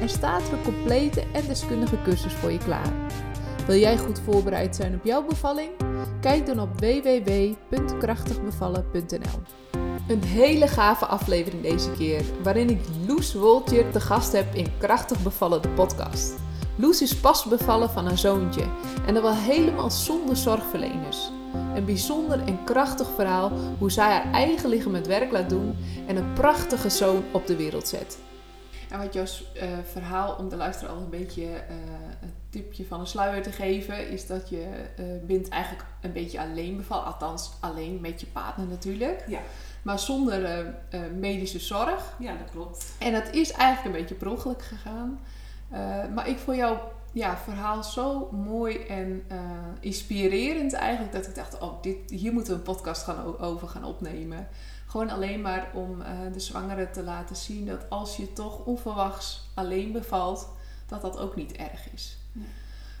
en 0.00 0.08
staat 0.08 0.52
een 0.52 0.62
complete 0.62 1.22
en 1.32 1.46
deskundige 1.46 2.02
cursus 2.02 2.32
voor 2.32 2.52
je 2.52 2.58
klaar. 2.58 2.92
Wil 3.66 3.78
jij 3.78 3.98
goed 3.98 4.20
voorbereid 4.20 4.76
zijn 4.76 4.94
op 4.94 5.04
jouw 5.04 5.26
bevalling? 5.26 5.70
Kijk 6.20 6.46
dan 6.46 6.60
op 6.60 6.80
www.krachtigbevallen.nl. 6.80 9.40
Een 10.08 10.22
hele 10.22 10.68
gave 10.68 11.06
aflevering 11.06 11.62
deze 11.62 11.92
keer, 11.92 12.22
waarin 12.42 12.70
ik 12.70 12.80
Loes 13.06 13.34
Woltje 13.34 13.90
te 13.90 14.00
gast 14.00 14.32
heb 14.32 14.54
in 14.54 14.66
Krachtig 14.78 15.22
Bevallen, 15.22 15.62
de 15.62 15.68
podcast. 15.68 16.34
Loes 16.76 17.02
is 17.02 17.16
pas 17.16 17.44
bevallen 17.44 17.90
van 17.90 18.06
een 18.06 18.18
zoontje 18.18 18.64
en 19.06 19.14
dat 19.14 19.22
wel 19.22 19.34
helemaal 19.34 19.90
zonder 19.90 20.36
zorgverleners. 20.36 21.30
Een 21.74 21.84
bijzonder 21.84 22.40
en 22.46 22.64
krachtig 22.64 23.08
verhaal 23.14 23.52
hoe 23.78 23.90
zij 23.90 24.04
haar 24.04 24.32
eigen 24.32 24.68
lichaam 24.68 24.94
het 24.94 25.06
werk 25.06 25.32
laat 25.32 25.48
doen 25.48 25.76
en 26.06 26.16
een 26.16 26.32
prachtige 26.32 26.90
zoon 26.90 27.22
op 27.32 27.46
de 27.46 27.56
wereld 27.56 27.88
zet. 27.88 28.18
En 28.90 28.98
wat 28.98 29.14
jouw 29.14 29.24
uh, 29.24 29.78
verhaal, 29.92 30.34
om 30.34 30.48
de 30.48 30.56
luisteraar 30.56 30.94
al 30.94 31.00
een 31.00 31.10
beetje 31.10 31.44
uh, 31.44 31.74
een 32.22 32.34
tipje 32.50 32.86
van 32.86 33.00
een 33.00 33.06
sluier 33.06 33.42
te 33.42 33.52
geven, 33.52 34.08
is 34.08 34.26
dat 34.26 34.48
je 34.48 34.68
uh, 34.98 35.04
bent 35.26 35.48
eigenlijk 35.48 35.84
een 36.00 36.12
beetje 36.12 36.40
alleen 36.40 36.76
bevallen. 36.76 37.04
Althans, 37.04 37.50
alleen 37.60 38.00
met 38.00 38.20
je 38.20 38.26
partner 38.26 38.66
natuurlijk. 38.66 39.24
Ja. 39.26 39.40
Maar 39.82 39.98
zonder 39.98 40.66
medische 41.18 41.58
zorg. 41.58 42.16
Ja, 42.18 42.36
dat 42.36 42.50
klopt. 42.50 42.92
En 42.98 43.12
dat 43.12 43.30
is 43.32 43.52
eigenlijk 43.52 43.96
een 43.96 44.00
beetje 44.00 44.14
per 44.14 44.54
gegaan. 44.62 45.20
maar 46.14 46.28
ik 46.28 46.38
vond 46.38 46.56
jouw 46.56 46.92
ja, 47.12 47.36
verhaal 47.36 47.84
zo 47.84 48.28
mooi 48.32 48.76
en 48.76 49.22
inspirerend 49.80 50.72
eigenlijk, 50.72 51.12
dat 51.12 51.26
ik 51.26 51.34
dacht, 51.34 51.58
oh, 51.58 51.82
dit, 51.82 51.96
hier 52.10 52.32
moeten 52.32 52.52
we 52.52 52.58
een 52.58 52.64
podcast 52.64 53.02
gaan, 53.02 53.38
over 53.38 53.68
gaan 53.68 53.84
opnemen. 53.84 54.48
Gewoon 54.90 55.10
alleen 55.10 55.40
maar 55.40 55.70
om 55.74 56.00
uh, 56.00 56.06
de 56.32 56.40
zwangere 56.40 56.90
te 56.90 57.02
laten 57.02 57.36
zien 57.36 57.66
dat 57.66 57.90
als 57.90 58.16
je 58.16 58.32
toch 58.32 58.64
onverwachts 58.64 59.48
alleen 59.54 59.92
bevalt, 59.92 60.48
dat 60.86 61.00
dat 61.00 61.18
ook 61.18 61.36
niet 61.36 61.52
erg 61.52 61.92
is. 61.92 62.18
Nee. 62.32 62.46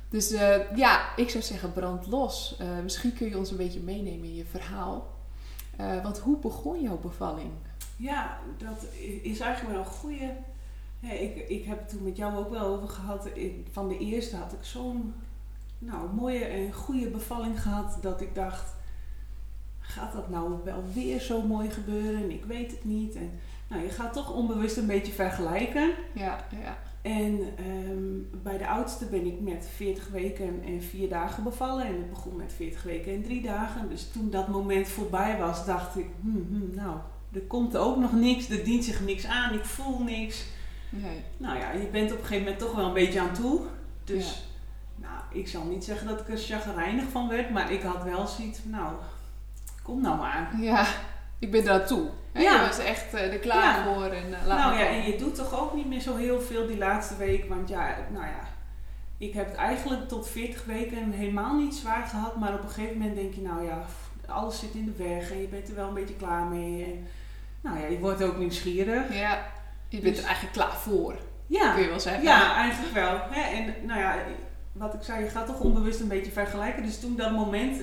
Dus 0.08 0.32
uh, 0.32 0.76
ja, 0.76 1.16
ik 1.16 1.30
zou 1.30 1.44
zeggen 1.44 1.72
brand 1.72 2.06
los. 2.06 2.56
Uh, 2.60 2.82
misschien 2.82 3.12
kun 3.12 3.28
je 3.28 3.38
ons 3.38 3.50
een 3.50 3.56
beetje 3.56 3.80
meenemen 3.80 4.28
in 4.28 4.34
je 4.34 4.44
verhaal. 4.44 5.06
want 5.76 6.18
hoe 6.18 6.36
begon 6.36 6.82
jouw 6.82 6.98
bevalling? 6.98 7.50
Ja, 7.96 8.38
dat 8.58 8.86
is 9.22 9.40
eigenlijk 9.40 9.74
wel 9.74 9.84
een 9.84 9.90
goede. 9.98 10.36
Ja, 10.98 11.10
ik, 11.10 11.48
ik 11.48 11.64
heb 11.64 11.78
het 11.78 11.88
toen 11.88 12.02
met 12.02 12.16
jou 12.16 12.36
ook 12.36 12.50
wel 12.50 12.64
over 12.64 12.88
gehad. 12.88 13.28
Van 13.72 13.88
de 13.88 13.98
eerste 13.98 14.36
had 14.36 14.52
ik 14.52 14.64
zo'n 14.64 15.14
nou, 15.78 16.12
mooie 16.12 16.44
en 16.44 16.72
goede 16.72 17.08
bevalling 17.08 17.62
gehad 17.62 17.98
dat 18.00 18.20
ik 18.20 18.34
dacht 18.34 18.78
gaat 19.90 20.12
dat 20.12 20.30
nou 20.30 20.54
wel 20.64 20.84
weer 20.94 21.20
zo 21.20 21.42
mooi 21.42 21.70
gebeuren? 21.70 22.30
Ik 22.30 22.44
weet 22.44 22.70
het 22.70 22.84
niet. 22.84 23.14
En, 23.14 23.30
nou, 23.68 23.82
je 23.82 23.88
gaat 23.88 24.12
toch 24.12 24.34
onbewust 24.34 24.76
een 24.76 24.86
beetje 24.86 25.12
vergelijken. 25.12 25.90
Ja, 26.12 26.46
ja. 26.62 26.78
En 27.02 27.40
um, 27.88 28.30
bij 28.42 28.58
de 28.58 28.66
oudste 28.66 29.04
ben 29.04 29.26
ik 29.26 29.40
met 29.40 29.68
40 29.74 30.08
weken 30.08 30.62
en 30.64 30.82
4 30.82 31.08
dagen 31.08 31.44
bevallen. 31.44 31.86
En 31.86 31.94
het 31.94 32.10
begon 32.10 32.36
met 32.36 32.52
40 32.52 32.82
weken 32.82 33.12
en 33.12 33.22
3 33.22 33.42
dagen. 33.42 33.88
Dus 33.88 34.08
toen 34.12 34.30
dat 34.30 34.48
moment 34.48 34.88
voorbij 34.88 35.38
was, 35.38 35.66
dacht 35.66 35.96
ik, 35.96 36.06
hmm, 36.20 36.46
hmm, 36.48 36.70
nou, 36.74 36.96
er 37.32 37.40
komt 37.40 37.76
ook 37.76 37.96
nog 37.96 38.12
niks. 38.12 38.48
Er 38.48 38.64
dient 38.64 38.84
zich 38.84 39.00
niks 39.00 39.26
aan. 39.26 39.54
Ik 39.54 39.64
voel 39.64 40.02
niks. 40.02 40.44
Nee. 40.90 41.20
Nou 41.36 41.58
ja, 41.58 41.72
je 41.72 41.86
bent 41.86 42.12
op 42.12 42.18
een 42.18 42.24
gegeven 42.24 42.44
moment 42.44 42.58
toch 42.58 42.74
wel 42.74 42.86
een 42.86 42.92
beetje 42.92 43.20
aan 43.20 43.34
toe. 43.34 43.60
Dus, 44.04 44.44
ja. 45.00 45.08
nou, 45.08 45.22
ik 45.32 45.48
zal 45.48 45.64
niet 45.64 45.84
zeggen 45.84 46.08
dat 46.08 46.20
ik 46.20 46.28
er 46.28 46.38
chagrijnig 46.38 47.04
van 47.10 47.28
werd. 47.28 47.50
Maar 47.50 47.72
ik 47.72 47.82
had 47.82 48.02
wel 48.02 48.26
zoiets 48.26 48.58
van, 48.58 48.70
nou, 48.70 48.94
kom 49.82 50.00
nou 50.00 50.18
maar. 50.18 50.50
Ja, 50.60 50.86
ik 51.38 51.50
ben 51.50 51.66
er 51.66 51.86
toe. 51.86 52.08
Ja. 52.32 52.54
Je 52.54 52.66
was 52.66 52.78
echt 52.78 53.14
uh, 53.14 53.32
er 53.32 53.38
klaar 53.38 53.76
ja. 53.76 53.84
voor. 53.84 54.04
En, 54.04 54.28
uh, 54.28 54.46
nou 54.46 54.78
ja, 54.78 54.86
en 54.86 55.02
je 55.02 55.16
doet 55.16 55.34
toch 55.34 55.60
ook 55.60 55.74
niet 55.74 55.88
meer 55.88 56.00
zo 56.00 56.16
heel 56.16 56.40
veel 56.40 56.66
die 56.66 56.78
laatste 56.78 57.16
week. 57.16 57.48
Want 57.48 57.68
ja, 57.68 57.96
nou 58.12 58.24
ja, 58.24 58.40
ik 59.18 59.34
heb 59.34 59.46
het 59.46 59.56
eigenlijk 59.56 60.08
tot 60.08 60.28
40 60.28 60.64
weken 60.64 61.10
helemaal 61.10 61.54
niet 61.54 61.74
zwaar 61.74 62.06
gehad. 62.06 62.36
Maar 62.36 62.54
op 62.54 62.62
een 62.62 62.68
gegeven 62.68 62.98
moment 62.98 63.16
denk 63.16 63.34
je, 63.34 63.40
nou 63.40 63.64
ja, 63.64 63.84
alles 64.26 64.58
zit 64.58 64.74
in 64.74 64.84
de 64.84 65.04
weg. 65.04 65.30
En 65.30 65.40
je 65.40 65.48
bent 65.48 65.68
er 65.68 65.74
wel 65.74 65.88
een 65.88 65.94
beetje 65.94 66.16
klaar 66.16 66.44
mee. 66.44 66.84
En, 66.84 67.06
nou 67.60 67.78
ja, 67.78 67.86
je 67.86 67.98
wordt 67.98 68.22
ook 68.22 68.38
nieuwsgierig. 68.38 69.14
Ja, 69.14 69.46
je 69.88 70.00
bent 70.00 70.14
dus, 70.14 70.22
er 70.22 70.28
eigenlijk 70.28 70.56
klaar 70.56 70.76
voor. 70.76 71.14
Ja, 71.46 71.72
kun 71.72 71.82
je 71.82 71.88
wel 71.88 72.00
zeggen. 72.00 72.22
Ja, 72.22 72.54
eigenlijk 72.54 72.94
wel. 72.94 73.20
En 73.32 73.74
nou 73.86 74.00
ja, 74.00 74.16
wat 74.72 74.94
ik 74.94 75.02
zei, 75.02 75.24
je 75.24 75.30
gaat 75.30 75.46
toch 75.46 75.60
onbewust 75.60 76.00
een 76.00 76.08
beetje 76.08 76.32
vergelijken. 76.32 76.82
Dus 76.82 77.00
toen 77.00 77.16
dat 77.16 77.32
moment 77.32 77.82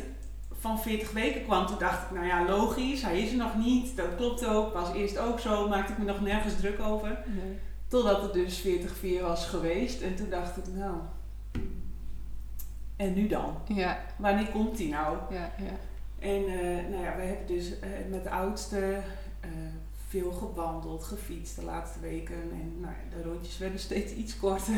van 0.68 0.80
40 0.80 1.12
weken 1.12 1.44
kwam, 1.44 1.66
toen 1.66 1.80
dacht 1.80 2.04
ik, 2.04 2.12
nou 2.12 2.26
ja, 2.28 2.46
logisch, 2.46 3.02
hij 3.02 3.22
is 3.22 3.32
er 3.32 3.38
nog 3.38 3.56
niet. 3.58 3.96
Dat 3.96 4.16
klopt 4.16 4.46
ook, 4.46 4.74
was 4.74 4.94
eerst 4.94 5.18
ook 5.18 5.40
zo, 5.40 5.68
maakte 5.68 5.92
ik 5.92 5.98
me 5.98 6.06
nog 6.06 6.22
nergens 6.22 6.56
druk 6.56 6.80
over. 6.80 7.24
Nee. 7.26 7.60
Totdat 7.88 8.22
het 8.22 8.34
dus 8.34 8.68
40-4 8.68 9.22
was 9.22 9.46
geweest. 9.46 10.02
En 10.02 10.16
toen 10.16 10.30
dacht 10.30 10.58
ik, 10.58 10.64
nou, 10.68 10.96
en 12.98 13.14
nu 13.14 13.28
dan? 13.28 13.58
Ja. 13.68 14.00
Wanneer 14.18 14.48
komt 14.48 14.78
hij 14.78 14.88
nou? 14.88 15.18
Ja, 15.30 15.52
ja. 15.58 15.74
En 16.20 16.42
uh, 16.42 16.90
nou 16.90 17.04
ja, 17.04 17.16
we 17.16 17.22
hebben 17.22 17.48
dus 17.48 17.70
uh, 17.70 17.78
met 18.10 18.24
de 18.24 18.30
oudste 18.30 18.80
uh, 19.46 19.52
veel 20.08 20.32
gewandeld, 20.32 21.04
gefietst 21.04 21.56
de 21.56 21.64
laatste 21.64 22.00
weken. 22.00 22.36
En 22.36 22.80
nou 22.80 22.94
de 23.10 23.30
rondjes 23.30 23.58
werden 23.58 23.80
steeds 23.80 24.14
iets 24.14 24.40
korter. 24.40 24.76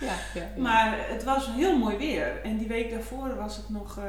Ja, 0.00 0.14
ja, 0.34 0.40
ja. 0.40 0.62
Maar 0.62 1.08
het 1.08 1.24
was 1.24 1.46
heel 1.46 1.78
mooi 1.78 1.96
weer. 1.96 2.42
En 2.42 2.56
die 2.56 2.68
week 2.68 2.90
daarvoor 2.90 3.36
was 3.36 3.56
het 3.56 3.68
nog 3.68 4.00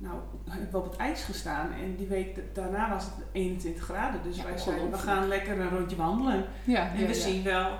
nou, 0.00 0.20
heb 0.48 0.74
op 0.74 0.84
het 0.84 0.96
ijs 0.96 1.22
gestaan. 1.22 1.72
En 1.72 1.96
die 1.96 2.06
week 2.06 2.54
daarna 2.54 2.90
was 2.90 3.04
het 3.04 3.12
21 3.32 3.84
graden. 3.84 4.22
Dus 4.22 4.36
Ja, 4.36 4.44
wij 4.44 4.58
zeiden, 4.58 4.90
we 4.90 4.98
gaan 4.98 5.28
lekker 5.28 5.60
een 5.60 5.68
rondje 5.68 5.96
wandelen. 5.96 6.44
Ja, 6.64 6.92
En 6.92 7.00
ja, 7.00 7.06
we 7.06 7.14
zien 7.14 7.42
wel. 7.42 7.78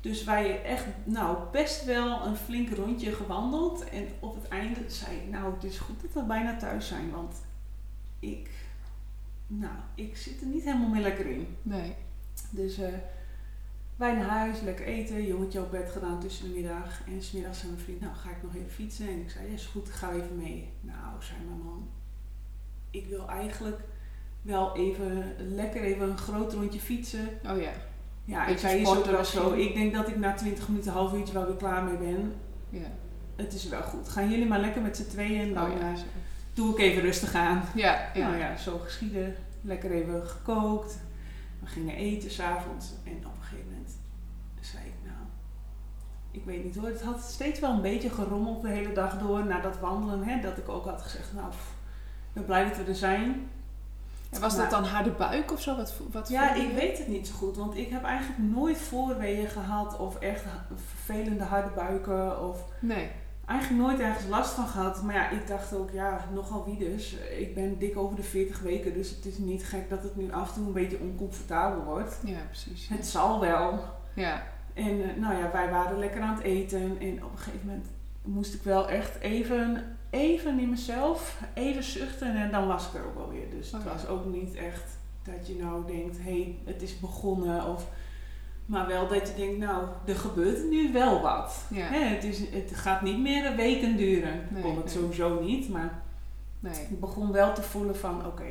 Dus 0.00 0.24
wij 0.24 0.62
echt, 0.62 0.84
nou, 1.04 1.38
best 1.52 1.84
wel 1.84 2.26
een 2.26 2.36
flink 2.36 2.70
rondje 2.70 3.12
gewandeld. 3.12 3.88
En 3.88 4.08
op 4.20 4.34
het 4.34 4.48
einde 4.48 4.80
zei 4.86 5.16
ik, 5.16 5.28
nou, 5.30 5.54
het 5.54 5.64
is 5.64 5.78
goed 5.78 6.02
dat 6.02 6.12
we 6.12 6.22
bijna 6.22 6.56
thuis 6.56 6.88
zijn. 6.88 7.10
Want 7.10 7.34
ik, 8.18 8.50
nou, 9.46 9.74
ik 9.94 10.16
zit 10.16 10.40
er 10.40 10.46
niet 10.46 10.64
helemaal 10.64 10.88
meer 10.88 11.02
lekker 11.02 11.26
in. 11.26 11.56
Nee. 11.62 11.94
Dus 12.50 12.78
eh, 12.78 12.88
wij 13.98 14.14
naar 14.14 14.28
huis, 14.28 14.60
lekker 14.60 14.86
eten, 14.86 15.26
jongetje 15.26 15.60
op 15.60 15.70
bed 15.70 15.90
gedaan 15.90 16.20
tussen 16.20 16.48
de 16.48 16.54
middag. 16.54 17.00
En 17.06 17.22
smiddags 17.22 17.58
zei 17.58 17.72
mijn 17.72 17.84
vriend, 17.84 18.00
nou 18.00 18.14
ga 18.14 18.30
ik 18.30 18.42
nog 18.42 18.54
even 18.54 18.70
fietsen. 18.70 19.08
En 19.08 19.20
ik 19.20 19.30
zei, 19.30 19.46
ja 19.46 19.52
is 19.52 19.66
goed, 19.66 19.90
ga 19.90 20.10
even 20.12 20.36
mee. 20.36 20.72
Nou, 20.80 21.22
zei 21.22 21.38
mijn 21.46 21.60
man, 21.62 21.88
ik 22.90 23.06
wil 23.06 23.28
eigenlijk 23.28 23.80
wel 24.42 24.76
even, 24.76 25.34
lekker 25.38 25.82
even 25.82 26.10
een 26.10 26.18
groot 26.18 26.52
rondje 26.52 26.80
fietsen. 26.80 27.28
Oh 27.50 27.60
ja. 27.60 27.72
Ja, 28.24 28.46
ik 28.46 28.58
zei, 28.58 28.80
is 28.80 28.88
ook 28.88 29.04
wel 29.04 29.24
zo. 29.24 29.52
Ik 29.52 29.74
denk 29.74 29.94
dat 29.94 30.08
ik 30.08 30.16
na 30.16 30.34
20 30.34 30.68
minuten, 30.68 30.92
half 30.92 31.14
uurtje 31.14 31.34
wel 31.34 31.46
weer 31.46 31.56
klaar 31.56 31.84
mee 31.84 31.96
ben. 31.96 32.32
Ja. 32.70 32.90
Het 33.36 33.54
is 33.54 33.68
wel 33.68 33.82
goed. 33.82 34.08
Gaan 34.08 34.30
jullie 34.30 34.46
maar 34.46 34.60
lekker 34.60 34.82
met 34.82 34.96
z'n 34.96 35.08
tweeën. 35.08 35.54
Dan 35.54 35.70
Oh 35.70 35.78
ja. 35.78 35.92
eh, 35.92 35.98
doe 36.54 36.72
ik 36.72 36.78
even 36.78 37.02
rustig 37.02 37.34
aan. 37.34 37.62
Ja, 37.74 38.10
ja. 38.14 38.28
Nou 38.28 38.38
ja, 38.38 38.56
zo 38.56 38.78
geschieden. 38.78 39.34
Lekker 39.60 39.90
even 39.90 40.26
gekookt. 40.26 40.98
We 41.60 41.66
gingen 41.66 41.94
eten 41.94 42.30
s'avonds. 42.30 42.92
En 43.04 43.26
op 43.26 43.37
zei 44.72 44.84
ik, 44.86 44.94
nou, 45.04 45.16
ik 46.30 46.44
weet 46.44 46.64
niet 46.64 46.76
hoor. 46.76 46.88
Het 46.88 47.02
had 47.02 47.20
steeds 47.22 47.60
wel 47.60 47.70
een 47.70 47.80
beetje 47.82 48.10
gerommeld 48.10 48.62
de 48.62 48.68
hele 48.68 48.92
dag 48.92 49.18
door. 49.18 49.44
Na 49.44 49.60
dat 49.60 49.78
wandelen, 49.78 50.24
hè, 50.24 50.40
dat 50.40 50.58
ik 50.58 50.68
ook 50.68 50.84
had 50.84 51.02
gezegd, 51.02 51.32
nou, 51.34 51.48
pff, 51.48 51.70
ik 52.28 52.32
ben 52.32 52.44
blij 52.44 52.64
dat 52.68 52.76
we 52.76 52.84
er 52.84 52.94
zijn. 52.94 53.48
En 54.30 54.40
was 54.40 54.56
dat 54.56 54.70
dan 54.70 54.84
harde 54.84 55.10
buik 55.10 55.52
of 55.52 55.60
zo? 55.60 55.76
Wat, 55.76 55.94
wat 56.12 56.28
Ja, 56.28 56.54
ik 56.54 56.72
weet 56.72 56.98
het 56.98 57.08
niet 57.08 57.26
zo 57.28 57.34
goed. 57.34 57.56
Want 57.56 57.76
ik 57.76 57.88
heb 57.90 58.04
eigenlijk 58.04 58.38
nooit 58.38 58.78
voorweeën 58.78 59.48
gehad. 59.48 59.96
Of 59.98 60.18
echt 60.18 60.42
vervelende 60.86 61.44
harde 61.44 61.70
buiken. 61.74 62.48
Of 62.48 62.64
Nee. 62.80 63.10
eigenlijk 63.46 63.82
nooit 63.82 64.00
ergens 64.00 64.26
last 64.28 64.50
van 64.50 64.66
gehad. 64.66 65.02
Maar 65.02 65.14
ja, 65.14 65.28
ik 65.30 65.46
dacht 65.46 65.74
ook, 65.74 65.90
ja, 65.90 66.24
nogal 66.32 66.64
wie 66.64 66.78
dus. 66.78 67.12
Ik 67.38 67.54
ben 67.54 67.78
dik 67.78 67.96
over 67.96 68.16
de 68.16 68.22
40 68.22 68.60
weken. 68.60 68.94
Dus 68.94 69.10
het 69.10 69.24
is 69.24 69.38
niet 69.38 69.64
gek 69.64 69.88
dat 69.90 70.02
het 70.02 70.16
nu 70.16 70.32
af 70.32 70.48
en 70.48 70.54
toe 70.54 70.66
een 70.66 70.72
beetje 70.72 70.98
oncomfortabel 71.00 71.82
wordt. 71.84 72.20
Ja, 72.24 72.38
precies. 72.46 72.88
Het 72.88 73.06
zal 73.06 73.40
wel. 73.40 73.84
Ja. 74.14 74.42
En 74.78 75.02
eh, 75.10 75.16
nou 75.20 75.36
ja, 75.36 75.50
wij 75.52 75.70
waren 75.70 75.98
lekker 75.98 76.20
aan 76.20 76.34
het 76.34 76.44
eten. 76.44 76.96
En 77.00 77.24
op 77.24 77.32
een 77.32 77.38
gegeven 77.38 77.66
moment 77.66 77.86
moest 78.22 78.54
ik 78.54 78.62
wel 78.62 78.88
echt 78.88 79.18
even, 79.20 79.96
even 80.10 80.58
in 80.58 80.70
mezelf, 80.70 81.40
even 81.54 81.82
zuchten. 81.82 82.36
En 82.36 82.50
dan 82.50 82.66
was 82.66 82.86
ik 82.88 82.94
er 82.94 83.06
ook 83.06 83.14
wel 83.14 83.28
weer. 83.28 83.50
Dus 83.50 83.72
het 83.72 83.84
Oh 83.86 83.92
was 83.92 84.06
ook 84.06 84.24
niet 84.26 84.54
echt 84.54 84.96
dat 85.22 85.46
je 85.46 85.54
nou 85.56 85.86
denkt, 85.86 86.16
hé, 86.16 86.22
hey, 86.22 86.58
het 86.64 86.82
is 86.82 87.00
begonnen. 87.00 87.66
Of 87.66 87.86
Maar 88.66 88.86
wel 88.86 89.08
dat 89.08 89.28
je 89.28 89.34
denkt, 89.34 89.58
nou, 89.58 89.86
er 90.06 90.16
gebeurt 90.16 90.70
nu 90.70 90.92
wel 90.92 91.20
wat. 91.20 91.64
Ja. 91.70 91.86
Hè, 91.86 91.98
het, 91.98 92.24
is, 92.24 92.38
het 92.38 92.70
gaat 92.74 93.02
niet 93.02 93.18
meer 93.18 93.56
weken 93.56 93.96
duren. 93.96 94.46
Nee, 94.50 94.62
Kon 94.62 94.76
het 94.76 94.84
nee. 94.84 94.94
sowieso 94.94 95.40
niet, 95.40 95.68
maar 95.68 96.02
Nee. 96.60 96.86
ik 96.90 97.00
begon 97.00 97.32
wel 97.32 97.54
te 97.54 97.62
voelen 97.62 97.96
van, 97.96 98.26
oké. 98.26 98.50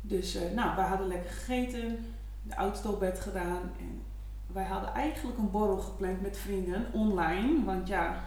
Dus, 0.00 0.34
eh, 0.34 0.42
nou, 0.54 0.76
wij 0.76 0.84
hadden 0.84 1.06
lekker 1.06 1.30
gegeten, 1.30 1.98
de 2.42 2.56
oudste 2.56 2.88
op 2.88 3.00
bed 3.00 3.20
gedaan. 3.20 3.60
En 3.80 4.02
wij 4.56 4.64
hadden 4.64 4.94
eigenlijk 4.94 5.38
een 5.38 5.50
borrel 5.50 5.78
gepland 5.78 6.20
met 6.22 6.38
vrienden, 6.38 6.92
online. 6.92 7.64
Want 7.64 7.88
ja, 7.88 8.24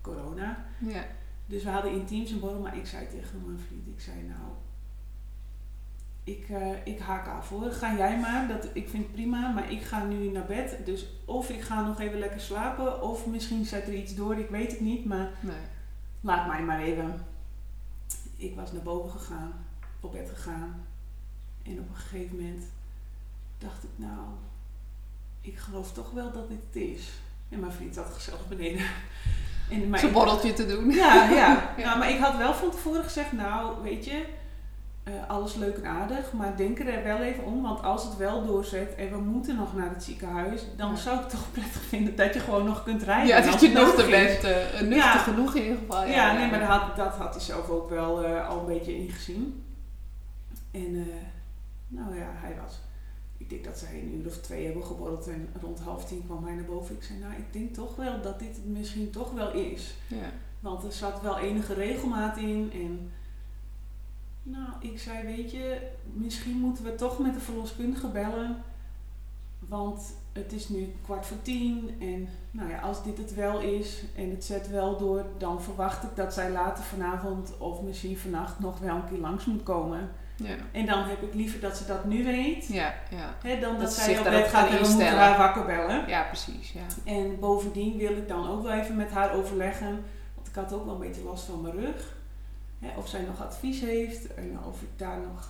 corona. 0.00 0.64
Ja. 0.78 1.04
Dus 1.46 1.62
we 1.64 1.70
hadden 1.70 1.92
in 1.92 2.04
teams 2.04 2.30
een 2.30 2.40
borrel, 2.40 2.60
maar 2.60 2.76
ik 2.76 2.86
zei 2.86 3.08
tegen 3.08 3.42
mijn 3.46 3.58
vriend, 3.58 3.86
ik 3.86 4.00
zei 4.00 4.22
nou, 4.22 4.50
ik, 6.24 6.48
eh, 6.48 6.86
ik 6.94 6.98
haak 6.98 7.28
af 7.28 7.48
hoor. 7.48 7.70
Ga 7.70 7.96
jij 7.96 8.18
maar, 8.20 8.48
dat, 8.48 8.68
ik 8.72 8.88
vind 8.88 9.02
het 9.02 9.12
prima, 9.12 9.52
maar 9.52 9.70
ik 9.70 9.82
ga 9.82 10.04
nu 10.04 10.30
naar 10.30 10.46
bed. 10.46 10.78
Dus 10.84 11.06
of 11.24 11.48
ik 11.50 11.60
ga 11.60 11.86
nog 11.86 12.00
even 12.00 12.18
lekker 12.18 12.40
slapen, 12.40 13.02
of 13.02 13.26
misschien 13.26 13.64
zet 13.64 13.86
er 13.86 13.94
iets 13.94 14.14
door, 14.14 14.38
ik 14.38 14.48
weet 14.48 14.70
het 14.70 14.80
niet, 14.80 15.04
maar 15.04 15.30
Nee. 15.40 15.56
laat 16.20 16.46
mij 16.46 16.62
maar 16.62 16.80
even. 16.80 17.20
Ik 18.36 18.54
was 18.54 18.72
naar 18.72 18.82
boven 18.82 19.10
gegaan, 19.20 19.52
op 20.00 20.12
bed 20.12 20.30
gegaan. 20.34 20.86
En 21.62 21.78
op 21.80 21.88
een 21.88 21.96
gegeven 21.96 22.36
moment 22.36 22.64
dacht 23.58 23.84
ik, 23.84 23.90
nou, 23.96 24.20
ik 25.44 25.58
geloof 25.58 25.92
toch 25.92 26.10
wel 26.10 26.32
dat 26.32 26.48
dit 26.48 26.58
het 26.72 26.82
is. 26.82 27.02
En 27.48 27.60
mijn 27.60 27.72
vriend 27.72 27.94
zat 27.94 28.10
gezellig 28.14 28.48
beneden. 28.48 28.86
En, 29.70 29.98
Zo'n 29.98 30.12
borreltje 30.12 30.52
te 30.52 30.66
doen. 30.66 30.90
ja, 30.90 31.14
ja. 31.30 31.30
Ja. 31.76 31.84
Nou, 31.84 31.98
maar 31.98 32.10
ik 32.10 32.18
had 32.18 32.36
wel 32.36 32.54
van 32.54 32.70
tevoren 32.70 33.04
gezegd, 33.04 33.32
nou, 33.32 33.82
weet 33.82 34.04
je, 34.04 34.24
eh, 35.02 35.12
alles 35.28 35.54
leuk 35.54 35.76
en 35.76 35.86
aardig, 35.86 36.32
maar 36.32 36.56
denk 36.56 36.78
er 36.78 37.02
wel 37.04 37.18
even 37.18 37.44
om, 37.44 37.62
want 37.62 37.82
als 37.82 38.04
het 38.04 38.16
wel 38.16 38.46
doorzet 38.46 38.94
en 38.94 39.10
we 39.10 39.16
moeten 39.18 39.56
nog 39.56 39.74
naar 39.76 39.88
het 39.90 40.04
ziekenhuis, 40.04 40.62
dan 40.76 40.90
Ja. 40.90 40.96
zou 40.96 41.16
ik 41.16 41.22
het 41.22 41.30
toch 41.30 41.52
prettig 41.52 41.82
vinden 41.82 42.16
dat 42.16 42.34
je 42.34 42.40
gewoon 42.40 42.64
nog 42.64 42.82
kunt 42.82 43.02
rijden. 43.02 43.26
Ja, 43.26 43.40
dat 43.50 43.60
je 43.60 43.68
nuchter 43.68 44.04
is. 44.04 44.10
bent. 44.40 44.44
eh, 44.44 44.80
nuchter 44.80 44.96
Ja. 44.96 45.18
genoeg 45.18 45.54
in 45.54 45.62
ieder 45.62 45.78
geval. 45.78 46.06
Ja, 46.06 46.32
nee, 46.32 46.50
maar 46.50 46.58
dat 46.58 46.68
had, 46.68 46.96
dat 46.96 47.14
had 47.14 47.34
hij 47.34 47.42
zelf 47.42 47.68
ook 47.68 47.90
wel 47.90 48.24
eh, 48.24 48.48
al 48.48 48.58
een 48.60 48.66
beetje 48.66 48.96
ingezien. 48.96 49.64
En, 50.70 51.06
nou 51.88 52.16
ja, 52.16 52.26
hij 52.32 52.56
was, 52.64 52.74
ik 53.36 53.50
denk 53.50 53.64
dat 53.64 53.78
zij 53.78 54.00
een 54.00 54.14
uur 54.14 54.26
of 54.26 54.38
twee 54.38 54.64
hebben 54.64 54.84
geborreld 54.84 55.28
en 55.28 55.48
rond 55.60 55.80
half 55.80 56.04
tien 56.04 56.24
kwam 56.26 56.44
hij 56.44 56.54
naar 56.54 56.64
boven. 56.64 56.94
Ik 56.94 57.02
zei, 57.02 57.18
nou, 57.18 57.32
ik 57.32 57.52
denk 57.52 57.74
toch 57.74 57.96
wel 57.96 58.22
dat 58.22 58.38
dit 58.38 58.56
het 58.56 58.66
misschien 58.66 59.10
toch 59.10 59.32
wel 59.32 59.52
is. 59.52 59.94
Ja. 60.06 60.32
Want 60.60 60.84
er 60.84 60.92
zat 60.92 61.20
wel 61.20 61.38
enige 61.38 61.74
regelmaat 61.74 62.36
in. 62.36 62.70
En 62.72 63.10
nou, 64.42 64.68
ik 64.80 64.98
zei, 64.98 65.26
weet 65.36 65.50
je, 65.50 65.90
misschien 66.12 66.58
moeten 66.58 66.84
we 66.84 66.94
toch 66.94 67.18
met 67.18 67.34
de 67.34 67.40
verloskundige 67.40 68.08
bellen. 68.08 68.56
Want 69.58 70.14
het 70.32 70.52
is 70.52 70.68
nu 70.68 70.94
kwart 71.02 71.26
voor 71.26 71.42
tien. 71.42 71.90
En 72.00 72.28
nou 72.50 72.70
ja, 72.70 72.80
als 72.80 73.04
dit 73.04 73.18
het 73.18 73.34
wel 73.34 73.60
is 73.60 74.04
en 74.16 74.30
het 74.30 74.44
zet 74.44 74.70
wel 74.70 74.98
door, 74.98 75.26
dan 75.38 75.62
verwacht 75.62 76.02
ik 76.02 76.16
dat 76.16 76.34
zij 76.34 76.50
later 76.50 76.84
vanavond 76.84 77.58
of 77.58 77.82
misschien 77.82 78.18
vannacht 78.18 78.58
nog 78.58 78.78
wel 78.78 78.96
een 78.96 79.08
keer 79.08 79.18
langs 79.18 79.44
moet 79.44 79.62
komen. 79.62 80.10
Ja. 80.36 80.54
En 80.72 80.86
dan 80.86 81.04
heb 81.08 81.22
ik 81.22 81.34
liever 81.34 81.60
dat 81.60 81.76
ze 81.76 81.86
dat 81.86 82.04
nu 82.04 82.24
weet. 82.24 82.66
Ja, 82.66 82.94
ja. 83.10 83.34
Hè, 83.42 83.60
dan 83.60 83.78
dat, 83.78 83.92
zij 83.92 84.18
op 84.18 84.24
bed 84.24 84.48
gaat 84.48 84.66
en 84.68 84.72
we 84.72 84.78
moeten 84.78 84.96
instellen. 84.98 85.18
haar 85.18 85.38
wakker 85.38 85.64
bellen. 85.64 86.08
ja, 86.08 86.22
precies. 86.22 86.72
Ja. 86.72 86.80
En 87.12 87.38
bovendien 87.40 87.96
wil 87.96 88.10
ik 88.16 88.28
dan 88.28 88.48
ook 88.48 88.62
wel 88.62 88.72
even 88.72 88.96
met 88.96 89.10
haar 89.10 89.32
overleggen. 89.32 90.04
Want 90.34 90.48
ik 90.48 90.54
had 90.54 90.72
ook 90.72 90.84
wel 90.84 90.94
een 90.94 91.00
beetje 91.00 91.22
last 91.22 91.44
van 91.44 91.60
mijn 91.60 91.74
rug. 91.74 92.12
Hè, 92.78 92.98
of 92.98 93.08
zij 93.08 93.20
nog 93.20 93.42
advies 93.46 93.80
heeft. 93.80 94.34
En 94.34 94.58
of 94.68 94.82
ik 94.82 94.88
daar 94.96 95.18
nog, 95.18 95.48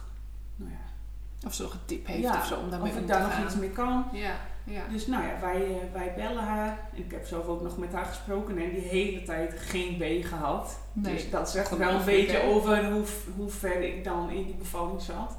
nou 0.57 0.71
ja, 0.71 1.47
Of 1.47 1.55
ze 1.55 1.63
nog 1.63 1.73
een 1.73 1.85
tip 1.85 2.07
heeft 2.07 2.29
of 2.29 2.47
zo 2.47 2.55
om 2.61 2.71
daarmee 2.71 2.91
of 2.91 2.97
om 2.97 3.03
ik 3.03 3.07
te 3.09 3.13
daar 3.13 3.23
nog 3.23 3.33
gaan. 3.35 3.45
iets 3.45 3.55
mee 3.57 3.71
kan. 3.71 4.05
Ja, 4.13 4.35
ja. 4.65 4.83
Dus 4.91 5.07
nou 5.07 5.25
ja, 5.25 5.41
wij, 5.41 5.63
eh, 5.67 5.93
wij 5.93 6.13
bellen 6.17 6.43
haar. 6.43 6.79
En 6.93 6.99
ik 7.05 7.11
heb 7.11 7.27
zelf 7.27 7.47
ook 7.47 7.63
nog 7.63 7.79
met 7.79 7.93
haar 7.93 8.05
gesproken 8.05 8.59
en 8.59 8.71
die 8.71 8.81
hele 8.81 9.23
tijd 9.23 9.55
geen 9.59 9.97
B 9.97 10.25
gehad. 10.25 10.79
Nee. 10.93 11.13
Dus 11.13 11.31
dat 11.31 11.51
zegt 11.51 11.77
wel 11.77 11.91
een 11.91 12.05
beetje 12.05 12.43
over 12.43 12.93
hoe, 12.93 13.05
hoe 13.37 13.49
ver 13.49 13.83
ik 13.83 14.05
dan 14.05 14.31
in 14.31 14.45
die 14.45 14.55
bevalling 14.55 15.01
zat. 15.01 15.37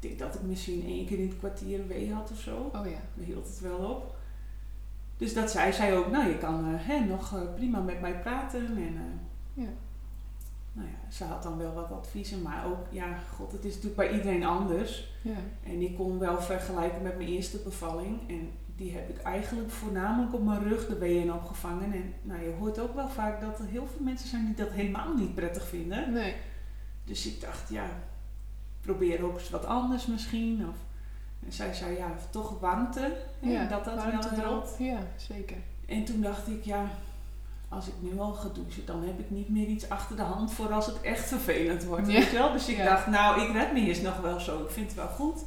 Ik 0.00 0.08
denk 0.08 0.18
dat 0.18 0.34
ik 0.34 0.42
misschien 0.42 0.84
één 0.86 1.06
keer 1.06 1.18
in 1.18 1.28
het 1.28 1.38
kwartier 1.38 1.80
een 1.80 1.86
W 1.86 2.12
had 2.12 2.30
of 2.30 2.38
zo. 2.38 2.70
Oh 2.72 2.86
ja. 2.86 3.00
Daar 3.14 3.26
hield 3.26 3.46
het 3.46 3.60
wel 3.60 3.78
op. 3.78 4.16
Dus 5.16 5.34
dat 5.34 5.50
zei 5.50 5.72
zij 5.72 5.96
ook, 5.96 6.10
nou 6.10 6.28
je 6.28 6.38
kan 6.38 6.74
eh, 6.74 6.88
hè, 6.88 7.00
nog 7.00 7.34
eh, 7.34 7.40
prima 7.54 7.80
met 7.80 8.00
mij 8.00 8.20
praten. 8.20 8.66
En, 8.66 9.20
Ja. 9.54 9.68
Nou 10.74 10.88
ja, 10.88 11.10
ze 11.10 11.24
had 11.24 11.42
dan 11.42 11.58
wel 11.58 11.72
wat 11.72 11.90
adviezen, 11.92 12.42
maar 12.42 12.66
ook, 12.66 12.86
ja, 12.90 13.18
god, 13.36 13.52
het 13.52 13.64
is 13.64 13.74
natuurlijk 13.74 13.96
bij 13.96 14.12
iedereen 14.12 14.44
anders. 14.44 15.12
Ja. 15.22 15.36
En 15.62 15.80
ik 15.80 15.96
kon 15.96 16.18
wel 16.18 16.40
vergelijken 16.40 17.02
met 17.02 17.16
mijn 17.16 17.28
eerste 17.28 17.58
bevalling. 17.58 18.28
En 18.28 18.50
die 18.76 18.92
heb 18.92 19.08
ik 19.08 19.22
eigenlijk 19.22 19.70
voornamelijk 19.70 20.34
op 20.34 20.44
mijn 20.44 20.62
rug 20.62 20.86
de 20.86 20.98
weeën 20.98 21.32
opgevangen. 21.32 21.92
En 21.92 22.14
nou, 22.22 22.42
je 22.42 22.54
hoort 22.58 22.78
ook 22.78 22.94
wel 22.94 23.08
vaak 23.08 23.40
dat 23.40 23.58
er 23.58 23.66
heel 23.66 23.86
veel 23.86 24.04
mensen 24.04 24.28
zijn 24.28 24.44
die 24.46 24.54
dat 24.54 24.70
helemaal 24.70 25.14
niet 25.14 25.34
prettig 25.34 25.66
vinden. 25.66 26.12
Nee. 26.12 26.34
Dus 27.04 27.26
ik 27.26 27.40
dacht, 27.40 27.68
ja, 27.68 27.86
probeer 28.80 29.24
ook 29.24 29.38
eens 29.38 29.50
wat 29.50 29.64
anders 29.64 30.06
misschien. 30.06 30.68
Of, 30.68 30.76
en 31.46 31.52
zij 31.52 31.74
zei, 31.74 31.96
ja, 31.96 32.14
toch 32.30 32.60
warmte. 32.60 33.16
Hè, 33.40 33.50
Ja, 33.50 33.66
dat 33.66 33.84
dat 33.84 33.94
warmte 33.94 34.36
wel 34.36 34.44
helpt. 34.44 34.76
Ja, 34.78 34.98
zeker. 35.16 35.56
En 35.86 36.04
toen 36.04 36.20
dacht 36.20 36.48
ik, 36.48 36.64
ja, 36.64 36.86
als 37.74 37.86
ik 37.86 37.94
nu 37.98 38.18
al 38.20 38.32
ga 38.32 38.48
douchen, 38.54 38.86
dan 38.86 39.02
heb 39.02 39.18
ik 39.18 39.30
niet 39.30 39.48
meer 39.48 39.66
iets 39.66 39.88
achter 39.88 40.16
de 40.16 40.22
hand 40.22 40.52
voor 40.52 40.72
als 40.72 40.86
het 40.86 41.00
echt 41.00 41.24
vervelend 41.28 41.84
wordt. 41.84 42.06
Ja. 42.06 42.12
Weet 42.18 42.30
je 42.30 42.36
wel? 42.36 42.52
Dus 42.52 42.68
ik 42.68 42.76
Ja. 42.76 42.84
dacht, 42.84 43.06
nou, 43.06 43.40
ik 43.40 43.52
red 43.52 43.72
me 43.72 43.80
eerst 43.80 44.02
nog 44.02 44.20
wel 44.20 44.40
zo. 44.40 44.62
Ik 44.62 44.70
vind 44.70 44.86
het 44.86 44.94
wel 44.96 45.08
goed. 45.08 45.44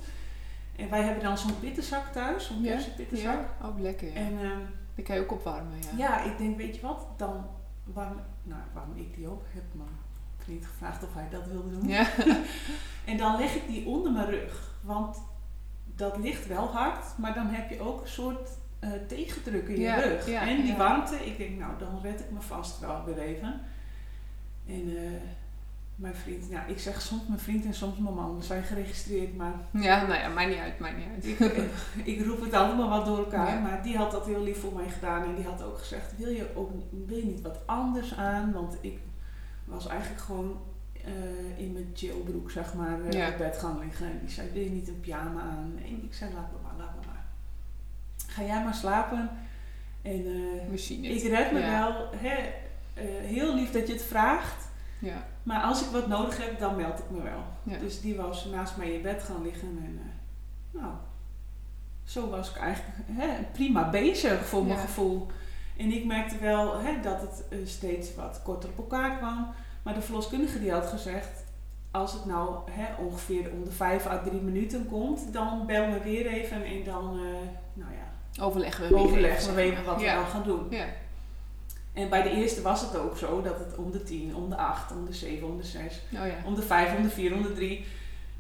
En 0.76 0.90
wij 0.90 1.02
hebben 1.02 1.24
dan 1.24 1.38
zo'n 1.38 1.60
pittenzak 1.60 2.12
thuis, 2.14 2.46
zo'n 2.48 2.62
Ja, 2.62 2.80
pittenzak. 2.98 3.34
Ja, 3.62 3.68
ook 3.68 3.80
lekker. 3.80 4.08
Ja. 4.08 4.14
En 4.14 4.38
ehm, 4.42 4.60
Die 4.96 5.06
kan 5.06 5.16
je 5.16 5.22
ook 5.22 5.32
opwarmen. 5.32 5.78
Ja. 5.82 5.98
ja, 5.98 6.24
ik 6.24 6.38
denk, 6.38 6.58
weet 6.58 6.76
je 6.76 6.82
wat, 6.82 7.06
dan 7.18 7.46
warm, 7.84 8.20
nou, 8.44 8.62
warm 8.74 8.92
ik 8.96 9.16
die 9.16 9.30
op. 9.30 9.42
Ik 9.42 9.54
heb 9.54 9.64
mijn 9.72 9.90
vriend 10.38 10.66
gevraagd 10.66 11.04
of 11.04 11.14
hij 11.14 11.28
dat 11.32 11.48
wilde 11.48 11.72
doen. 11.80 11.88
Ja. 11.88 12.08
En 13.06 13.18
dan 13.18 13.38
leg 13.38 13.56
ik 13.56 13.68
die 13.68 13.86
onder 13.86 14.12
mijn 14.12 14.30
rug. 14.30 14.72
Want 14.82 15.18
dat 15.96 16.18
ligt 16.18 16.48
wel 16.48 16.68
hard, 16.68 17.06
maar 17.18 17.34
dan 17.34 17.48
heb 17.48 17.70
je 17.70 17.80
ook 17.82 18.02
een 18.02 18.08
soort 18.08 18.50
eh, 18.80 18.90
tegendruk 19.08 19.68
in 19.68 19.76
je 19.76 19.82
Ja, 19.82 19.96
rug. 19.96 20.30
ja, 20.30 20.48
en 20.48 20.56
die 20.56 20.72
ja. 20.72 20.78
warmte, 20.78 21.16
ik 21.26 21.38
denk, 21.38 21.60
nou, 21.60 21.72
dan 21.80 22.00
red 22.02 22.20
ik 22.20 22.32
me 22.32 22.42
vast 22.42 22.80
wel 22.80 23.04
weer 23.06 23.18
even. 23.20 23.62
En 24.68 24.98
eh, 24.98 25.12
mijn 25.96 26.16
vriend, 26.16 26.50
nou, 26.50 26.70
ik 26.70 26.80
zeg 26.80 27.02
soms 27.02 27.28
mijn 27.28 27.40
vriend 27.40 27.66
en 27.66 27.74
soms 27.74 27.98
mijn 27.98 28.16
man, 28.16 28.38
we 28.38 28.44
zijn 28.44 28.64
geregistreerd, 28.64 29.36
maar 29.36 29.54
ja, 29.72 30.06
nou 30.06 30.20
ja, 30.20 30.30
maakt 30.30 30.50
niet 30.50 30.58
uit, 30.58 30.80
maakt 30.80 30.98
niet 30.98 31.08
uit. 31.16 31.26
ik, 31.26 31.40
eh, 31.40 31.64
ik 32.14 32.26
roep 32.26 32.42
het 32.42 32.54
allemaal 32.54 32.90
wat 32.90 33.06
door 33.06 33.18
elkaar. 33.18 33.62
Maar 33.62 33.84
die 33.84 33.98
had 33.98 34.12
dat 34.12 34.26
heel 34.26 34.44
lief 34.44 34.60
voor 34.60 34.74
mij 34.74 34.90
gedaan 34.90 35.24
en 35.24 35.36
die 35.36 35.46
had 35.46 35.64
ook 35.64 35.78
gezegd, 35.78 36.18
wil 36.18 36.30
je, 36.30 36.56
ook, 36.56 36.72
wil 37.08 37.18
je 37.18 37.26
niet 37.26 37.42
wat 37.42 37.60
anders 37.66 38.16
aan? 38.16 38.52
Want 38.52 38.78
ik 38.82 39.00
was 39.66 39.88
eigenlijk 39.88 40.22
gewoon 40.22 40.60
in 41.58 41.74
mijn 41.74 41.92
chillbroek, 41.94 42.52
zeg 42.52 42.74
maar, 42.74 42.96
op 43.02 43.38
bed 43.38 43.58
gaan 43.58 43.80
liggen. 43.80 44.06
En 44.06 44.20
die 44.20 44.30
zei, 44.30 44.50
wil 44.54 44.64
je 44.64 44.70
niet 44.70 44.88
een 44.88 45.00
pyjama 45.00 45.42
aan? 45.42 45.74
En 45.86 46.04
ik 46.04 46.14
zei, 46.14 46.34
laat 46.34 46.52
me 46.52 46.58
maar, 46.64 46.74
laat 46.78 46.96
me 47.00 47.06
maar. 47.06 47.26
Ga 48.38 48.44
jij 48.44 48.64
maar 48.64 48.74
slapen. 48.76 49.30
En 50.02 50.26
eh, 50.72 51.16
ik 51.16 51.24
red 51.24 51.52
me 51.52 51.60
Ja. 51.60 51.80
wel. 51.80 52.10
Hè, 52.16 52.36
eh, 52.94 53.06
heel 53.26 53.56
lief 53.56 53.72
dat 53.72 53.88
je 53.88 53.94
het 53.94 54.04
vraagt. 54.04 54.68
Ja. 55.00 55.26
Maar 55.44 55.62
als 55.62 55.82
ik 55.82 55.88
wat 55.88 56.08
nodig 56.08 56.38
heb, 56.46 56.60
dan 56.60 56.76
meld 56.76 57.00
ik 57.00 57.10
me 57.10 57.22
wel. 57.22 57.44
Ja. 57.64 57.78
Dus 57.78 58.02
die 58.02 58.16
was 58.16 58.46
naast 58.46 58.78
mij 58.78 58.94
in 58.94 59.02
bed 59.02 59.24
gaan 59.24 59.42
liggen. 59.44 59.68
En 59.86 60.00
eh, 60.04 60.82
nou, 60.82 60.94
zo 62.04 62.30
was 62.30 62.50
ik 62.50 62.56
eigenlijk 62.56 62.98
hè, 63.12 63.44
prima 63.52 63.90
bezig 63.90 64.46
voor 64.46 64.66
mijn 64.66 64.80
gevoel. 64.80 65.28
En 65.78 65.92
ik 65.92 66.06
merkte 66.06 66.38
wel 66.38 66.80
hè, 66.80 67.02
dat 67.02 67.22
het 67.22 67.70
steeds 67.70 68.16
wat 68.16 68.42
korter 68.44 68.70
op 68.70 68.78
elkaar 68.78 69.18
kwam. 69.18 69.48
Maar 69.84 69.94
de 69.94 70.02
verloskundige 70.02 70.60
die 70.60 70.72
had 70.72 70.88
gezegd... 70.88 71.46
Als 71.92 72.14
het 72.14 72.26
nou 72.26 72.72
hè, 72.72 73.04
ongeveer 73.04 73.52
om 73.52 73.64
de 73.64 73.72
5 73.72 74.08
à 74.08 74.24
3 74.24 74.42
minuten 74.42 74.88
komt, 74.88 75.34
dan 75.34 75.66
bel 75.66 75.88
me 75.88 76.00
weer 76.00 76.26
even 76.28 76.66
en 76.66 76.84
dan 76.84 77.20
nou 77.74 77.92
ja, 77.92 78.07
Overleggen 78.40 78.84
we 78.84 78.90
weer 78.90 79.04
overleggen 79.04 79.56
we 79.56 79.62
even, 79.62 79.84
wat 79.84 80.00
we 80.00 80.06
dan 80.06 80.26
gaan 80.26 80.44
doen. 80.44 80.68
Ja. 80.70 80.86
En 81.94 82.10
bij 82.10 82.24
de 82.24 82.30
eerste 82.30 82.62
was 82.62 82.82
het 82.82 82.98
ook 82.98 83.18
zo 83.18 83.42
dat 83.42 83.60
het 83.60 83.76
om 83.78 83.92
de 83.92 84.04
10, 84.04 84.36
om 84.36 84.50
de 84.50 84.58
8, 84.58 84.92
om 84.92 85.06
de 85.06 85.14
7, 85.14 85.48
om 85.48 85.58
de 85.58 85.64
6 85.64 86.02
Oh 86.14 86.26
ja. 86.26 86.36
om 86.46 86.56
de 86.56 86.62
5, 86.62 86.96
om 86.96 87.04
de 87.04 87.10
4, 87.10 87.34
om 87.34 87.42
de 87.42 87.54
3. 87.54 87.86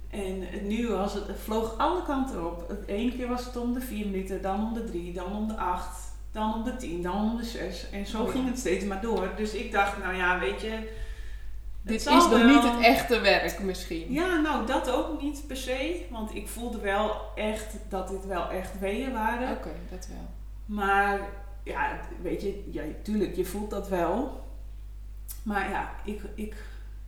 En 0.09 0.47
nu 0.67 0.87
was 0.89 1.13
het, 1.13 1.27
het 1.27 1.39
vloog 1.39 1.77
alle 1.77 2.03
kanten 2.03 2.45
op. 2.45 2.67
Het 2.67 2.87
ene 2.87 3.11
keer 3.11 3.27
was 3.27 3.45
het 3.45 3.57
om 3.57 3.73
de 3.73 3.81
4 3.81 4.05
minuten, 4.05 4.41
dan 4.41 4.63
om 4.67 4.73
de 4.73 4.83
3, 4.83 5.13
dan 5.13 5.35
om 5.35 5.47
de 5.47 5.57
8, 5.57 5.87
dan 6.31 6.53
om 6.53 6.63
de 6.63 6.75
10, 6.75 7.01
dan 7.01 7.31
om 7.31 7.37
de 7.37 7.43
6. 7.43 7.89
En 7.91 8.05
zo 8.05 8.23
Oh 8.23 8.29
ging 8.29 8.47
het 8.47 8.59
steeds 8.59 8.85
maar 8.85 9.01
door. 9.01 9.29
Dus 9.35 9.53
ik 9.53 9.71
dacht, 9.71 9.97
nou 9.97 10.15
ja, 10.15 10.39
weet 10.39 10.61
je. 10.61 10.89
Dit 11.88 12.00
is 12.00 12.06
nog 12.06 12.29
wel. 12.29 12.48
niet 12.48 12.63
het 12.63 12.79
echte 12.82 13.20
werk 13.20 13.60
misschien. 13.60 14.12
Ja, 14.13 14.39
nou 14.39 14.65
dat 14.65 14.89
ook 14.91 15.22
niet 15.22 15.44
per 15.48 15.58
se. 15.58 16.06
Want 16.10 16.36
ik 16.36 16.48
voelde 16.48 16.79
wel 16.79 17.22
echt 17.36 17.75
dat 17.89 18.08
dit 18.08 18.25
wel 18.25 18.50
echt 18.50 18.79
weeën 18.79 19.13
waren. 19.13 19.51
Oké, 19.51 19.70
dat 19.89 20.08
wel. 20.08 20.29
Maar 20.65 21.20
ja, 21.63 22.00
weet 22.22 22.41
je, 22.41 22.63
ja, 22.72 22.82
tuurlijk, 23.03 23.36
je 23.36 23.46
voelt 23.46 23.70
dat 23.70 23.89
wel. 23.89 24.44
Maar 25.44 25.70
ja, 25.70 25.91
ik, 26.06 26.22
ik, 26.36 26.56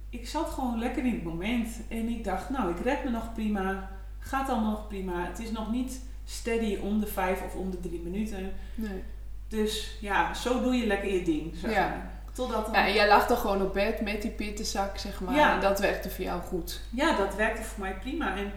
ik 0.10 0.28
zat 0.28 0.50
gewoon 0.50 0.80
lekker 0.80 1.06
in 1.06 1.14
het 1.14 1.24
moment. 1.24 1.68
En 1.90 2.08
ik 2.10 2.24
dacht, 2.24 2.50
nou, 2.50 2.70
ik 2.72 2.80
red 2.84 3.04
me 3.04 3.10
nog 3.10 3.34
prima. 3.34 3.90
Gaat 4.20 4.50
allemaal 4.50 4.72
nog 4.72 4.88
prima. 4.88 5.26
Het 5.26 5.40
is 5.40 5.52
nog 5.52 5.72
niet 5.72 6.02
steady 6.26 6.78
om 6.82 7.00
de 7.00 7.08
vijf 7.08 7.42
of 7.42 7.56
om 7.56 7.72
de 7.72 7.80
drie 7.80 8.02
minuten. 8.04 8.52
Nee. 8.76 9.04
Dus 9.48 9.98
ja, 10.02 10.34
zo 10.34 10.62
doe 10.62 10.76
je 10.76 10.88
lekker 10.88 11.14
je 11.14 11.24
ding. 11.24 11.56
Zeg 11.56 11.72
Ja. 11.72 11.88
maar. 11.88 12.19
Totdat 12.34 12.66
dan- 12.66 12.74
Ja, 12.74 12.88
en 12.88 12.94
jij 12.94 13.08
lag 13.08 13.28
dan 13.28 13.38
gewoon 13.38 13.62
op 13.62 13.74
bed 13.74 14.02
met 14.02 14.22
die 14.22 14.32
pittenzak, 14.32 14.98
zeg 14.98 15.22
maar. 15.22 15.36
Ja. 15.36 15.54
En 15.56 15.62
dat 15.62 15.80
werkte 15.80 16.10
voor 16.10 16.24
jou 16.26 16.42
goed. 16.42 16.82
Ja, 16.90 17.18
dat 17.18 17.36
werkte 17.36 17.64
voor 17.64 17.80
mij 17.80 17.94
prima. 18.00 18.36
En 18.38 18.52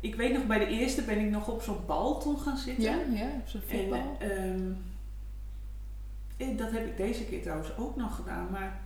ik 0.00 0.14
weet 0.14 0.32
nog, 0.32 0.46
bij 0.46 0.58
de 0.58 0.66
eerste 0.66 1.02
ben 1.02 1.18
ik 1.18 1.30
nog 1.30 1.48
op 1.48 1.62
zo'n 1.62 1.86
bal 1.86 2.20
toen 2.20 2.38
gaan 2.40 2.56
zitten. 2.56 2.84
Ja, 2.84 2.96
ja, 3.10 3.26
op 3.40 3.48
zo'n 3.48 3.62
En 3.68 3.78
voetbal. 3.78 4.16
ehm, 4.18 4.70
eh, 6.36 6.58
dat 6.58 6.70
heb 6.70 6.86
ik 6.86 6.96
deze 6.96 7.24
keer 7.24 7.42
trouwens 7.42 7.76
ook 7.76 7.96
nog 7.96 8.16
gedaan. 8.16 8.48
Maar 8.50 8.80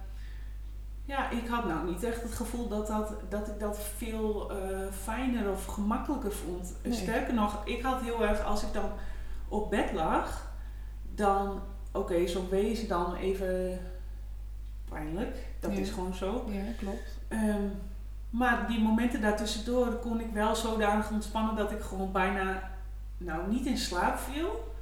ja, 1.05 1.31
ik 1.31 1.47
had 1.49 1.65
nou 1.65 1.91
niet 1.91 2.05
echt 2.05 2.23
het 2.23 2.33
gevoel 2.35 2.69
dat, 2.69 2.87
dat, 2.87 3.13
dat 3.29 3.49
ik 3.49 3.61
dat 3.61 3.79
veel 3.97 4.51
eh, 4.51 4.57
fijner 5.03 5.51
of 5.51 5.65
gemakkelijker 5.67 6.33
vond. 6.33 6.75
Nee. 6.83 6.93
Sterker 6.93 7.35
nog, 7.35 7.63
ik 7.67 7.83
had 7.83 8.01
heel 8.03 8.25
erg, 8.25 8.45
als 8.45 8.63
ik 8.63 8.73
dan 8.73 8.91
op 9.49 9.71
bed 9.71 9.93
lag, 9.93 10.53
dan, 11.15 11.61
oké, 11.93 12.27
zo'n 12.27 12.49
wezen 12.49 12.89
dan 12.89 13.15
even 13.15 13.81
pijnlijk. 14.91 15.37
Dat 15.61 15.73
Ja. 15.73 15.79
is 15.81 15.91
gewoon 15.91 16.15
zo. 16.15 16.45
Ja, 16.51 16.63
klopt. 16.79 17.19
Ehm, 17.29 17.63
maar 18.31 18.67
die 18.69 18.81
momenten 18.81 19.21
daartussendoor 19.21 19.87
kon 19.93 20.21
ik 20.21 20.31
wel 20.33 20.55
zodanig 20.57 21.11
ontspannen 21.11 21.57
dat 21.57 21.71
ik 21.71 21.81
gewoon 21.81 22.13
bijna, 22.13 22.71
nou 23.19 23.51
niet 23.51 23.67
in 23.67 23.79
slaap 23.79 24.19
viel, 24.19 24.75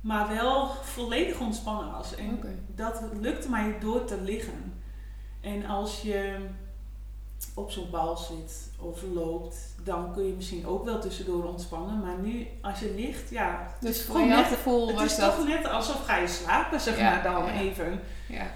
maar 0.00 0.28
wel 0.28 0.68
volledig 0.82 1.40
ontspannen 1.40 1.90
was. 1.92 2.14
En 2.14 2.34
Oké. 2.34 2.48
dat 2.74 3.02
lukte 3.20 3.50
mij 3.50 3.76
door 3.80 4.04
te 4.04 4.20
liggen. 4.20 4.74
En 5.40 5.66
als 5.66 6.02
je 6.02 6.36
op 7.54 7.70
zo'n 7.70 7.90
bal 7.90 8.16
zit 8.16 8.70
of 8.78 9.02
loopt, 9.14 9.56
dan 9.84 10.12
kun 10.12 10.26
je 10.26 10.32
misschien 10.32 10.66
ook 10.66 10.84
wel 10.84 11.00
tussendoor 11.00 11.44
ontspannen. 11.44 12.00
Maar 12.00 12.18
nu, 12.18 12.46
als 12.62 12.80
je 12.80 12.94
ligt, 12.96 13.30
ja, 13.30 13.66
het 13.72 13.80
Dus 13.80 13.90
is 13.98 14.04
voor 14.04 14.14
gewoon 14.14 14.28
net, 14.30 14.48
het 14.48 15.10
is 15.10 15.16
dat... 15.16 15.36
toch 15.36 15.46
net 15.46 15.66
alsof 15.68 16.04
ga 16.04 16.16
je 16.16 16.28
slapen, 16.28 16.80
zeg 16.80 16.98
Ja, 16.98 17.10
maar 17.10 17.22
dan 17.22 17.44
ja. 17.44 17.52
even. 17.52 18.00
Ja. 18.28 18.46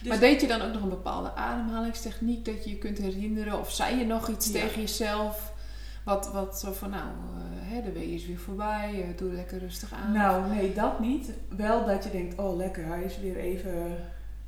Dus 0.00 0.08
maar 0.08 0.18
deed 0.18 0.40
je 0.40 0.46
dan 0.46 0.60
ook 0.62 0.72
nog 0.72 0.82
een 0.82 0.88
bepaalde 0.88 1.34
ademhalingstechniek 1.34 2.44
dat 2.44 2.64
je 2.64 2.70
je 2.70 2.76
kunt 2.78 2.98
herinneren? 2.98 3.58
Of 3.58 3.72
zei 3.72 3.96
je 3.98 4.06
nog 4.06 4.28
iets 4.28 4.46
Ja. 4.46 4.52
tegen 4.52 4.80
jezelf? 4.80 5.52
Wat, 6.04 6.32
wat 6.32 6.58
zo 6.58 6.72
van, 6.72 6.90
nou, 6.90 7.02
eh, 7.06 7.72
hè, 7.72 7.82
de 7.82 7.92
wee 7.92 8.14
is 8.14 8.26
weer 8.26 8.38
voorbij, 8.38 8.90
eh, 9.02 9.16
doe 9.16 9.32
lekker 9.32 9.58
rustig 9.58 9.92
aan. 9.92 10.12
Nou, 10.12 10.48
nee, 10.54 10.72
dat 10.74 11.00
niet. 11.00 11.30
Wel 11.56 11.86
dat 11.86 12.04
je 12.04 12.10
denkt, 12.10 12.38
oh 12.38 12.56
lekker, 12.56 12.86
hij 12.86 13.02
is 13.02 13.18
weer 13.20 13.36
even, 13.36 13.96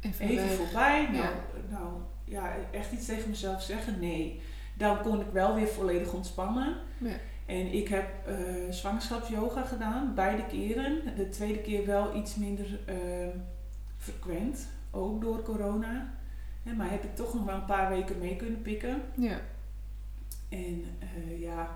even, 0.01 0.49
voorbij. 0.49 1.03
Nou, 1.13 1.17
Ja. 1.17 1.31
nou, 1.71 1.87
ja, 2.25 2.53
echt 2.71 2.93
iets 2.93 3.07
tegen 3.07 3.31
mezelf 3.31 3.63
zeggen? 3.63 4.01
Nee. 4.01 4.41
Dan 4.75 5.03
kon 5.03 5.21
ik 5.21 5.27
wel 5.33 5.55
weer 5.55 5.69
volledig 5.69 6.13
ontspannen. 6.13 6.77
Ja. 6.99 7.11
En 7.47 7.73
ik 7.75 7.89
heb 7.89 8.07
eh 8.27 8.35
zwangerschapsyoga 8.71 9.63
gedaan, 9.63 10.13
beide 10.15 10.47
keren. 10.47 11.01
De 11.17 11.29
tweede 11.29 11.59
keer 11.59 11.87
wel 11.87 12.17
iets 12.17 12.35
minder 12.35 12.67
frequent, 13.99 14.67
ook 14.91 15.21
door 15.21 15.43
corona. 15.43 16.13
Hè, 16.63 16.73
maar 16.73 16.91
heb 16.91 17.05
ik 17.05 17.17
toch 17.17 17.35
nog 17.35 17.45
wel 17.45 17.55
een 17.55 17.65
paar 17.65 17.89
weken 17.89 18.19
mee 18.19 18.37
kunnen 18.37 18.63
pikken. 18.63 19.03
Ja. 19.15 19.39
En 20.49 20.85
eh, 20.99 21.41
ja, 21.41 21.69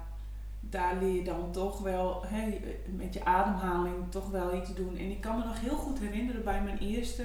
daar 0.61 0.97
leer 1.00 1.14
je 1.14 1.25
dan 1.25 1.50
toch 1.52 1.80
wel 1.80 2.25
hè, 2.26 2.59
met 2.97 3.14
je 3.14 3.25
ademhaling 3.25 3.94
toch 4.09 4.30
wel 4.30 4.56
iets 4.56 4.75
doen. 4.75 4.97
En 4.97 5.11
ik 5.11 5.21
kan 5.21 5.38
me 5.38 5.44
nog 5.44 5.61
heel 5.61 5.76
goed 5.76 5.99
herinneren 5.99 6.44
bij 6.44 6.62
mijn 6.62 6.78
eerste, 6.78 7.23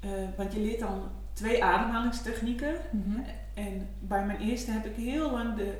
eh, 0.00 0.10
want 0.36 0.52
je 0.52 0.60
leert 0.60 0.80
dan 0.80 1.02
twee 1.32 1.64
ademhalingstechnieken. 1.64 2.74
Mhm. 2.90 3.20
En 3.54 3.88
bij 4.00 4.24
mijn 4.26 4.40
eerste 4.40 4.70
heb 4.70 4.84
ik 4.86 4.96
heel 4.96 5.30
lang 5.30 5.54
de, 5.56 5.78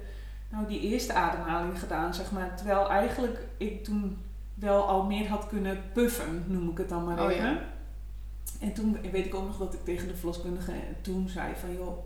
nou, 0.49 0.66
die 0.66 0.81
eerste 0.81 1.12
ademhaling 1.12 1.78
gedaan, 1.78 2.14
zeg 2.14 2.33
maar. 2.33 2.57
Terwijl 2.57 2.90
eigenlijk 2.90 3.47
ik 3.57 3.85
toen 3.85 4.19
wel 4.54 4.88
al 4.88 5.04
meer 5.04 5.28
had 5.28 5.47
kunnen 5.49 5.78
puffen, 5.92 6.45
noem 6.47 6.71
ik 6.71 6.78
het 6.78 6.88
dan 6.88 7.04
maar 7.04 7.23
Oh, 7.25 7.31
even. 7.31 7.45
ja. 7.50 7.59
En 8.62 8.73
toen 8.73 8.97
weet 9.12 9.26
ik 9.26 9.35
ook 9.35 9.47
nog 9.47 9.59
dat 9.59 9.75
ik 9.75 9.85
tegen 9.85 10.09
de 10.09 10.16
verloskundige 10.16 10.73
toen 11.02 11.28
zei 11.28 11.52
van, 11.61 11.73
joh, 11.75 11.99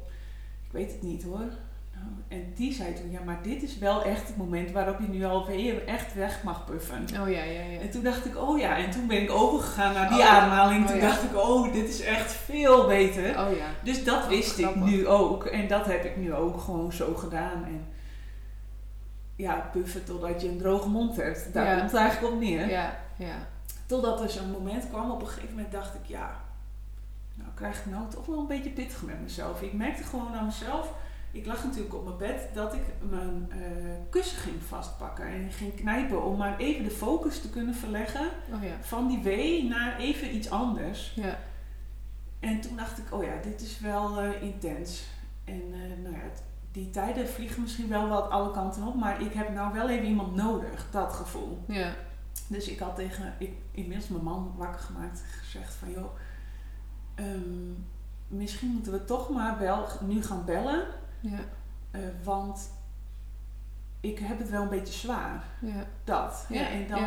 ik 0.66 0.72
weet 0.72 0.92
het 0.92 1.02
niet 1.02 1.22
hoor. 1.22 1.48
Nou, 1.94 2.08
en 2.28 2.52
die 2.54 2.72
zei 2.72 2.94
toen, 2.94 3.10
ja, 3.10 3.20
maar 3.24 3.42
dit 3.42 3.62
is 3.62 3.78
wel 3.78 4.02
echt 4.02 4.26
het 4.26 4.36
moment 4.36 4.70
waarop 4.70 4.98
je 5.00 5.08
nu 5.08 5.24
alweer 5.24 5.86
echt 5.86 6.14
weg 6.14 6.42
mag 6.42 6.64
puffen. 6.64 7.02
Oh 7.02 7.30
ja, 7.30 7.42
ja, 7.42 7.62
ja. 7.62 7.80
En 7.80 7.90
toen 7.90 8.02
dacht 8.02 8.24
ik, 8.24 8.36
oh 8.36 8.58
ja, 8.58 8.76
en 8.76 8.90
toen 8.90 9.06
ben 9.06 9.22
ik 9.22 9.30
overgegaan 9.30 9.92
naar 9.94 10.08
die 10.08 10.18
Oh 10.18 10.30
ademhaling. 10.32 10.82
Oh 10.84 10.90
Toen 10.90 10.96
ja. 11.00 11.06
dacht 11.08 11.22
ik, 11.22 11.36
oh, 11.36 11.72
dit 11.72 11.88
is 11.88 12.00
echt 12.00 12.32
veel 12.32 12.86
beter. 12.86 13.28
Oh 13.28 13.56
ja. 13.56 13.66
Dus 13.84 14.04
dat 14.04 14.22
Oh, 14.22 14.28
wist 14.28 14.52
grappig. 14.52 14.82
ik 14.82 14.88
nu 14.88 15.06
ook. 15.06 15.44
En 15.44 15.68
dat 15.68 15.86
heb 15.86 16.04
ik 16.04 16.16
nu 16.16 16.34
ook 16.34 16.60
gewoon 16.60 16.92
zo 16.92 17.14
gedaan. 17.14 17.64
En 17.64 17.86
ja, 19.36 19.68
puffen 19.72 20.04
totdat 20.04 20.42
je 20.42 20.48
een 20.48 20.58
droge 20.58 20.88
mond 20.88 21.16
hebt. 21.16 21.52
Daar 21.52 21.66
Ja. 21.66 21.78
komt 21.78 21.90
het 21.90 22.00
eigenlijk 22.00 22.34
op 22.34 22.40
neer. 22.40 22.68
Ja, 22.70 22.96
ja. 23.16 23.36
Totdat 23.86 24.20
er 24.22 24.30
zo'n 24.30 24.50
moment 24.50 24.88
kwam. 24.88 25.10
Op 25.10 25.20
een 25.20 25.26
gegeven 25.26 25.54
moment 25.54 25.72
dacht 25.72 25.94
ik, 25.94 26.06
ja, 26.06 26.44
krijg 27.56 27.78
ik 27.78 27.90
nou 27.92 28.10
toch 28.10 28.26
wel 28.26 28.38
een 28.38 28.46
beetje 28.46 28.70
pittig 28.70 29.02
met 29.02 29.22
mezelf. 29.22 29.62
Ik 29.62 29.72
merkte 29.72 30.02
gewoon 30.02 30.34
aan 30.34 30.44
mezelf. 30.44 30.92
Ik 31.30 31.46
lag 31.46 31.64
natuurlijk 31.64 31.94
op 31.94 32.04
mijn 32.04 32.16
bed 32.16 32.48
dat 32.54 32.74
ik 32.74 32.82
mijn 33.10 33.46
eh, 33.50 33.58
kussen 34.10 34.38
ging 34.38 34.62
vastpakken 34.62 35.26
en 35.26 35.50
ging 35.50 35.74
knijpen 35.74 36.24
om 36.24 36.36
maar 36.36 36.58
even 36.58 36.84
de 36.84 36.90
focus 36.90 37.40
te 37.40 37.50
kunnen 37.50 37.74
verleggen 37.74 38.28
Oh 38.54 38.62
ja. 38.62 38.76
van 38.80 39.08
die 39.08 39.22
wee 39.22 39.68
naar 39.68 39.98
even 39.98 40.34
iets 40.34 40.50
anders. 40.50 41.12
Ja. 41.14 41.38
En 42.40 42.60
toen 42.60 42.76
dacht 42.76 42.98
ik, 42.98 43.12
oh 43.12 43.24
ja, 43.24 43.42
dit 43.42 43.60
is 43.60 43.80
wel 43.80 44.20
eh, 44.20 44.42
intens. 44.42 45.04
En 45.44 45.62
eh, 45.72 46.02
nou 46.02 46.14
ja, 46.14 46.22
die 46.72 46.90
tijden 46.90 47.28
vliegen 47.28 47.62
misschien 47.62 47.88
wel 47.88 48.08
wat 48.08 48.30
alle 48.30 48.50
kanten 48.50 48.86
op, 48.86 48.94
maar 48.94 49.20
ik 49.20 49.32
heb 49.32 49.54
nou 49.54 49.72
wel 49.72 49.88
even 49.88 50.06
iemand 50.06 50.34
nodig, 50.34 50.86
dat 50.90 51.12
gevoel. 51.12 51.64
Ja. 51.66 51.94
Dus 52.46 52.68
ik 52.68 52.78
had 52.78 52.96
tegen, 52.96 53.34
ik, 53.38 53.52
inmiddels 53.70 54.08
mijn 54.08 54.24
man 54.24 54.54
wakker 54.56 54.80
gemaakt, 54.80 55.22
gezegd 55.40 55.74
van 55.74 55.90
joh, 55.90 56.14
ehm, 57.16 57.72
misschien 58.28 58.68
moeten 58.68 58.92
we 58.92 59.04
toch 59.04 59.30
maar 59.30 59.58
wel 59.58 59.86
nu 60.00 60.22
gaan 60.22 60.44
bellen, 60.44 60.84
Ja. 61.20 61.38
eh, 61.90 62.00
want 62.24 62.70
ik 64.00 64.18
heb 64.18 64.38
het 64.38 64.50
wel 64.50 64.62
een 64.62 64.68
beetje 64.68 64.94
zwaar. 64.94 65.44
Ja. 65.60 65.84
Dat. 66.04 66.46
Ja. 66.48 66.68
En 66.68 66.86
dan, 66.88 67.04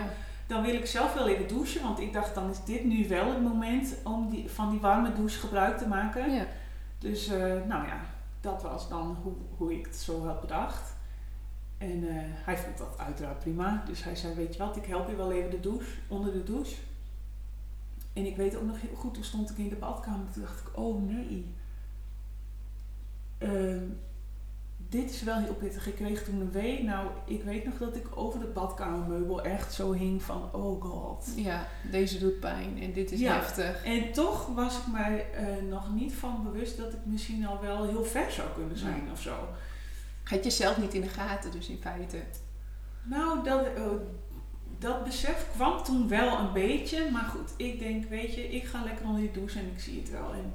dan 0.47 0.61
wil 0.61 0.73
ik 0.75 0.85
zelf 0.85 1.13
wel 1.13 1.27
even 1.27 1.47
douchen, 1.47 1.81
want 1.83 1.99
ik 1.99 2.13
dacht 2.13 2.35
dan 2.35 2.49
is 2.49 2.63
dit 2.63 2.83
nu 2.83 3.07
wel 3.07 3.29
het 3.29 3.41
moment 3.43 3.95
om 4.03 4.29
die, 4.29 4.49
van 4.49 4.69
die 4.69 4.79
warme 4.79 5.13
douche 5.13 5.39
gebruik 5.39 5.77
te 5.77 5.87
maken. 5.87 6.31
Ja. 6.31 6.45
Dus 6.99 7.27
eh, 7.27 7.37
nou 7.67 7.87
ja, 7.87 7.99
dat 8.41 8.61
was 8.61 8.89
dan 8.89 9.17
hoe, 9.23 9.33
hoe 9.57 9.73
ik 9.79 9.85
het 9.85 9.95
zo 9.95 10.25
had 10.25 10.41
bedacht. 10.41 10.97
En 11.77 12.09
eh, 12.09 12.15
hij 12.21 12.57
vond 12.57 12.77
dat 12.77 12.97
uiteraard 12.97 13.39
prima. 13.39 13.83
Dus 13.85 14.03
hij 14.03 14.15
zei, 14.15 14.33
weet 14.33 14.53
je 14.55 14.63
wat, 14.63 14.75
ik 14.75 14.85
help 14.85 15.09
je 15.09 15.15
wel 15.15 15.31
even 15.31 15.49
de 15.51 15.59
douche, 15.59 15.91
onder 16.07 16.31
de 16.33 16.43
douche. 16.43 16.75
En 18.13 18.25
ik 18.25 18.35
weet 18.35 18.55
ook 18.55 18.63
nog 18.65 18.81
heel 18.81 18.95
goed, 18.95 19.13
toen 19.13 19.23
stond 19.23 19.49
ik 19.49 19.57
in 19.57 19.69
de 19.69 19.75
badkamer. 19.75 20.31
Toen 20.33 20.41
dacht 20.41 20.59
ik, 20.59 20.77
oh 20.77 21.03
nee. 21.03 21.45
Ehm, 23.37 23.83
dit 24.89 25.09
is 25.11 25.23
wel 25.23 25.37
heel 25.37 25.53
pittig. 25.53 25.87
Ik 25.87 25.95
kreeg 25.95 26.23
toen 26.23 26.39
een 26.39 26.51
wee. 26.51 26.83
Nou, 26.83 27.07
ik 27.25 27.43
weet 27.43 27.65
nog 27.65 27.77
dat 27.77 27.95
ik 27.95 28.05
over 28.17 28.39
het 28.41 28.53
badkamermeubel 28.53 29.41
echt 29.43 29.73
zo 29.73 29.91
hing 29.91 30.23
van, 30.23 30.53
oh 30.53 30.81
god. 30.83 31.31
Ja, 31.35 31.67
deze 31.91 32.19
doet 32.19 32.39
pijn 32.39 32.81
en 32.81 32.93
dit 32.93 33.11
is 33.11 33.19
Ja. 33.19 33.33
heftig. 33.33 33.83
En 33.83 34.11
toch 34.11 34.45
was 34.47 34.77
ik 34.77 34.87
mij 34.91 35.31
eh, 35.31 35.63
nog 35.69 35.93
niet 35.93 36.13
van 36.13 36.43
bewust 36.43 36.77
dat 36.77 36.93
ik 36.93 36.99
misschien 37.05 37.45
al 37.47 37.61
wel 37.61 37.87
heel 37.87 38.03
ver 38.03 38.31
zou 38.31 38.47
kunnen 38.55 38.77
zijn 38.77 39.11
of 39.11 39.21
zo. 39.21 39.47
Had 40.23 40.43
je 40.43 40.49
zelf 40.49 40.77
niet 40.77 40.93
in 40.93 41.01
de 41.01 41.07
gaten, 41.07 41.51
dus 41.51 41.67
in 41.69 41.77
feite. 41.81 42.17
Nou, 43.03 43.43
dat, 43.43 43.65
eh, 43.75 43.85
dat 44.79 45.03
besef 45.03 45.45
kwam 45.55 45.83
toen 45.83 46.07
wel 46.07 46.39
een 46.39 46.53
beetje. 46.53 47.09
Maar 47.11 47.23
goed, 47.23 47.53
ik 47.57 47.79
denk, 47.79 48.09
weet 48.09 48.35
je, 48.35 48.49
ik 48.49 48.63
ga 48.63 48.83
lekker 48.83 49.05
onder 49.05 49.21
die 49.21 49.31
douche 49.31 49.59
en 49.59 49.65
ik 49.75 49.79
zie 49.79 49.99
het 49.99 50.11
wel. 50.11 50.33
En 50.33 50.53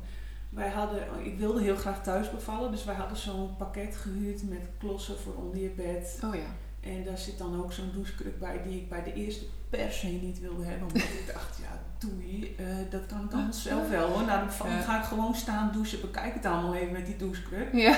wij 0.49 0.69
hadden, 0.69 1.03
ik 1.25 1.39
wilde 1.39 1.63
heel 1.63 1.77
graag 1.77 2.03
thuis 2.03 2.31
bevallen. 2.31 2.71
Dus 2.71 2.85
wij 2.85 2.95
hadden 2.95 3.17
zo'n 3.17 3.57
pakket 3.57 3.97
gehuurd 3.97 4.49
met 4.49 4.61
klossen 4.79 5.19
voor 5.19 5.35
onder 5.35 5.59
je 5.61 5.69
bed. 5.69 6.19
Oh 6.25 6.35
ja. 6.35 6.47
En 6.81 7.05
daar 7.05 7.19
zit 7.19 7.39
dan 7.39 7.63
ook 7.63 7.73
zo'n 7.73 7.91
douchekruk 7.95 8.39
bij 8.39 8.63
die 8.63 8.77
ik 8.81 8.89
bij 8.89 9.03
de 9.03 9.13
eerste 9.13 9.45
per 9.71 9.93
se 9.93 10.07
niet 10.07 10.41
wilde 10.41 10.65
hebben. 10.65 10.87
Omdat 10.87 11.03
ik 11.03 11.31
dacht, 11.33 11.59
ja, 11.63 11.83
doei, 11.99 12.55
eh, 12.59 12.67
dat 12.91 13.07
kan 13.07 13.25
ik 13.25 13.33
allemaal 13.33 13.53
zelf 13.53 13.89
wel 13.89 14.09
hoor. 14.09 14.23
Na 14.25 14.39
de 14.41 14.45
bevalling 14.47 14.79
Ja. 14.79 14.85
ga 14.85 14.99
ik 14.99 15.05
gewoon 15.05 15.35
staan 15.35 15.71
douchen, 15.73 16.01
bekijk 16.01 16.35
het 16.35 16.47
allemaal 16.47 16.75
even 16.75 16.93
met 16.93 17.07
die 17.07 17.17
douchekruk. 17.17 17.69
Ja. 17.73 17.97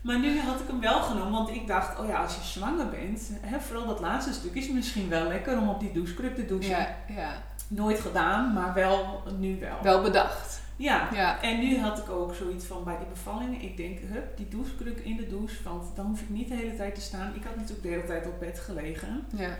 Maar 0.00 0.18
nu 0.18 0.40
had 0.40 0.60
ik 0.60 0.66
hem 0.66 0.80
wel 0.80 1.02
genomen, 1.02 1.32
want 1.32 1.50
ik 1.50 1.66
dacht, 1.66 1.98
oh 1.98 2.06
ja, 2.06 2.22
als 2.22 2.34
je 2.34 2.42
zwanger 2.42 2.88
bent, 2.88 3.30
hè, 3.40 3.60
vooral 3.60 3.86
dat 3.86 4.00
laatste 4.00 4.32
stuk 4.32 4.54
is 4.54 4.68
misschien 4.68 5.08
wel 5.08 5.28
lekker 5.28 5.58
om 5.58 5.68
op 5.68 5.80
die 5.80 5.92
douchekruk 5.92 6.34
te 6.34 6.46
douchen. 6.46 6.70
Ja, 6.70 6.96
ja. 7.08 7.42
Nooit 7.68 8.00
gedaan, 8.00 8.52
maar 8.52 8.74
wel 8.74 9.22
nu 9.38 9.60
wel. 9.60 9.82
Wel 9.82 10.02
bedacht. 10.02 10.60
Ja. 10.76 11.08
Ja. 11.12 11.42
En 11.42 11.58
nu 11.58 11.78
had 11.78 11.98
ik 11.98 12.10
ook 12.10 12.34
zoiets 12.34 12.64
van 12.64 12.84
bij 12.84 12.98
die 12.98 13.06
bevalling, 13.06 13.62
ik 13.62 13.76
denk, 13.76 13.98
hup, 13.98 14.36
die 14.36 14.48
douchekruk 14.48 14.98
in 14.98 15.16
de 15.16 15.28
douche, 15.28 15.62
want 15.62 15.96
dan 15.96 16.06
hoef 16.06 16.20
ik 16.20 16.28
niet 16.28 16.48
de 16.48 16.54
hele 16.54 16.76
tijd 16.76 16.94
te 16.94 17.00
staan. 17.00 17.34
Ik 17.34 17.44
had 17.44 17.56
natuurlijk 17.56 17.82
de 17.82 17.88
hele 17.88 18.04
tijd 18.04 18.26
op 18.26 18.40
bed 18.40 18.58
gelegen. 18.58 19.24
Ja. 19.36 19.58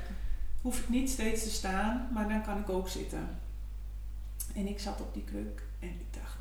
Hoef 0.62 0.78
ik 0.78 0.88
niet 0.88 1.10
steeds 1.10 1.42
te 1.42 1.50
staan, 1.50 2.08
maar 2.12 2.28
dan 2.28 2.42
kan 2.42 2.58
ik 2.58 2.68
ook 2.68 2.88
zitten. 2.88 3.38
En 4.54 4.66
ik 4.66 4.80
zat 4.80 5.00
op 5.00 5.14
die 5.14 5.24
kruk 5.24 5.62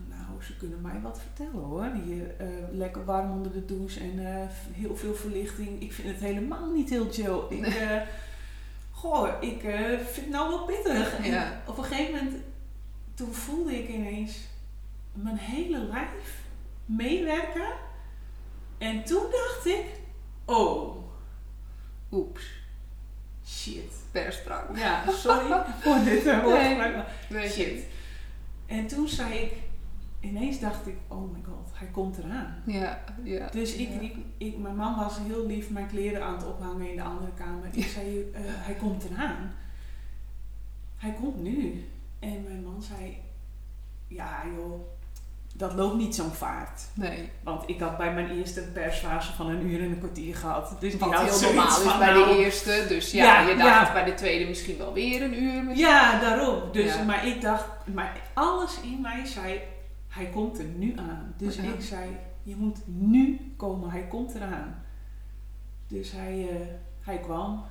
nou, 0.08 0.44
ze 0.44 0.58
kunnen 0.58 0.82
mij 0.82 1.00
wat 1.02 1.20
vertellen 1.22 1.64
hoor. 1.66 1.92
Hier 2.06 2.36
eh, 2.38 2.48
lekker 2.72 3.06
warm 3.06 3.32
onder 3.32 3.52
de 3.52 3.66
douche 3.66 4.00
en 4.00 4.20
eh, 4.42 4.48
heel 4.72 4.96
veel 4.96 5.14
verlichting. 5.16 5.82
Ik 5.82 5.94
vind 5.94 6.08
het 6.08 6.20
helemaal 6.20 6.72
niet 6.72 6.90
heel 6.90 7.08
chill. 7.12 7.40
Ik, 7.50 7.66
eh, 7.76 8.02
goh, 8.92 9.28
ik 9.42 9.60
vind 10.06 10.16
het 10.16 10.30
nou 10.30 10.50
wel 10.50 10.66
pittig. 10.66 11.18
En 11.18 11.24
Ja. 11.32 11.62
op 11.68 11.78
een 11.78 11.84
gegeven 11.84 12.16
moment, 12.16 12.44
toen 13.14 13.34
voelde 13.34 13.78
ik 13.84 13.90
ineens 13.90 14.38
mijn 15.14 15.38
hele 15.38 15.80
lijf 15.80 16.44
meewerken. 16.86 17.68
En 18.78 19.04
toen 19.04 19.24
dacht 19.32 19.66
ik, 19.66 19.86
oh, 20.46 20.96
Oeps. 22.12 22.44
shit. 23.46 23.94
Perspraak. 24.12 24.78
Ja, 24.78 25.04
sorry 25.12 25.64
voor 25.82 26.04
dit 26.04 26.24
woordgebruik, 26.24 26.96
maar 26.96 27.12
Nee. 27.30 27.50
shit. 27.50 27.84
En 28.66 28.88
toen 28.88 29.08
zei 29.08 29.34
ik, 29.34 29.54
ineens 30.20 30.60
dacht 30.60 30.88
ik, 30.88 30.96
oh 31.08 31.32
my 31.32 31.40
god, 31.46 31.70
hij 31.74 31.88
komt 31.88 32.18
eraan. 32.18 32.56
Ja, 32.66 33.04
ja. 33.24 33.50
Dus 33.50 33.74
ik, 33.74 33.90
ja. 34.02 34.10
ik, 34.38 34.58
mijn 34.58 34.76
man 34.76 34.96
was 34.96 35.18
heel 35.20 35.46
lief 35.46 35.70
mijn 35.70 35.88
kleren 35.88 36.24
aan 36.24 36.36
het 36.36 36.46
ophangen 36.48 36.90
in 36.90 36.96
de 36.96 37.04
andere 37.04 37.32
kamer. 37.34 37.68
Ik 37.72 37.88
zei, 37.88 38.32
eh, 38.34 38.42
hij 38.44 38.76
komt 38.76 39.04
eraan. 39.04 39.52
Hij 40.98 41.16
komt 41.22 41.42
nu. 41.42 41.88
En 42.20 42.44
mijn 42.44 42.64
man 42.64 42.82
zei, 42.82 43.18
ja 44.08 44.44
joh, 44.56 44.82
dat 45.54 45.74
loopt 45.74 45.96
niet 45.96 46.16
zo'n 46.16 46.32
vaart. 46.32 46.82
Nee. 46.94 47.30
Want 47.44 47.70
ik 47.70 47.80
had 47.80 47.98
bij 47.98 48.14
mijn 48.14 48.30
eerste 48.30 48.62
persfase 48.62 49.34
van 49.34 49.50
een 49.50 49.66
uur 49.66 49.80
en 49.80 49.92
een 49.92 50.00
kwartier 50.00 50.36
gehad. 50.36 50.76
Dus 50.80 50.92
die 50.92 51.00
Wat 51.00 51.14
had 51.14 51.40
heel 51.40 51.54
normaal 51.54 51.82
is 51.82 51.98
bij 51.98 52.14
nou, 52.14 52.30
de 52.30 52.44
eerste. 52.44 52.86
Dus 52.88 53.12
ja, 53.12 53.24
Ja, 53.24 53.50
je 53.50 53.56
dacht 53.56 53.88
ja. 53.88 53.94
bij 53.94 54.04
de 54.04 54.14
tweede 54.14 54.46
misschien 54.46 54.78
wel 54.78 54.94
weer 54.94 55.22
een 55.22 55.44
uur. 55.44 55.64
misschien. 55.64 55.88
Ja, 55.88 56.20
daarom. 56.20 56.72
Dus, 56.72 56.96
Ja. 56.96 57.04
Maar 57.04 57.28
ik 57.28 57.42
dacht, 57.42 57.66
maar 57.94 58.18
alles 58.34 58.82
in 58.82 59.02
mij 59.02 59.26
zei, 59.26 59.62
hij 60.20 60.30
komt 60.30 60.60
er 60.60 60.66
nu 60.66 60.94
aan. 60.98 61.34
Dus 61.38 61.56
Ja. 61.56 61.64
ik 61.64 61.82
zei, 61.82 62.10
je 62.44 62.56
moet 62.56 62.78
nu 62.86 63.54
komen, 63.58 63.90
hij 63.90 64.08
komt 64.08 64.36
eraan. 64.36 64.76
Dus 65.88 66.12
hij, 66.12 66.50
eh, 66.50 66.68
hij 67.02 67.18
kwam. 67.20 67.64